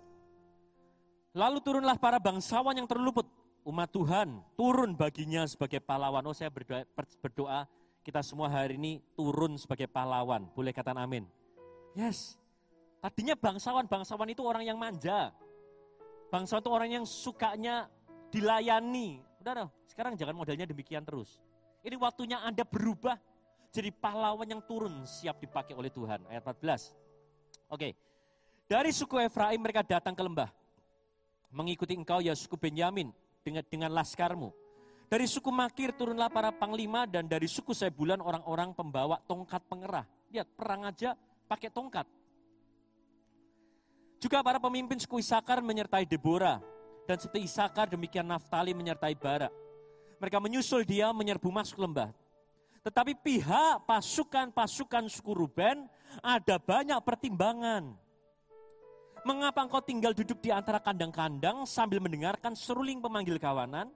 Lalu 1.36 1.58
turunlah 1.60 2.00
para 2.00 2.16
bangsawan 2.16 2.80
yang 2.80 2.88
terluput. 2.88 3.28
Umat 3.68 3.92
Tuhan 3.92 4.40
turun 4.56 4.96
baginya 4.96 5.44
sebagai 5.44 5.84
pahlawan. 5.84 6.24
Oh 6.24 6.32
saya 6.32 6.48
berdoa, 6.48 6.88
berdoa 7.20 7.68
kita 8.00 8.24
semua 8.24 8.48
hari 8.48 8.80
ini 8.80 9.04
turun 9.12 9.60
sebagai 9.60 9.92
pahlawan. 9.92 10.48
Boleh 10.56 10.72
katakan 10.72 11.04
amin. 11.04 11.28
Yes. 11.92 12.40
Tadinya 13.04 13.36
bangsawan-bangsawan 13.36 14.32
itu 14.32 14.40
orang 14.48 14.64
yang 14.64 14.80
manja. 14.80 15.36
Bangsawan 16.32 16.64
itu 16.64 16.72
orang 16.72 16.90
yang 16.96 17.04
sukanya 17.04 17.92
dilayani. 18.32 19.20
Udah 19.44 19.68
sekarang 19.84 20.16
jangan 20.16 20.40
modelnya 20.40 20.64
demikian 20.64 21.04
terus. 21.04 21.44
Ini 21.84 22.00
waktunya 22.00 22.40
Anda 22.40 22.64
berubah 22.64 23.20
jadi 23.76 23.92
pahlawan 23.92 24.48
yang 24.48 24.64
turun 24.64 25.04
siap 25.04 25.44
dipakai 25.44 25.76
oleh 25.76 25.92
Tuhan. 25.92 26.24
Ayat 26.32 26.40
14. 26.40 26.96
Oke. 27.68 28.00
Dari 28.72 28.96
suku 28.96 29.20
Efraim 29.28 29.60
mereka 29.60 29.84
datang 29.84 30.16
ke 30.16 30.24
lembah. 30.24 30.48
Mengikuti 31.52 32.00
engkau 32.00 32.24
ya 32.24 32.32
suku 32.32 32.56
Benyamin 32.56 33.12
dengan 33.48 33.64
dengan 33.64 33.92
laskarmu. 33.96 34.52
Dari 35.08 35.24
suku 35.24 35.48
Makir 35.48 35.96
turunlah 35.96 36.28
para 36.28 36.52
panglima 36.52 37.08
dan 37.08 37.32
dari 37.32 37.48
suku 37.48 37.72
Sebulan 37.72 38.20
orang-orang 38.20 38.76
pembawa 38.76 39.16
tongkat 39.24 39.64
pengerah. 39.72 40.04
Lihat 40.36 40.48
perang 40.52 40.84
aja 40.84 41.16
pakai 41.48 41.72
tongkat. 41.72 42.04
Juga 44.20 44.44
para 44.44 44.60
pemimpin 44.60 45.00
suku 45.00 45.24
Isakar 45.24 45.64
menyertai 45.64 46.04
Deborah 46.04 46.60
dan 47.08 47.16
seperti 47.16 47.48
Isakar 47.48 47.88
demikian 47.88 48.28
Naftali 48.28 48.76
menyertai 48.76 49.16
Barak. 49.16 49.54
Mereka 50.20 50.44
menyusul 50.44 50.84
dia 50.84 51.08
menyerbu 51.16 51.48
masuk 51.56 51.80
lembah. 51.80 52.12
Tetapi 52.84 53.16
pihak 53.16 53.88
pasukan-pasukan 53.88 55.08
suku 55.08 55.32
Ruben 55.32 55.88
ada 56.20 56.60
banyak 56.60 57.00
pertimbangan. 57.00 57.96
Mengapa 59.28 59.60
engkau 59.60 59.84
tinggal 59.84 60.16
duduk 60.16 60.40
di 60.40 60.56
antara 60.56 60.80
kandang-kandang 60.80 61.68
sambil 61.68 62.00
mendengarkan 62.00 62.56
seruling 62.56 63.04
pemanggil 63.04 63.36
kawanan? 63.36 63.92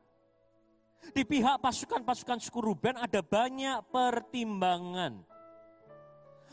Di 1.16 1.24
pihak 1.24 1.64
pasukan-pasukan 1.64 2.44
suku 2.44 2.60
Ruben 2.60 2.99
ada 2.99 3.24
banyak 3.24 3.80
pertimbangan. 3.95 5.24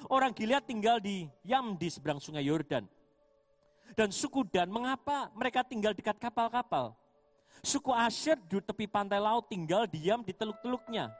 Orang 0.07 0.31
Gilead 0.31 0.63
tinggal 0.63 1.03
di 1.03 1.27
Yam 1.43 1.75
di 1.75 1.91
seberang 1.91 2.23
sungai 2.23 2.47
Yordan. 2.47 2.87
Dan 3.99 4.15
suku 4.15 4.47
Dan, 4.47 4.71
mengapa 4.71 5.27
mereka 5.35 5.67
tinggal 5.67 5.91
dekat 5.91 6.15
kapal-kapal? 6.15 6.95
Suku 7.67 7.91
Asher 7.91 8.39
di 8.47 8.63
tepi 8.63 8.87
pantai 8.87 9.19
laut 9.19 9.51
tinggal 9.51 9.91
diam 9.91 10.23
di 10.23 10.31
teluk-teluknya. 10.31 11.11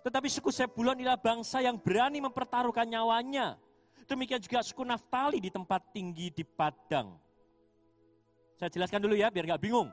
Tetapi 0.00 0.32
suku 0.32 0.48
Sebulon 0.48 0.96
adalah 0.96 1.20
bangsa 1.20 1.60
yang 1.60 1.76
berani 1.76 2.24
mempertaruhkan 2.24 2.88
nyawanya 2.88 3.60
Demikian 4.04 4.40
juga 4.40 4.60
suku 4.60 4.84
Naftali 4.84 5.40
di 5.40 5.48
tempat 5.48 5.90
tinggi 5.90 6.28
di 6.28 6.44
Padang. 6.44 7.16
Saya 8.54 8.70
jelaskan 8.70 9.02
dulu 9.02 9.16
ya, 9.16 9.32
biar 9.32 9.48
nggak 9.48 9.62
bingung. 9.62 9.88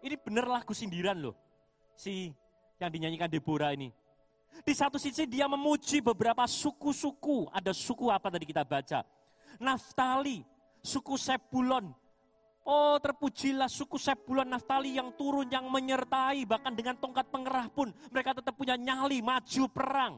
Ini 0.00 0.16
bener 0.22 0.46
lagu 0.46 0.72
sindiran 0.72 1.18
loh. 1.18 1.34
Si 1.98 2.30
yang 2.80 2.90
dinyanyikan 2.92 3.28
Deborah 3.28 3.72
ini. 3.72 3.90
Di 4.64 4.72
satu 4.72 4.96
sisi 4.96 5.28
dia 5.28 5.44
memuji 5.50 6.00
beberapa 6.00 6.46
suku-suku. 6.48 7.50
Ada 7.52 7.76
suku 7.76 8.08
apa 8.08 8.32
tadi 8.32 8.48
kita 8.48 8.64
baca? 8.64 9.04
Naftali, 9.60 10.40
suku 10.80 11.18
Sebulon. 11.20 11.92
Oh 12.66 12.98
terpujilah 12.98 13.70
suku 13.70 14.00
Sebulon 14.00 14.48
Naftali 14.48 14.96
yang 14.96 15.12
turun, 15.14 15.50
yang 15.50 15.68
menyertai. 15.68 16.48
Bahkan 16.48 16.72
dengan 16.72 16.96
tongkat 16.96 17.28
pengerah 17.28 17.66
pun 17.68 17.92
mereka 18.08 18.36
tetap 18.36 18.56
punya 18.56 18.78
nyali, 18.78 19.20
maju 19.20 19.64
perang. 19.68 20.14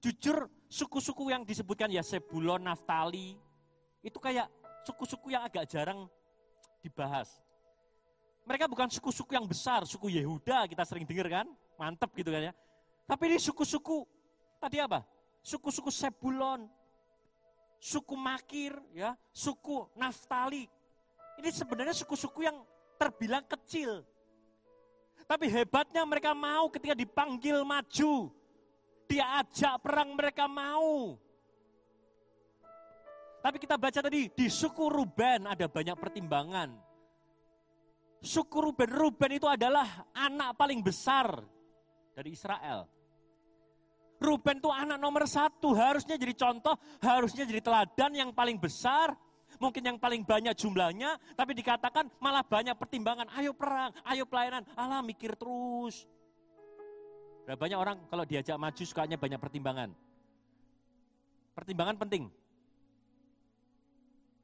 Jujur 0.00 0.48
suku-suku 0.74 1.30
yang 1.30 1.46
disebutkan 1.46 1.86
ya 1.86 2.02
Sebulon, 2.02 2.66
Naftali, 2.66 3.38
itu 4.02 4.18
kayak 4.18 4.50
suku-suku 4.82 5.30
yang 5.30 5.46
agak 5.46 5.70
jarang 5.70 6.10
dibahas. 6.82 7.30
Mereka 8.42 8.66
bukan 8.66 8.90
suku-suku 8.90 9.38
yang 9.38 9.46
besar, 9.46 9.86
suku 9.86 10.10
Yehuda 10.18 10.66
kita 10.66 10.82
sering 10.82 11.06
dengar 11.06 11.30
kan, 11.30 11.46
mantep 11.78 12.10
gitu 12.18 12.34
kan 12.34 12.50
ya. 12.50 12.52
Tapi 13.06 13.22
ini 13.30 13.38
suku-suku, 13.38 14.02
tadi 14.58 14.82
apa? 14.82 15.06
Suku-suku 15.46 15.94
Sebulon, 15.94 16.66
suku 17.78 18.14
Makir, 18.18 18.74
ya, 18.90 19.14
suku 19.30 19.86
Naftali. 19.94 20.66
Ini 21.38 21.54
sebenarnya 21.54 21.94
suku-suku 21.94 22.50
yang 22.50 22.58
terbilang 22.98 23.46
kecil. 23.46 24.02
Tapi 25.24 25.48
hebatnya 25.48 26.02
mereka 26.02 26.34
mau 26.34 26.66
ketika 26.68 26.98
dipanggil 26.98 27.62
maju, 27.62 28.28
dia 29.08 29.40
ajak 29.42 29.80
perang 29.84 30.16
mereka 30.16 30.48
mau. 30.48 31.18
Tapi 33.44 33.60
kita 33.60 33.76
baca 33.76 34.00
tadi, 34.00 34.32
di 34.32 34.48
suku 34.48 34.88
Ruben 34.88 35.44
ada 35.44 35.68
banyak 35.68 35.96
pertimbangan. 36.00 36.72
Suku 38.24 38.56
Ruben, 38.56 38.88
Ruben 38.88 39.36
itu 39.36 39.44
adalah 39.44 40.08
anak 40.16 40.56
paling 40.56 40.80
besar 40.80 41.44
dari 42.16 42.32
Israel. 42.32 42.88
Ruben 44.16 44.56
itu 44.56 44.72
anak 44.72 44.96
nomor 44.96 45.28
satu, 45.28 45.76
harusnya 45.76 46.16
jadi 46.16 46.32
contoh, 46.32 46.72
harusnya 47.04 47.44
jadi 47.44 47.60
teladan 47.60 48.16
yang 48.16 48.30
paling 48.32 48.56
besar, 48.56 49.12
mungkin 49.60 49.84
yang 49.84 49.98
paling 50.00 50.24
banyak 50.24 50.56
jumlahnya, 50.56 51.20
tapi 51.36 51.52
dikatakan 51.52 52.08
malah 52.24 52.40
banyak 52.40 52.72
pertimbangan. 52.80 53.28
Ayo 53.36 53.52
perang, 53.52 53.92
ayo 54.08 54.24
pelayanan, 54.24 54.64
alah 54.72 55.04
mikir 55.04 55.36
terus. 55.36 56.08
Berapa 57.44 57.60
banyak 57.60 57.78
orang 57.78 57.96
kalau 58.08 58.24
diajak 58.24 58.56
maju 58.56 58.82
sukanya 58.82 59.16
banyak 59.20 59.36
pertimbangan. 59.36 59.92
Pertimbangan 61.52 61.96
penting. 62.00 62.32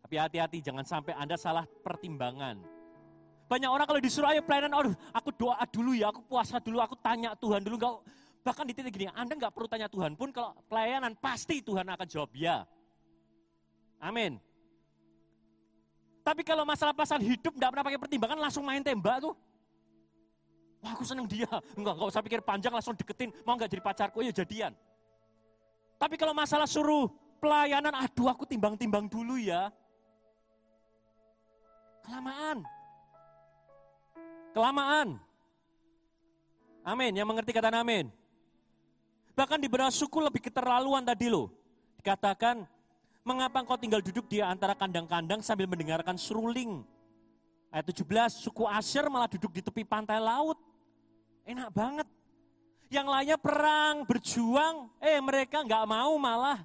Tapi 0.05 0.15
hati-hati 0.21 0.59
jangan 0.61 0.85
sampai 0.85 1.17
Anda 1.17 1.41
salah 1.41 1.65
pertimbangan. 1.65 2.61
Banyak 3.51 3.67
orang 3.67 3.87
kalau 3.89 3.99
disuruh 3.99 4.31
ayo 4.31 4.47
pelayanan, 4.47 4.71
aduh 4.79 4.95
aku 5.11 5.35
doa 5.35 5.59
dulu 5.67 5.91
ya, 5.97 6.15
aku 6.15 6.23
puasa 6.23 6.63
dulu, 6.63 6.79
aku 6.79 6.95
tanya 7.03 7.35
Tuhan 7.35 7.67
dulu. 7.67 7.83
Enggak, 7.83 7.95
bahkan 8.47 8.63
di 8.63 8.77
titik 8.77 8.95
gini, 8.95 9.11
Anda 9.11 9.35
nggak 9.35 9.51
perlu 9.51 9.67
tanya 9.67 9.91
Tuhan 9.91 10.15
pun 10.15 10.31
kalau 10.31 10.55
pelayanan 10.71 11.19
pasti 11.19 11.59
Tuhan 11.59 11.83
akan 11.89 12.07
jawab 12.07 12.31
ya. 12.37 12.63
Amin. 13.99 14.39
Tapi 16.21 16.47
kalau 16.47 16.63
masalah 16.63 16.95
pasangan 16.95 17.27
hidup 17.27 17.57
nggak 17.57 17.71
pernah 17.75 17.85
pakai 17.91 17.99
pertimbangan 17.99 18.39
langsung 18.39 18.63
main 18.63 18.85
tembak 18.85 19.19
tuh. 19.25 19.35
Wah 20.81 20.97
aku 20.97 21.05
seneng 21.05 21.29
dia. 21.29 21.49
Enggak, 21.77 21.95
enggak 21.97 22.09
usah 22.09 22.23
pikir 22.25 22.41
panjang 22.41 22.73
langsung 22.73 22.97
deketin. 22.97 23.31
Mau 23.45 23.57
nggak 23.57 23.69
jadi 23.69 23.83
pacarku 23.85 24.25
ya 24.25 24.33
jadian. 24.33 24.73
Tapi 26.01 26.17
kalau 26.17 26.33
masalah 26.33 26.65
suruh 26.65 27.13
pelayanan, 27.37 27.93
aduh 27.93 28.33
aku 28.33 28.49
timbang-timbang 28.49 29.05
dulu 29.05 29.37
ya. 29.37 29.69
Kelamaan. 32.05 32.65
Kelamaan. 34.57 35.09
Amin, 36.81 37.13
yang 37.13 37.29
mengerti 37.29 37.53
kata 37.53 37.69
amin. 37.69 38.09
Bahkan 39.37 39.61
di 39.61 39.69
beberapa 39.69 39.93
suku 39.93 40.19
lebih 40.21 40.41
keterlaluan 40.49 41.05
tadi 41.05 41.29
loh. 41.29 41.53
Dikatakan, 42.01 42.65
mengapa 43.21 43.61
engkau 43.61 43.77
tinggal 43.77 44.01
duduk 44.01 44.25
di 44.27 44.41
antara 44.41 44.73
kandang-kandang 44.73 45.45
sambil 45.45 45.69
mendengarkan 45.69 46.17
seruling. 46.17 46.81
Ayat 47.69 47.93
17, 47.93 48.41
suku 48.41 48.65
Asyir 48.67 49.07
malah 49.13 49.29
duduk 49.31 49.53
di 49.53 49.63
tepi 49.63 49.85
pantai 49.85 50.19
laut. 50.19 50.59
Enak 51.51 51.71
banget. 51.75 52.07
Yang 52.91 53.07
lainnya 53.11 53.39
perang, 53.39 54.07
berjuang, 54.07 54.87
eh 55.03 55.19
mereka 55.19 55.67
nggak 55.67 55.85
mau 55.87 56.15
malah 56.15 56.63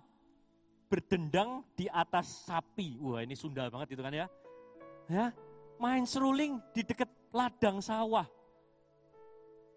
berdendang 0.85 1.65
di 1.73 1.89
atas 1.89 2.45
sapi. 2.45 2.97
Wah 3.01 3.25
ini 3.25 3.33
Sunda 3.33 3.65
banget 3.69 3.97
itu 3.97 4.01
kan 4.05 4.13
ya. 4.13 4.29
Ya, 5.09 5.33
main 5.81 6.05
seruling 6.05 6.61
di 6.73 6.85
dekat 6.85 7.09
ladang 7.33 7.81
sawah. 7.81 8.25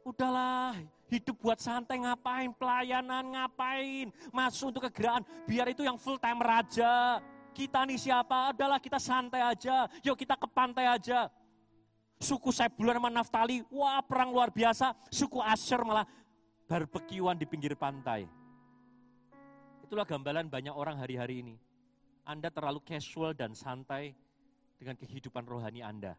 Udahlah, 0.05 0.77
hidup 1.13 1.37
buat 1.41 1.61
santai 1.61 2.01
ngapain, 2.01 2.53
pelayanan 2.57 3.25
ngapain, 3.33 4.09
masuk 4.33 4.73
untuk 4.73 4.89
kegeraan, 4.89 5.25
biar 5.45 5.69
itu 5.73 5.85
yang 5.85 6.01
full 6.01 6.17
time 6.17 6.41
raja. 6.41 7.21
Kita 7.53 7.85
nih 7.85 8.01
siapa? 8.01 8.57
Adalah 8.57 8.81
kita 8.81 8.97
santai 8.97 9.41
aja, 9.41 9.85
yuk 10.01 10.17
kita 10.17 10.37
ke 10.37 10.49
pantai 10.49 10.89
aja. 10.89 11.29
Suku 12.19 12.51
Sebulun 12.51 12.99
sama 12.99 13.11
Naftali, 13.15 13.63
wah 13.71 14.03
perang 14.03 14.35
luar 14.35 14.51
biasa. 14.51 14.91
Suku 15.07 15.39
Asher 15.39 15.79
malah 15.87 16.03
barbekyuan 16.67 17.39
di 17.39 17.47
pinggir 17.47 17.79
pantai. 17.79 18.27
Itulah 19.87 20.03
gambaran 20.03 20.51
banyak 20.51 20.75
orang 20.75 20.99
hari-hari 20.99 21.47
ini. 21.47 21.55
Anda 22.27 22.51
terlalu 22.51 22.83
casual 22.85 23.33
dan 23.33 23.55
santai 23.55 24.13
dengan 24.77 24.99
kehidupan 24.99 25.47
rohani 25.47 25.81
Anda. 25.81 26.19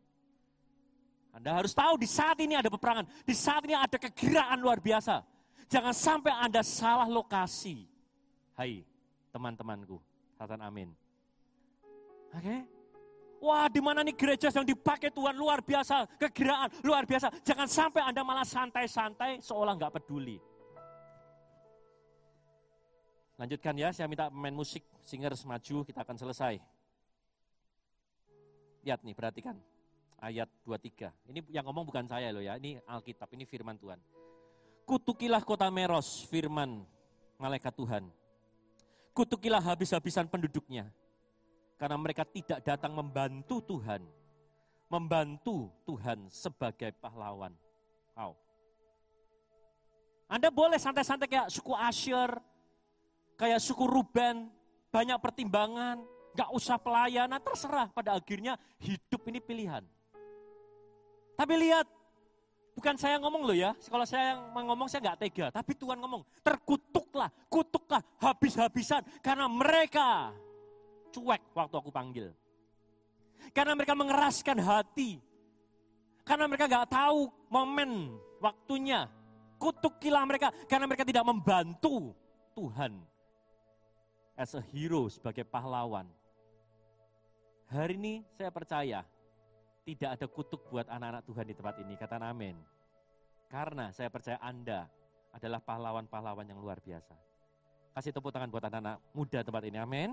Anda 1.36 1.62
harus 1.62 1.76
tahu 1.76 2.02
di 2.02 2.10
saat 2.10 2.40
ini 2.42 2.58
ada 2.58 2.72
peperangan, 2.72 3.06
di 3.22 3.36
saat 3.38 3.62
ini 3.68 3.78
ada 3.78 4.00
kegerakan 4.02 4.58
luar 4.58 4.82
biasa. 4.82 5.22
Jangan 5.70 5.94
sampai 5.94 6.34
Anda 6.34 6.66
salah 6.66 7.06
lokasi. 7.06 7.86
Hai 8.58 8.82
teman-temanku, 9.30 10.02
katakan 10.40 10.66
amin. 10.66 10.90
Oke? 12.34 12.79
Wah, 13.40 13.72
di 13.72 13.80
mana 13.80 14.04
nih 14.04 14.16
gereja 14.16 14.52
yang 14.52 14.68
dipakai 14.68 15.08
Tuhan 15.16 15.32
luar 15.32 15.64
biasa, 15.64 16.04
kegerakan 16.20 16.70
luar 16.84 17.08
biasa. 17.08 17.32
Jangan 17.48 17.68
sampai 17.72 18.04
Anda 18.04 18.20
malah 18.20 18.44
santai-santai 18.44 19.40
seolah 19.40 19.80
nggak 19.80 19.96
peduli. 19.96 20.36
Lanjutkan 23.40 23.72
ya, 23.80 23.96
saya 23.96 24.12
minta 24.12 24.28
pemain 24.28 24.52
musik, 24.52 24.84
singers 25.08 25.48
maju, 25.48 25.88
kita 25.88 26.04
akan 26.04 26.18
selesai. 26.20 26.60
Lihat 28.84 29.00
nih, 29.08 29.16
perhatikan. 29.16 29.56
Ayat 30.20 30.52
23. 30.68 31.08
Ini 31.32 31.40
yang 31.48 31.64
ngomong 31.64 31.88
bukan 31.88 32.04
saya 32.04 32.36
loh 32.36 32.44
ya, 32.44 32.60
ini 32.60 32.76
Alkitab, 32.84 33.32
ini 33.32 33.48
firman 33.48 33.80
Tuhan. 33.80 33.96
Kutukilah 34.84 35.40
kota 35.48 35.72
Meros, 35.72 36.28
firman 36.28 36.84
malaikat 37.40 37.72
Tuhan. 37.72 38.04
Kutukilah 39.16 39.64
habis-habisan 39.64 40.28
penduduknya. 40.28 40.92
Karena 41.80 41.96
mereka 41.96 42.28
tidak 42.28 42.60
datang 42.60 42.92
membantu 42.92 43.64
Tuhan. 43.64 44.04
Membantu 44.92 45.72
Tuhan 45.88 46.28
sebagai 46.28 46.92
pahlawan. 47.00 47.56
Wow. 48.20 48.36
Anda 50.28 50.52
boleh 50.52 50.76
santai-santai 50.76 51.26
kayak 51.32 51.48
suku 51.48 51.72
Asyir, 51.72 52.36
kayak 53.40 53.64
suku 53.64 53.88
Ruben, 53.88 54.52
banyak 54.92 55.18
pertimbangan, 55.24 56.04
gak 56.36 56.52
usah 56.52 56.78
pelayanan, 56.78 57.40
terserah 57.42 57.88
pada 57.90 58.14
akhirnya 58.14 58.60
hidup 58.78 59.26
ini 59.32 59.40
pilihan. 59.40 59.82
Tapi 61.34 61.54
lihat, 61.56 61.88
bukan 62.76 63.00
saya 63.00 63.16
ngomong 63.24 63.48
loh 63.48 63.56
ya, 63.56 63.72
kalau 63.88 64.04
saya 64.04 64.36
yang 64.36 64.54
ngomong 64.54 64.92
saya 64.92 65.16
gak 65.16 65.20
tega, 65.24 65.48
tapi 65.50 65.74
Tuhan 65.74 65.98
ngomong, 65.98 66.22
terkutuklah, 66.44 67.32
kutuklah 67.48 68.04
habis-habisan, 68.20 69.02
karena 69.24 69.48
mereka 69.48 70.36
cuek 71.12 71.42
waktu 71.54 71.76
aku 71.76 71.90
panggil. 71.92 72.32
Karena 73.56 73.74
mereka 73.74 73.96
mengeraskan 73.96 74.58
hati, 74.60 75.18
karena 76.28 76.46
mereka 76.46 76.70
gak 76.70 76.92
tahu 76.92 77.32
momen 77.48 78.14
waktunya, 78.44 79.08
kutukilah 79.58 80.24
mereka, 80.28 80.54
karena 80.68 80.86
mereka 80.86 81.08
tidak 81.08 81.26
membantu 81.26 82.14
Tuhan 82.54 83.00
as 84.40 84.56
a 84.56 84.64
hero 84.72 85.08
sebagai 85.12 85.44
pahlawan. 85.44 86.08
Hari 87.70 87.96
ini 88.00 88.26
saya 88.34 88.50
percaya 88.50 89.06
tidak 89.84 90.10
ada 90.16 90.26
kutuk 90.30 90.62
buat 90.70 90.88
anak-anak 90.90 91.24
Tuhan 91.26 91.46
di 91.46 91.54
tempat 91.54 91.76
ini. 91.82 91.94
Kata 91.98 92.18
amin. 92.18 92.56
Karena 93.50 93.90
saya 93.90 94.10
percaya 94.14 94.38
Anda 94.42 94.86
adalah 95.34 95.62
pahlawan-pahlawan 95.62 96.46
yang 96.46 96.62
luar 96.62 96.78
biasa. 96.82 97.14
Kasih 97.94 98.14
tepuk 98.14 98.30
tangan 98.30 98.50
buat 98.54 98.64
anak-anak 98.70 98.98
muda 99.14 99.40
tempat 99.42 99.64
ini. 99.66 99.78
Amin. 99.82 100.10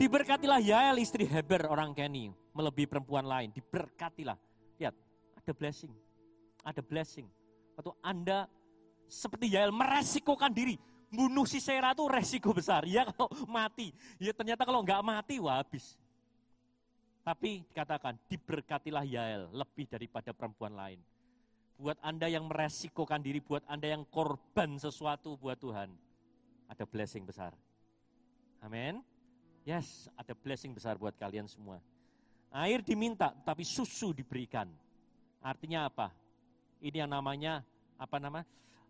Diberkatilah 0.00 0.64
Yael 0.64 0.96
istri 0.96 1.28
Heber 1.28 1.68
orang 1.68 1.92
Kenny. 1.92 2.32
Melebihi 2.56 2.88
perempuan 2.88 3.28
lain. 3.28 3.52
Diberkatilah. 3.52 4.40
Lihat, 4.80 4.96
ada 5.36 5.52
blessing. 5.52 5.92
Ada 6.64 6.80
blessing. 6.80 7.28
Waktu 7.76 7.92
Anda 8.00 8.48
seperti 9.04 9.52
Yael 9.52 9.68
meresikokan 9.68 10.56
diri 10.56 10.80
bunuh 11.12 11.44
si 11.44 11.60
Sera 11.60 11.92
itu 11.92 12.08
resiko 12.08 12.56
besar. 12.56 12.88
Ya 12.88 13.04
kalau 13.04 13.28
mati, 13.44 13.92
ya 14.16 14.32
ternyata 14.32 14.64
kalau 14.64 14.80
nggak 14.80 15.04
mati, 15.04 15.36
wah 15.36 15.60
habis. 15.60 16.00
Tapi 17.20 17.68
dikatakan, 17.68 18.16
diberkatilah 18.24 19.04
Yael 19.04 19.52
lebih 19.52 19.84
daripada 19.84 20.32
perempuan 20.32 20.80
lain. 20.80 20.96
Buat 21.76 22.00
Anda 22.00 22.32
yang 22.32 22.48
meresikokan 22.48 23.20
diri, 23.20 23.44
buat 23.44 23.68
Anda 23.68 23.92
yang 23.92 24.08
korban 24.08 24.80
sesuatu 24.80 25.36
buat 25.36 25.60
Tuhan, 25.60 25.92
ada 26.72 26.84
blessing 26.88 27.28
besar. 27.28 27.52
Amin. 28.64 29.04
Yes, 29.64 30.08
ada 30.16 30.32
blessing 30.32 30.72
besar 30.72 30.96
buat 30.96 31.12
kalian 31.20 31.44
semua. 31.44 31.78
Air 32.50 32.82
diminta, 32.82 33.30
tapi 33.44 33.62
susu 33.62 34.10
diberikan. 34.10 34.66
Artinya 35.44 35.86
apa? 35.86 36.10
Ini 36.80 37.04
yang 37.04 37.10
namanya, 37.12 37.62
apa 38.00 38.16
nama? 38.16 38.40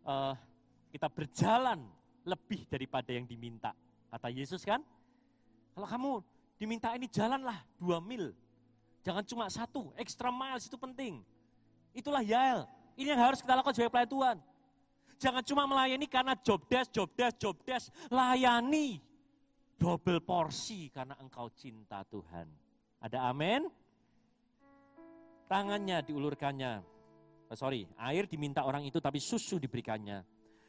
Eh, 0.07 0.35
kita 0.95 1.11
berjalan 1.11 1.83
lebih 2.25 2.65
daripada 2.71 3.11
yang 3.11 3.27
diminta. 3.27 3.75
Kata 4.11 4.31
Yesus 4.31 4.63
kan, 4.63 4.83
kalau 5.75 5.87
kamu 5.87 6.11
diminta 6.59 6.95
ini 6.95 7.07
jalanlah 7.11 7.61
dua 7.79 7.99
mil. 7.99 8.33
Jangan 9.01 9.25
cuma 9.25 9.47
satu, 9.49 9.91
extra 9.97 10.29
miles 10.31 10.69
itu 10.69 10.77
penting. 10.77 11.25
Itulah 11.97 12.23
Yael. 12.23 12.69
Ini 12.95 13.17
yang 13.17 13.23
harus 13.33 13.41
kita 13.41 13.57
lakukan 13.57 13.75
sebagai 13.75 13.93
pelayan 13.97 14.11
Tuhan. 14.13 14.37
Jangan 15.21 15.43
cuma 15.45 15.63
melayani 15.69 16.07
karena 16.09 16.33
job 16.37 16.65
desk, 16.69 16.93
job 16.93 17.09
desk, 17.17 17.37
job 17.41 17.57
desk. 17.65 17.93
Layani 18.09 19.01
double 19.81 20.21
porsi 20.21 20.93
karena 20.93 21.17
engkau 21.17 21.49
cinta 21.57 22.05
Tuhan. 22.05 22.45
Ada 23.01 23.33
amin? 23.33 23.65
Tangannya 25.49 26.05
diulurkannya. 26.05 26.73
Oh, 27.51 27.59
sorry, 27.59 27.89
air 27.97 28.29
diminta 28.29 28.63
orang 28.63 28.85
itu 28.85 29.01
tapi 29.01 29.19
susu 29.19 29.57
diberikannya. 29.57 30.21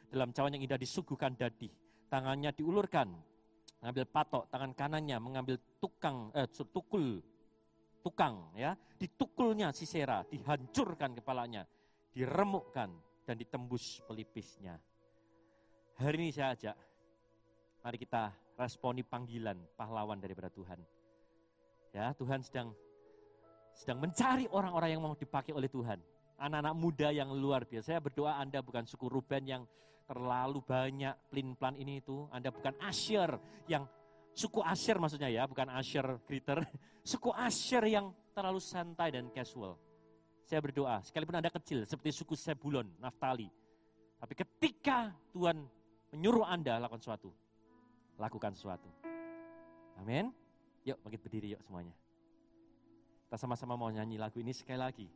Dalam 0.08 0.32
cawan 0.32 0.56
yang 0.56 0.64
indah 0.64 0.80
disuguhkan 0.80 1.36
dadi. 1.36 1.68
Tangannya 2.08 2.56
diulurkan. 2.56 3.08
mengambil 3.82 4.06
patok, 4.06 4.46
tangan 4.46 4.78
kanannya 4.78 5.18
mengambil 5.18 5.58
tukang, 5.82 6.30
eh, 6.38 6.46
tukul, 6.46 7.18
tukang 7.98 8.54
ya, 8.54 8.78
ditukulnya 8.94 9.74
Sisera, 9.74 10.22
dihancurkan 10.22 11.18
kepalanya, 11.18 11.66
diremukkan 12.14 12.90
dan 13.26 13.34
ditembus 13.34 14.06
pelipisnya. 14.06 14.78
Hari 15.98 16.14
ini 16.14 16.30
saya 16.30 16.54
ajak, 16.54 16.76
mari 17.82 17.98
kita 17.98 18.30
responi 18.62 19.02
panggilan 19.02 19.58
pahlawan 19.74 20.22
daripada 20.22 20.46
Tuhan. 20.46 20.78
Ya, 21.90 22.14
Tuhan 22.14 22.40
sedang 22.46 22.70
sedang 23.74 23.98
mencari 23.98 24.46
orang-orang 24.46 24.94
yang 24.94 25.02
mau 25.02 25.18
dipakai 25.18 25.50
oleh 25.50 25.66
Tuhan. 25.66 25.98
Anak-anak 26.38 26.74
muda 26.78 27.08
yang 27.10 27.34
luar 27.34 27.66
biasa. 27.66 27.94
Saya 27.94 28.00
berdoa 28.00 28.38
Anda 28.38 28.62
bukan 28.62 28.86
suku 28.86 29.10
Ruben 29.10 29.44
yang 29.46 29.62
terlalu 30.06 30.62
banyak 30.62 31.14
plin-plan 31.30 31.74
ini 31.78 31.98
itu. 31.98 32.26
Anda 32.30 32.54
bukan 32.54 32.74
Asher 32.82 33.38
yang 33.66 33.86
suku 34.34 34.62
Asher 34.62 34.98
maksudnya 34.98 35.30
ya, 35.30 35.46
bukan 35.46 35.70
Asher 35.70 36.06
Greeter. 36.26 36.62
Suku 37.02 37.34
Asher 37.34 37.82
yang 37.90 38.14
terlalu 38.30 38.62
santai 38.62 39.10
dan 39.10 39.26
casual. 39.34 39.74
Saya 40.46 40.62
berdoa, 40.62 41.02
sekalipun 41.02 41.34
Anda 41.34 41.50
kecil 41.50 41.82
seperti 41.82 42.14
suku 42.14 42.38
Sebulon, 42.38 42.86
Naftali. 43.02 43.50
Tapi 44.22 44.38
ketika 44.38 45.10
Tuhan 45.34 45.66
menyuruh 46.14 46.46
Anda 46.46 46.78
lakukan 46.78 47.02
sesuatu, 47.02 47.34
lakukan 48.22 48.54
sesuatu. 48.54 48.86
Amin. 49.98 50.30
Yuk 50.86 50.98
bangkit 51.02 51.20
berdiri 51.22 51.54
yuk 51.54 51.62
semuanya. 51.66 51.94
Kita 53.26 53.36
sama-sama 53.38 53.74
mau 53.74 53.90
nyanyi 53.90 54.18
lagu 54.18 54.38
ini 54.38 54.54
sekali 54.54 54.78
lagi. 54.78 55.06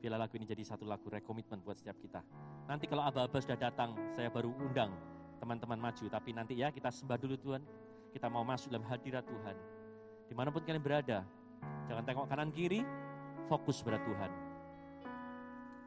Biarlah 0.00 0.24
lagu 0.26 0.34
ini 0.40 0.48
jadi 0.48 0.64
satu 0.64 0.88
lagu 0.88 1.06
rekomitmen 1.12 1.60
buat 1.60 1.76
setiap 1.76 1.94
kita. 2.00 2.24
Nanti 2.64 2.88
kalau 2.88 3.04
aba-aba 3.04 3.36
sudah 3.36 3.58
datang, 3.58 3.92
saya 4.16 4.32
baru 4.32 4.48
undang 4.56 4.96
teman-teman 5.38 5.76
maju. 5.76 6.04
Tapi 6.08 6.30
nanti 6.32 6.56
ya 6.56 6.72
kita 6.72 6.88
sembah 6.88 7.20
dulu 7.20 7.36
Tuhan. 7.36 7.62
Kita 8.10 8.26
mau 8.32 8.42
masuk 8.42 8.72
dalam 8.72 8.88
hadirat 8.88 9.28
Tuhan. 9.28 9.56
Di 10.26 10.34
mana 10.34 10.48
pun 10.48 10.62
kalian 10.64 10.80
berada, 10.80 11.26
jangan 11.84 12.02
tengok 12.06 12.26
kanan 12.32 12.50
kiri, 12.50 12.80
fokus 13.50 13.82
pada 13.84 14.00
Tuhan. 14.02 14.30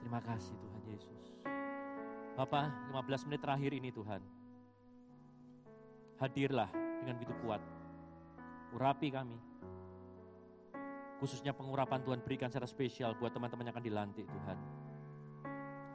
Terima 0.03 0.19
kasih 0.19 0.55
Tuhan 0.59 0.83
Yesus. 0.93 1.23
Bapak, 2.35 2.69
15 2.91 3.25
menit 3.31 3.39
terakhir 3.39 3.71
ini 3.71 3.89
Tuhan. 3.89 4.21
Hadirlah 6.23 6.71
dengan 7.03 7.19
begitu 7.19 7.35
kuat. 7.43 7.59
Urapi 8.71 9.11
kami. 9.11 9.35
Khususnya 11.19 11.51
pengurapan 11.51 11.99
Tuhan 11.99 12.23
berikan 12.23 12.47
secara 12.47 12.63
spesial 12.63 13.19
buat 13.19 13.35
teman-teman 13.35 13.67
yang 13.67 13.75
akan 13.75 13.83
dilantik 13.83 14.23
Tuhan. 14.23 14.57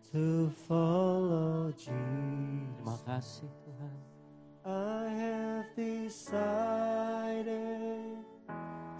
to 0.09 0.49
follow 0.65 1.69
Terima 1.77 2.97
Jesus. 2.97 3.05
kasih 3.05 3.49
Tuhan. 3.61 3.97
I 4.65 5.05
have 5.13 5.69
decided 5.77 7.74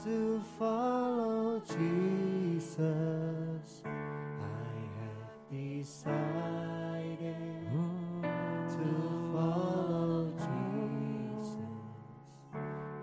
to 0.06 0.38
follow 0.62 1.58
Jesus. 1.66 2.78
I 4.38 4.78
have 5.02 5.34
decided 5.50 7.34
to 8.70 8.86
follow 9.34 10.30
Jesus. 10.38 11.58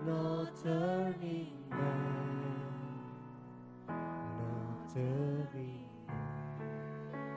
No 0.07 0.47
turning 0.63 1.51
back. 1.67 2.71
No 4.39 4.55
turning 4.87 5.83
back. 6.07 6.39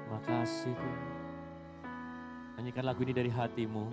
Terima 0.07 0.23
kasih 0.23 0.79
Tuhan. 0.79 1.11
Nyanyikan 2.55 2.87
lagu 2.87 3.03
ini 3.03 3.11
dari 3.11 3.35
hatimu. 3.35 3.91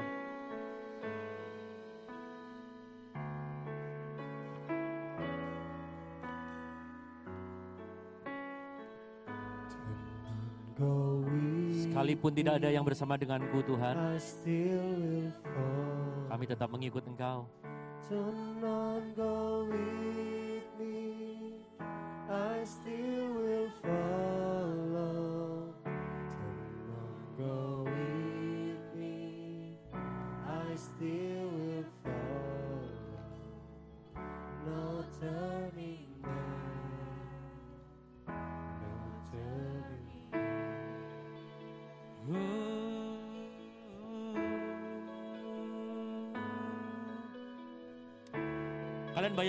Sekalipun 12.03 12.35
tidak 12.35 12.59
ada 12.59 12.67
yang 12.67 12.84
bersama 12.84 13.15
denganku 13.15 13.63
Tuhan, 13.63 13.95
kami 16.27 16.43
tetap 16.43 16.67
mengikut 16.67 16.99
Engkau. 17.07 17.47
I 22.27 22.67
still 22.67 23.12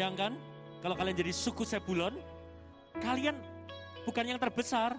bayangkan 0.04 0.36
kalau 0.84 1.00
kalian 1.00 1.16
jadi 1.16 1.32
suku 1.32 1.64
Sebulon, 1.64 2.20
kalian 3.00 3.40
bukan 4.04 4.28
yang 4.28 4.36
terbesar. 4.36 4.92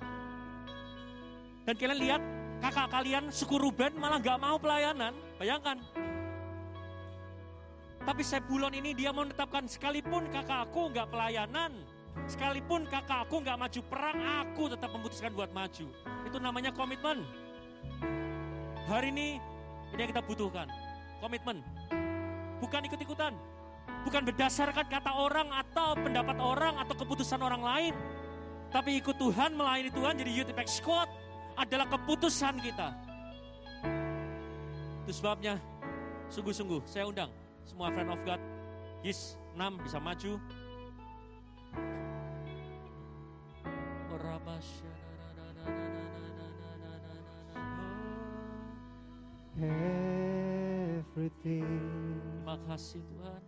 Dan 1.61 1.77
kalian 1.77 1.99
lihat 2.01 2.21
kakak 2.57 2.89
kalian 2.89 3.29
suku 3.29 3.61
Ruben 3.61 3.93
malah 4.01 4.17
gak 4.17 4.41
mau 4.41 4.57
pelayanan. 4.57 5.13
Bayangkan. 5.37 5.77
Tapi 8.01 8.21
Sebulon 8.25 8.73
ini 8.73 8.97
dia 8.97 9.13
menetapkan 9.13 9.69
sekalipun 9.69 10.25
kakakku 10.33 10.89
nggak 10.89 11.05
pelayanan, 11.13 11.73
sekalipun 12.25 12.89
kakakku 12.89 13.45
nggak 13.45 13.57
maju 13.61 13.81
perang, 13.85 14.17
aku 14.41 14.73
tetap 14.73 14.89
memutuskan 14.89 15.37
buat 15.37 15.53
maju. 15.53 15.85
Itu 16.25 16.37
namanya 16.41 16.73
komitmen. 16.73 17.21
Hari 18.89 19.13
ini 19.13 19.37
ini 19.93 19.99
yang 20.01 20.09
kita 20.17 20.25
butuhkan, 20.25 20.69
komitmen. 21.21 21.61
Bukan 22.61 22.81
ikut-ikutan, 22.89 23.33
bukan 24.05 24.21
berdasarkan 24.21 24.85
kata 24.85 25.11
orang 25.11 25.49
atau 25.49 25.97
pendapat 25.97 26.37
orang 26.37 26.77
atau 26.77 26.93
keputusan 26.93 27.41
orang 27.41 27.65
lain. 27.65 27.93
Tapi 28.69 29.01
ikut 29.01 29.17
Tuhan, 29.17 29.57
melayani 29.57 29.89
Tuhan 29.89 30.13
jadi 30.21 30.31
Youth 30.31 30.51
Impact 30.53 30.71
Squad 30.71 31.09
adalah 31.57 31.89
keputusan 31.89 32.61
kita. 32.61 32.93
Itu 35.03 35.11
sebabnya 35.11 35.57
sungguh-sungguh 36.29 36.85
saya 36.85 37.09
undang 37.09 37.33
semua 37.65 37.89
friend 37.89 38.13
of 38.13 38.21
God. 38.21 38.41
Yes, 39.01 39.35
6 39.57 39.81
bisa 39.81 39.97
maju. 39.97 40.37
everything. 51.15 51.63
Terima 52.43 52.59
kasih 52.67 52.99
Tuhan. 53.07 53.44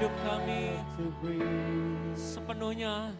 Hidup 0.00 0.16
kami 0.24 0.80
sepenuhnya 2.16 3.12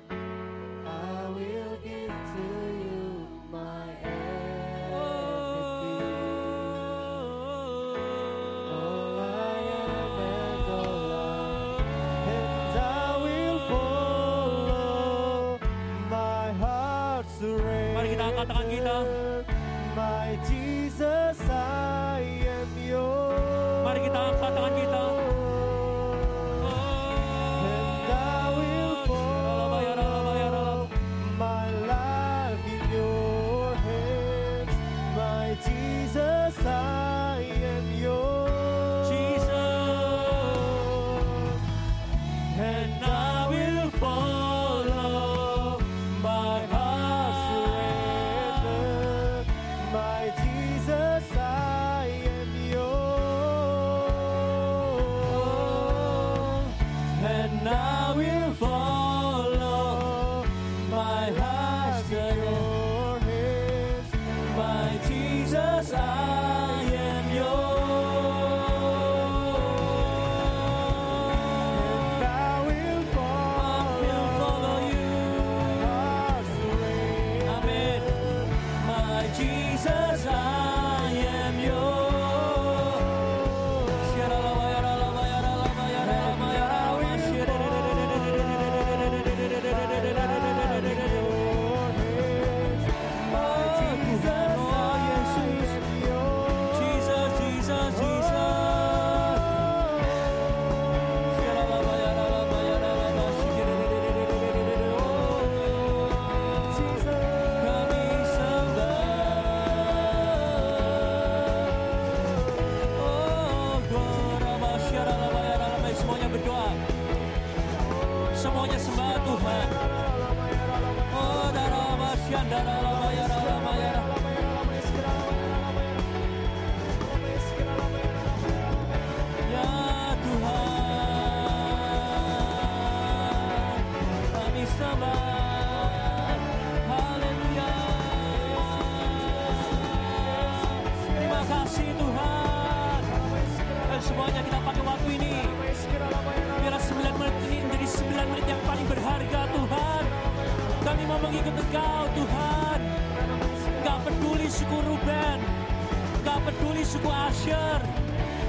peduli 156.50 156.82
suku 156.82 157.06
Asher. 157.06 157.78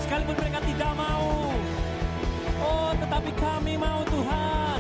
Sekalipun 0.02 0.34
mereka 0.34 0.60
tidak 0.66 0.92
mau. 0.98 1.54
Oh 2.62 2.92
tetapi 2.98 3.32
kami 3.38 3.78
mau 3.78 4.02
Tuhan. 4.10 4.80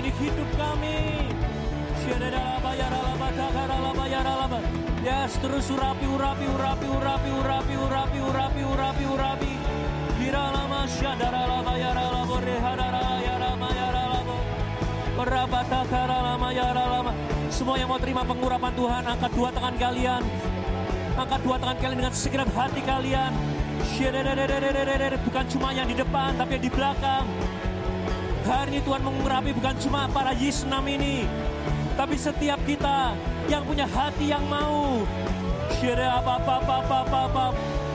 Ini 0.00 0.08
hidup 0.08 0.48
kami. 0.56 1.28
Yes, 5.00 5.32
terus 5.40 5.68
urapi, 5.72 6.04
urapi, 6.08 6.46
urapi, 6.48 6.88
urapi, 6.88 7.30
urapi, 7.30 7.74
urapi, 7.76 8.18
urapi, 8.24 8.62
urapi, 8.64 9.04
urapi. 9.04 9.52
Lama 13.40 13.68
yara 13.76 14.02
lama. 14.10 14.36
Berabata 15.16 15.80
kara 15.88 16.18
lama 16.24 16.48
yara 16.50 16.84
lama. 16.88 17.12
Semua 17.52 17.76
yang 17.76 17.92
mau 17.92 18.00
terima 18.00 18.24
pengurapan 18.24 18.72
Tuhan, 18.72 19.02
angkat 19.04 19.30
dua 19.36 19.48
tangan 19.52 19.74
kalian 19.76 20.22
angkat 21.20 21.40
dua 21.44 21.56
tangan 21.60 21.76
kalian 21.76 21.98
dengan 22.00 22.14
segenap 22.16 22.48
hati 22.56 22.80
kalian. 22.80 23.32
Bukan 25.20 25.44
cuma 25.52 25.68
yang 25.76 25.86
di 25.86 25.96
depan, 25.96 26.32
tapi 26.40 26.56
yang 26.56 26.64
di 26.64 26.72
belakang. 26.72 27.24
Hari 28.48 28.72
ini 28.72 28.80
Tuhan 28.82 29.04
mengurapi 29.04 29.52
bukan 29.52 29.74
cuma 29.78 30.08
para 30.10 30.32
Yisnam 30.32 30.82
ini, 30.88 31.28
tapi 31.94 32.16
setiap 32.16 32.58
kita 32.64 33.14
yang 33.46 33.62
punya 33.68 33.84
hati 33.84 34.32
yang 34.32 34.42
mau. 34.48 35.04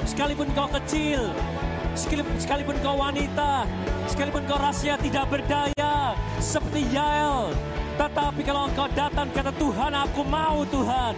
Sekalipun 0.06 0.48
kau 0.54 0.70
kecil, 0.70 1.34
sekalipun, 1.98 2.78
kau 2.86 2.98
wanita, 3.02 3.66
sekalipun 4.08 4.46
kau 4.46 4.58
rahasia 4.62 4.96
tidak 5.02 5.26
berdaya, 5.28 6.14
seperti 6.38 6.86
Yael. 6.94 7.52
Tetapi 7.98 8.42
kalau 8.46 8.70
engkau 8.70 8.88
datang 8.94 9.28
kata 9.34 9.52
Tuhan, 9.58 9.92
aku 9.92 10.22
mau 10.24 10.62
Tuhan, 10.70 11.14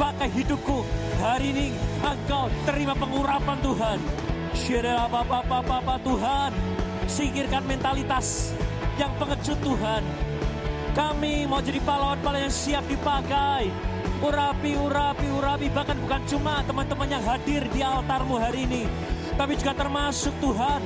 pakai 0.00 0.28
hidupku 0.32 0.82
hari 1.20 1.52
ini 1.52 1.66
engkau 2.00 2.48
terima 2.64 2.96
pengurapan 2.96 3.58
Tuhan. 3.60 3.98
Apa 5.70 5.96
Tuhan. 6.00 6.50
Singkirkan 7.10 7.62
mentalitas 7.66 8.56
yang 8.96 9.12
pengecut 9.20 9.58
Tuhan. 9.60 10.02
Kami 10.96 11.46
mau 11.46 11.62
jadi 11.62 11.78
pahlawan-pahlawan 11.82 12.48
yang 12.48 12.54
siap 12.54 12.84
dipakai. 12.88 13.70
Urapi, 14.20 14.72
urapi, 14.76 15.26
urapi. 15.28 15.66
Bahkan 15.70 15.96
bukan 16.06 16.22
cuma 16.28 16.64
teman-teman 16.64 17.08
yang 17.08 17.24
hadir 17.24 17.62
di 17.70 17.80
altarmu 17.80 18.40
hari 18.40 18.64
ini. 18.66 18.84
Tapi 19.36 19.56
juga 19.56 19.72
termasuk 19.76 20.34
Tuhan. 20.40 20.80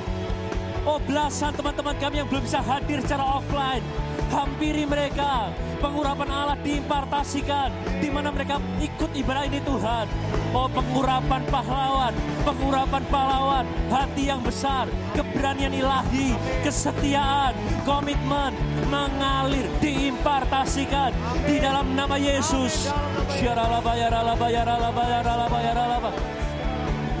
Oh 0.85 1.01
belasan 1.01 1.51
teman-teman 1.57 1.97
kami 1.97 2.21
yang 2.21 2.27
belum 2.29 2.43
bisa 2.45 2.61
hadir 2.61 3.01
secara 3.01 3.25
offline. 3.25 3.83
Hampiri 4.29 4.85
mereka. 4.85 5.49
Pengurapan 5.85 6.29
Allah 6.33 6.57
diimpartasikan. 6.65 7.69
Di 8.01 8.09
mana 8.09 8.33
mereka 8.33 8.57
ikut 8.81 9.13
ibadah 9.13 9.45
ini 9.45 9.61
Tuhan. 9.61 10.09
Oh 10.49 10.65
pengurapan 10.65 11.45
pahlawan. 11.45 12.09
Pengurapan 12.41 13.03
pahlawan. 13.05 13.65
Hati 13.93 14.33
yang 14.33 14.41
besar. 14.41 14.89
Keberanian 15.13 15.69
ilahi. 15.69 16.33
Kesetiaan. 16.65 17.53
Komitmen. 17.85 18.57
Mengalir. 18.89 19.69
Diimpartasikan. 19.77 21.13
Di 21.45 21.61
dalam 21.61 21.93
nama 21.93 22.17
Yesus. 22.17 22.89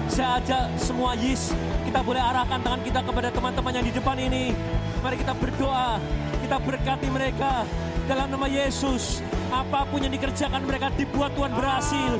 Saya 0.09 0.39
ajak 0.41 0.63
semua 0.79 1.11
Yis, 1.19 1.51
kita 1.83 1.99
boleh 1.99 2.23
arahkan 2.23 2.61
tangan 2.63 2.81
kita 2.87 3.03
kepada 3.03 3.29
teman-teman 3.29 3.73
yang 3.77 3.85
di 3.85 3.93
depan 3.93 4.15
ini. 4.15 4.55
Mari 5.03 5.21
kita 5.21 5.33
berdoa, 5.35 5.99
kita 6.39 6.57
berkati 6.61 7.07
mereka 7.11 7.67
dalam 8.05 8.29
nama 8.29 8.45
Yesus. 8.45 9.21
Apa 9.49 9.85
pun 9.89 10.01
yang 10.01 10.13
dikerjakan 10.13 10.65
mereka 10.65 10.93
dibuat 10.93 11.33
Tuhan 11.33 11.53
berhasil. 11.53 12.11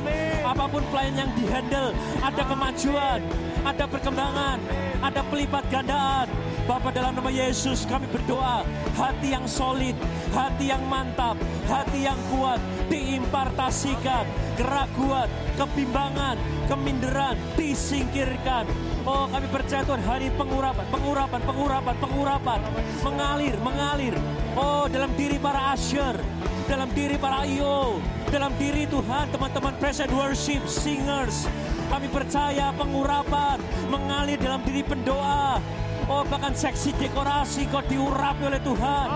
Apa 0.45 0.65
pun 0.69 0.81
pelayan 0.89 1.25
yang 1.25 1.31
dihandle, 1.37 1.93
ada 2.21 2.43
kemajuan, 2.45 3.19
ada 3.65 3.85
perkembangan, 3.89 4.57
ada 5.01 5.21
pelipat 5.29 5.63
gandaan. 5.69 6.27
Bapak 6.65 6.97
dalam 6.97 7.13
nama 7.13 7.29
Yesus 7.29 7.85
kami 7.85 8.09
berdoa 8.09 8.65
hati 8.97 9.37
yang 9.37 9.45
solid, 9.45 9.93
hati 10.33 10.73
yang 10.73 10.81
mantap, 10.89 11.37
hati 11.69 12.09
yang 12.09 12.17
kuat 12.33 12.57
diimpartasikan, 12.89 14.25
keraguan, 14.57 15.29
kebimbangan, 15.61 16.41
keminderan 16.65 17.37
disingkirkan. 17.53 18.65
Oh 19.05 19.29
kami 19.29 19.45
percaya 19.53 19.85
Tuhan 19.85 20.01
hari 20.01 20.33
pengurapan, 20.33 20.81
pengurapan, 20.89 21.37
pengurapan, 21.45 21.95
pengurapan, 22.01 22.59
mengalir, 23.05 23.53
mengalir. 23.61 24.15
Oh 24.57 24.89
dalam 24.89 25.13
diri 25.13 25.37
para 25.37 25.77
Asher, 25.77 26.17
dalam 26.65 26.89
diri 26.89 27.13
para 27.13 27.45
IO, 27.45 28.01
dalam 28.33 28.49
diri 28.57 28.89
Tuhan 28.89 29.29
teman-teman 29.29 29.77
present 29.77 30.09
worship 30.09 30.65
singers. 30.65 31.45
Kami 31.85 32.09
percaya 32.09 32.73
pengurapan 32.73 33.61
mengalir 33.93 34.41
dalam 34.41 34.65
diri 34.65 34.81
pendoa. 34.81 35.61
Oh 36.05 36.21
bahkan 36.21 36.53
seksi 36.53 36.93
dekorasi 37.01 37.65
kau 37.73 37.81
diurapi 37.81 38.45
oleh 38.45 38.61
Tuhan. 38.61 39.07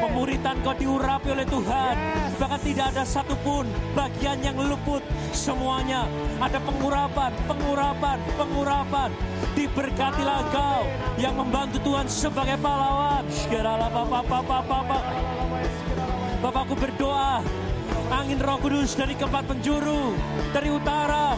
Pemuritan 0.00 0.56
kau 0.64 0.72
diurapi 0.72 1.28
oleh 1.36 1.44
Tuhan. 1.44 1.94
Bahkan 2.40 2.60
tidak 2.64 2.86
ada 2.96 3.04
satupun 3.04 3.68
bagian 3.92 4.40
yang 4.40 4.56
luput. 4.56 5.04
Semuanya 5.36 6.08
ada 6.40 6.56
pengurapan, 6.64 7.36
pengurapan, 7.44 8.18
pengurapan. 8.40 9.10
Diberkatilah 9.52 10.40
kau 10.48 10.88
yang 11.20 11.36
membantu 11.36 11.84
Tuhan 11.84 12.08
sebagai 12.08 12.56
pahlawan. 12.64 13.28
Segeralah 13.28 13.92
Bapak, 13.92 14.24
Bapak, 14.24 14.62
Bapak. 14.64 15.02
Bapakku 16.40 16.74
berdoa 16.80 17.44
angin 18.08 18.40
roh 18.40 18.56
kudus 18.56 18.96
dari 18.96 19.12
keempat 19.12 19.44
penjuru, 19.44 20.16
dari 20.56 20.72
utara, 20.72 21.36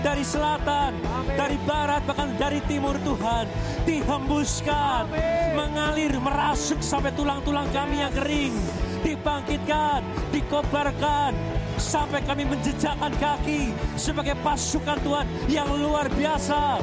dari 0.00 0.24
selatan, 0.24 0.96
dari 1.36 1.56
barat, 1.68 2.02
bahkan 2.08 2.32
dari 2.36 2.60
timur 2.64 2.96
Tuhan. 3.04 3.44
Dihembuskan, 3.84 5.08
mengalir, 5.56 6.12
merasuk 6.20 6.80
sampai 6.80 7.12
tulang-tulang 7.16 7.68
kami 7.72 8.00
yang 8.00 8.12
kering. 8.12 8.54
Dibangkitkan, 9.00 10.04
dikobarkan, 10.32 11.32
sampai 11.80 12.20
kami 12.28 12.44
menjejakkan 12.44 13.12
kaki 13.16 13.72
sebagai 13.96 14.36
pasukan 14.44 15.00
Tuhan 15.00 15.26
yang 15.48 15.68
luar 15.72 16.08
biasa. 16.12 16.80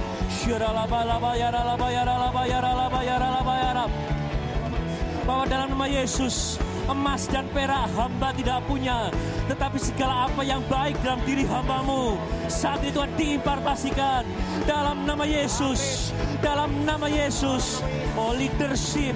Bahwa 5.27 5.43
dalam 5.43 5.67
nama 5.75 5.87
Yesus 5.91 6.57
emas 6.87 7.27
dan 7.27 7.45
perak 7.51 7.87
hamba 7.95 8.31
tidak 8.35 8.63
punya. 8.67 9.11
Tetapi 9.47 9.77
segala 9.79 10.27
apa 10.27 10.41
yang 10.43 10.63
baik 10.67 10.99
dalam 11.03 11.21
diri 11.23 11.47
hambamu 11.47 12.19
saat 12.47 12.83
itu 12.83 12.97
Tuhan 12.97 13.13
diimpartasikan 13.13 14.25
dalam 14.65 15.05
nama 15.05 15.21
Yesus. 15.21 16.09
Dalam 16.41 16.81
nama 16.81 17.05
Yesus. 17.05 17.85
Oh 18.17 18.33
leadership. 18.33 19.13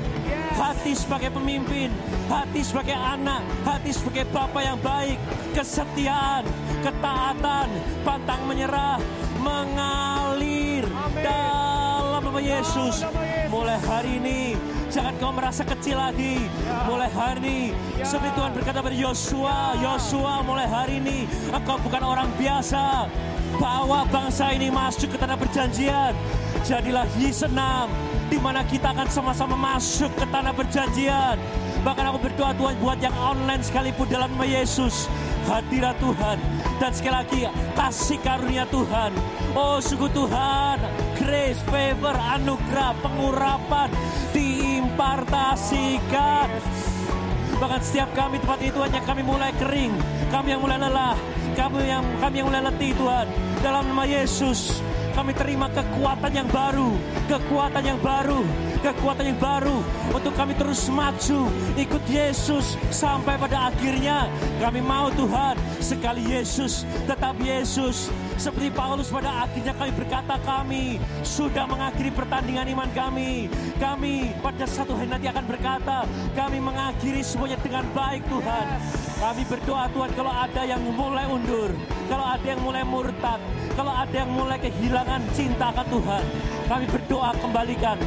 Hati 0.54 0.94
sebagai 0.94 1.34
pemimpin 1.34 1.90
hati 2.30 2.62
sebagai 2.62 2.94
anak 2.94 3.42
hati 3.66 3.90
sebagai 3.90 4.30
bapak 4.30 4.62
yang 4.62 4.80
baik. 4.86 5.18
Kesetiaan 5.58 6.46
ketaatan 6.86 7.68
pantang 8.06 8.46
menyerah 8.46 9.02
mengalir 9.42 10.86
dalam 11.26 12.22
nama 12.22 12.38
Yesus. 12.38 13.02
Mulai 13.50 13.82
hari 13.82 14.22
ini 14.22 14.54
Jangan 14.92 15.16
kau 15.24 15.32
merasa 15.32 15.64
kecil 15.64 15.96
lagi. 15.96 16.52
Mulai 16.84 17.08
hari 17.16 17.40
ini, 17.40 17.60
seperti 18.04 18.36
Tuhan 18.36 18.52
berkata 18.52 18.84
pada 18.84 18.92
Yosua, 18.92 19.80
Yosua 19.80 20.44
mulai 20.44 20.68
hari 20.68 21.00
ini, 21.00 21.32
engkau 21.48 21.80
bukan 21.80 22.04
orang 22.04 22.28
biasa. 22.36 23.08
Bawa 23.56 24.04
bangsa 24.12 24.52
ini 24.52 24.68
masuk 24.68 25.16
ke 25.16 25.18
tanah 25.20 25.40
perjanjian. 25.40 26.12
Jadilah 26.68 27.08
Yisenam, 27.16 27.88
di 28.28 28.36
mana 28.36 28.68
kita 28.68 28.92
akan 28.92 29.08
sama-sama 29.08 29.56
masuk 29.56 30.12
ke 30.12 30.28
tanah 30.28 30.52
perjanjian. 30.52 31.40
Bahkan 31.82 32.14
aku 32.14 32.30
berdoa 32.30 32.54
Tuhan 32.54 32.78
buat 32.78 33.02
yang 33.02 33.18
online 33.18 33.66
sekalipun 33.66 34.06
dalam 34.06 34.30
nama 34.38 34.46
Yesus. 34.46 35.10
Hadirat 35.50 35.98
Tuhan. 35.98 36.38
Dan 36.78 36.94
sekali 36.94 37.18
lagi 37.18 37.50
kasih 37.74 38.22
karunia 38.22 38.70
Tuhan. 38.70 39.10
Oh 39.58 39.82
sungguh 39.82 40.14
Tuhan. 40.14 40.78
Grace, 41.18 41.58
favor, 41.66 42.14
anugerah, 42.14 42.94
pengurapan 43.02 43.90
diimpartasikan. 44.30 46.54
Bahkan 47.62 47.82
setiap 47.86 48.10
kami 48.18 48.42
tempat 48.42 48.58
ini 48.62 48.72
Tuhan 48.74 48.90
yang 48.90 49.06
kami 49.06 49.22
mulai 49.22 49.54
kering, 49.54 49.94
kami 50.34 50.50
yang 50.50 50.66
mulai 50.66 50.82
lelah, 50.82 51.14
kami 51.54 51.86
yang 51.86 52.02
kami 52.18 52.42
yang 52.42 52.50
mulai 52.50 52.66
letih 52.66 52.90
Tuhan. 52.98 53.30
Dalam 53.62 53.86
nama 53.86 54.02
Yesus, 54.02 54.82
kami 55.14 55.38
terima 55.38 55.70
kekuatan 55.70 56.34
yang 56.34 56.50
baru, 56.50 56.90
kekuatan 57.30 57.86
yang 57.86 58.02
baru, 58.02 58.42
kekuatan 58.82 59.30
yang 59.30 59.40
baru 59.40 59.86
untuk 60.10 60.34
kami 60.34 60.58
terus 60.58 60.90
maju 60.90 61.48
ikut 61.78 62.04
Yesus 62.10 62.76
sampai 62.90 63.38
pada 63.38 63.70
akhirnya. 63.70 64.26
Kami 64.58 64.82
mau 64.82 65.14
Tuhan 65.14 65.56
sekali 65.78 66.26
Yesus 66.26 66.84
tetap 67.06 67.38
Yesus. 67.38 68.10
Seperti 68.42 68.74
Paulus 68.74 69.14
pada 69.14 69.46
akhirnya 69.46 69.78
kami 69.78 69.92
berkata 69.94 70.36
kami 70.42 70.98
sudah 71.22 71.70
mengakhiri 71.70 72.10
pertandingan 72.10 72.66
iman 72.74 72.90
kami. 72.98 73.46
Kami 73.78 74.34
pada 74.42 74.66
satu 74.66 74.98
hari 74.98 75.14
nanti 75.14 75.30
akan 75.30 75.46
berkata 75.46 76.10
kami 76.34 76.58
mengakhiri 76.58 77.22
semuanya 77.22 77.62
dengan 77.62 77.86
baik 77.94 78.26
Tuhan. 78.26 78.66
Kami 79.22 79.42
berdoa 79.46 79.86
Tuhan 79.94 80.10
kalau 80.18 80.34
ada 80.34 80.62
yang 80.66 80.82
mulai 80.82 81.30
undur 81.30 81.70
kalau 82.12 82.28
ada 82.28 82.44
yang 82.44 82.60
mulai 82.60 82.84
murtad 82.84 83.40
kalau 83.78 83.94
ada 83.96 84.12
yang 84.12 84.28
mulai 84.36 84.60
kehilangan 84.60 85.22
cinta 85.32 85.72
akan 85.72 85.88
Tuhan 85.88 86.24
kami 86.68 86.86
berdoa 86.92 87.32
kembalikan 87.40 87.98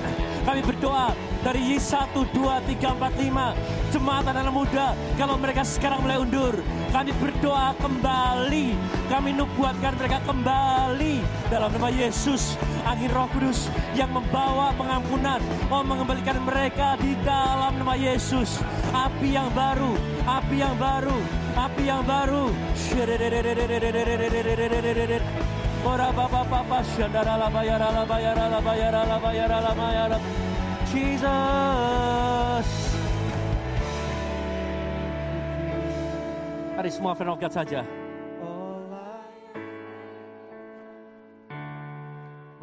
kami 0.44 0.60
berdoa 0.60 1.16
dari 1.40 1.76
Y1, 1.76 2.12
2, 2.12 2.32
3, 2.36 3.00
4, 3.00 3.16
5 3.16 3.92
Jemaat 3.96 4.28
anak 4.28 4.52
muda 4.52 4.92
Kalau 5.16 5.40
mereka 5.40 5.64
sekarang 5.64 6.04
mulai 6.04 6.20
undur 6.20 6.52
Kami 6.92 7.16
berdoa 7.16 7.72
kembali. 7.80 8.76
Kami 9.08 9.30
nubuatkan 9.32 9.96
mereka 9.96 10.20
kembali. 10.24 11.24
Dalam 11.48 11.72
nama 11.72 11.88
Yesus 11.88 12.60
Angin 12.84 13.08
roh 13.12 13.24
kudus 13.32 13.72
yang 13.96 14.12
membawa 14.12 14.76
pengampunan. 14.76 15.40
Oh 15.72 15.80
mengembalikan 15.80 16.36
mereka 16.44 17.00
di 17.00 17.16
dalam 17.24 17.80
nama 17.80 17.96
Yesus. 17.96 18.60
Api 18.92 19.32
yang 19.32 19.48
baru 19.56 19.96
Api 20.28 20.60
yang 20.60 20.76
baru 20.76 21.18
Api 21.56 21.82
yang 21.88 22.04
baru 22.04 22.52
Jesus. 30.88 32.68
Mari 36.72 36.88
semua 36.88 37.12
God 37.36 37.52
saja. 37.52 37.84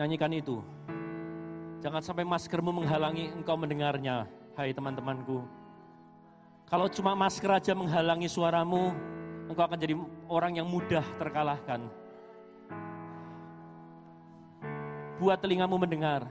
Nyanyikan 0.01 0.33
itu. 0.33 0.57
Jangan 1.85 2.01
sampai 2.01 2.25
maskermu 2.25 2.73
menghalangi 2.73 3.29
engkau 3.37 3.53
mendengarnya 3.53 4.25
Hai 4.57 4.73
teman-temanku. 4.73 5.45
Kalau 6.65 6.89
cuma 6.89 7.13
masker 7.13 7.53
aja 7.53 7.77
menghalangi 7.77 8.25
suaramu 8.25 8.91
Engkau 9.45 9.67
akan 9.67 9.77
jadi 9.77 9.93
orang 10.31 10.57
yang 10.57 10.65
mudah 10.65 11.03
terkalahkan 11.19 12.00
buat 15.21 15.37
telingamu 15.37 15.77
mendengar. 15.77 16.25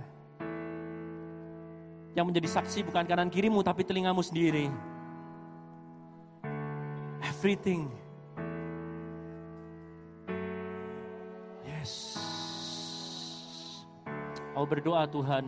Yang 2.18 2.26
menjadi 2.26 2.48
saksi 2.58 2.90
bukan 2.90 3.06
kanan 3.06 3.30
kirimu 3.30 3.62
tapi 3.62 3.86
telingamu 3.86 4.18
sendiri. 4.18 4.66
Everything. 7.22 7.86
Yes. 11.62 12.18
Kau 14.58 14.66
berdoa 14.66 15.06
Tuhan. 15.06 15.46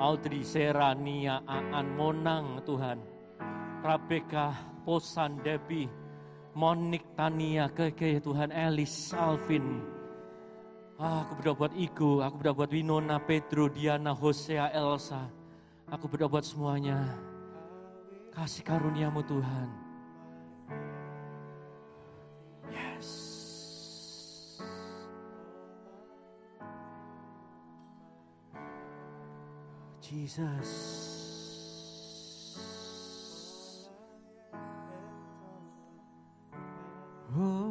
Audrey, 0.00 0.40
Serania, 0.40 1.44
Aan, 1.44 1.92
Monang 1.96 2.64
Tuhan. 2.64 3.00
Rabeka, 3.84 4.56
Posan, 4.84 5.40
Debbie, 5.44 5.88
Monik, 6.56 7.16
Tania, 7.16 7.68
Keke 7.68 8.20
Tuhan, 8.20 8.52
Elis, 8.52 9.12
Alvin, 9.16 9.95
Ah, 10.96 11.28
aku 11.28 11.36
berdoa 11.36 11.56
buat 11.60 11.74
Igo, 11.76 12.24
aku 12.24 12.40
berdoa 12.40 12.56
buat 12.64 12.72
Winona, 12.72 13.20
Pedro, 13.20 13.68
Diana, 13.68 14.16
Hosea, 14.16 14.72
Elsa. 14.72 15.28
Aku 15.92 16.08
berdoa 16.08 16.32
buat 16.32 16.40
semuanya. 16.40 17.04
Kasih 18.32 18.64
karuniamu 18.64 19.20
Tuhan. 19.28 19.68
Yes. 22.72 23.08
Jesus. 30.00 30.72
Oh. 37.36 37.65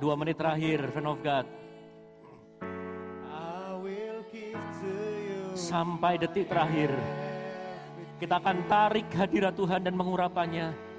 Dua 0.00 0.16
menit 0.16 0.40
terakhir, 0.40 0.88
friend 0.90 1.08
of 1.12 1.20
God. 1.20 1.46
Sampai 5.52 6.16
detik 6.16 6.48
terakhir. 6.48 6.88
Kita 8.16 8.40
akan 8.40 8.64
tarik 8.64 9.06
hadirat 9.12 9.52
Tuhan 9.52 9.84
dan 9.84 9.92
mengurapannya. 9.92 10.89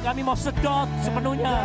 Kami 0.00 0.24
mau 0.24 0.36
sedot 0.36 0.88
sepenuhnya 1.04 1.56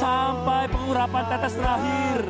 sampai 0.00 0.64
pengurapan 0.72 1.24
tetes 1.28 1.54
terakhir. 1.60 2.20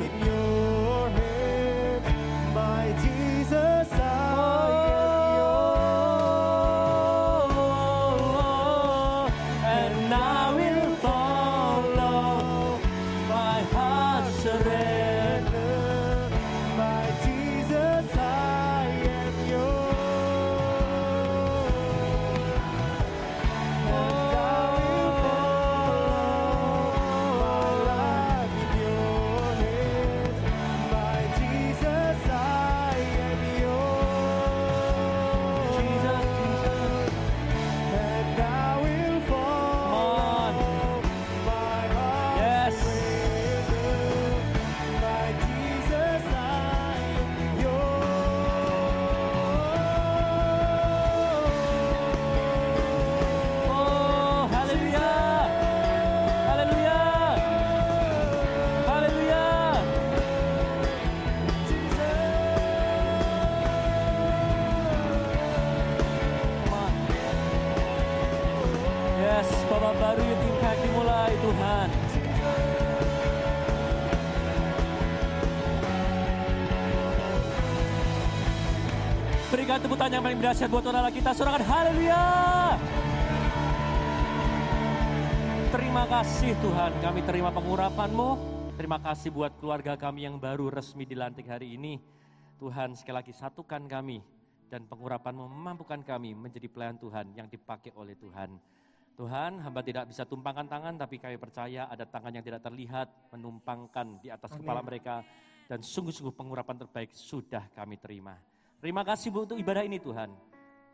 Tangan 80.01 80.17
yang 80.17 80.25
paling 80.25 80.41
dahsyat 80.41 80.71
buat 80.73 80.85
Allah 80.89 81.13
kita. 81.13 81.37
Sorakan 81.37 81.61
haleluya. 81.61 82.25
Terima 85.69 86.09
kasih 86.09 86.57
Tuhan, 86.57 86.93
kami 87.05 87.21
terima 87.29 87.53
pengurapan-Mu. 87.53 88.31
Terima 88.81 88.97
kasih 88.97 89.29
buat 89.29 89.53
keluarga 89.61 90.01
kami 90.01 90.25
yang 90.25 90.41
baru 90.41 90.73
resmi 90.73 91.05
dilantik 91.05 91.53
hari 91.53 91.77
ini. 91.77 92.01
Tuhan 92.57 92.97
sekali 92.97 93.21
lagi 93.21 93.37
satukan 93.37 93.85
kami 93.85 94.25
dan 94.73 94.89
pengurapan-Mu 94.89 95.45
memampukan 95.53 96.01
kami 96.01 96.33
menjadi 96.33 96.73
pelayan 96.73 96.97
Tuhan 96.97 97.37
yang 97.37 97.53
dipakai 97.53 97.93
oleh 97.93 98.17
Tuhan. 98.17 98.57
Tuhan, 99.21 99.61
hamba 99.61 99.85
tidak 99.85 100.09
bisa 100.09 100.25
tumpangkan 100.25 100.65
tangan, 100.65 100.97
tapi 100.97 101.21
kami 101.21 101.37
percaya 101.37 101.93
ada 101.93 102.09
tangan 102.09 102.33
yang 102.33 102.41
tidak 102.41 102.65
terlihat 102.65 103.37
menumpangkan 103.37 104.17
di 104.25 104.33
atas 104.33 104.57
kepala 104.57 104.81
mereka. 104.81 105.21
Dan 105.69 105.85
sungguh-sungguh 105.85 106.33
pengurapan 106.33 106.89
terbaik 106.89 107.13
sudah 107.13 107.69
kami 107.77 108.01
terima. 108.01 108.41
Terima 108.81 109.05
kasih 109.05 109.29
untuk 109.29 109.61
ibadah 109.61 109.85
ini 109.85 110.01
Tuhan. 110.01 110.33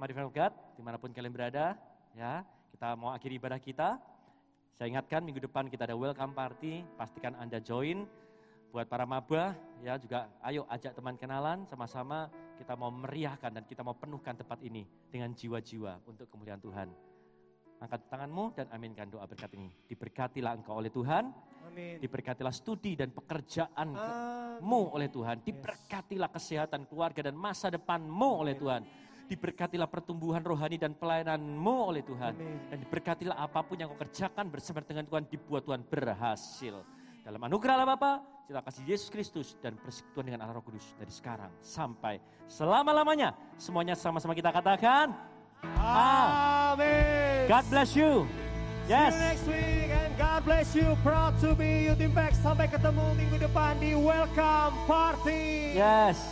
Mari 0.02 0.10
of 0.18 0.34
God, 0.34 0.50
di 0.74 0.82
mana 0.82 0.98
pun 0.98 1.14
kalian 1.14 1.30
berada, 1.30 1.78
ya 2.18 2.42
kita 2.74 2.98
mau 2.98 3.14
akhiri 3.14 3.38
ibadah 3.38 3.62
kita. 3.62 4.02
Saya 4.74 4.90
ingatkan 4.90 5.22
minggu 5.22 5.38
depan 5.38 5.70
kita 5.70 5.86
ada 5.86 5.94
welcome 5.94 6.34
party, 6.34 6.82
pastikan 6.98 7.38
Anda 7.38 7.62
join. 7.62 8.02
Buat 8.74 8.90
para 8.90 9.06
maba, 9.06 9.54
ya 9.86 9.94
juga 10.02 10.26
ayo 10.42 10.66
ajak 10.66 10.98
teman 10.98 11.14
kenalan 11.14 11.62
sama-sama 11.70 12.26
kita 12.58 12.74
mau 12.74 12.90
meriahkan 12.90 13.54
dan 13.54 13.62
kita 13.62 13.86
mau 13.86 13.94
penuhkan 13.94 14.34
tempat 14.34 14.58
ini 14.66 14.82
dengan 15.06 15.30
jiwa-jiwa 15.30 16.02
untuk 16.10 16.26
kemuliaan 16.26 16.58
Tuhan. 16.58 16.90
Angkat 17.76 18.08
tanganmu 18.08 18.56
dan 18.56 18.66
aminkan 18.72 19.04
doa 19.12 19.28
berkat 19.28 19.52
ini. 19.52 19.68
Diberkatilah 19.84 20.56
engkau 20.56 20.80
oleh 20.80 20.88
Tuhan, 20.88 21.28
Amin. 21.68 22.00
diberkatilah 22.00 22.48
studi 22.48 22.96
dan 22.96 23.12
pekerjaanmu 23.12 24.80
oleh 24.96 25.12
Tuhan, 25.12 25.44
diberkatilah 25.44 26.32
kesehatan 26.32 26.88
keluarga 26.88 27.28
dan 27.28 27.36
masa 27.36 27.68
depanmu 27.68 28.30
oleh 28.40 28.56
Tuhan. 28.56 28.80
Diberkatilah 29.26 29.90
pertumbuhan 29.90 30.40
rohani 30.40 30.78
dan 30.78 30.94
pelayananmu 30.94 31.76
oleh 31.92 32.00
Tuhan. 32.06 32.32
Amin. 32.38 32.58
Dan 32.70 32.78
diberkatilah 32.80 33.36
apa 33.36 33.60
pun 33.66 33.76
yang 33.76 33.90
kau 33.92 33.98
kerjakan 33.98 34.46
bersama 34.48 34.80
dengan 34.86 35.04
Tuhan 35.04 35.26
dibuat 35.26 35.66
Tuhan 35.66 35.82
berhasil. 35.84 36.80
Dalam 37.26 37.42
anugerah 37.42 37.74
Allah 37.74 37.90
Bapa, 37.98 38.12
cinta 38.46 38.62
kasih 38.62 38.86
Yesus 38.86 39.10
Kristus 39.10 39.58
dan 39.58 39.74
persekutuan 39.82 40.30
dengan 40.30 40.46
Allah 40.46 40.62
Roh 40.62 40.64
Kudus 40.64 40.94
dari 40.94 41.10
sekarang 41.10 41.50
sampai 41.58 42.22
selama-lamanya. 42.46 43.34
Semuanya 43.58 43.98
sama-sama 43.98 44.30
kita 44.30 44.54
katakan. 44.54 45.35
Ah. 45.74 46.72
Amin. 46.72 47.48
God 47.48 47.64
bless 47.66 47.96
you. 47.96 48.26
See 48.86 48.94
Yes. 48.94 49.10
you 49.10 49.18
next 49.18 49.44
week 49.50 49.90
and 49.90 50.12
God 50.14 50.40
bless 50.46 50.70
you. 50.74 50.86
Proud 51.02 51.34
to 51.42 51.58
be 51.58 51.90
Youth 51.90 51.98
Impact. 51.98 52.38
Sampai 52.38 52.70
ketemu 52.70 53.18
minggu 53.18 53.36
depan 53.42 53.74
di 53.82 53.98
Welcome 53.98 54.78
Party. 54.86 55.74
Yes. 55.74 56.22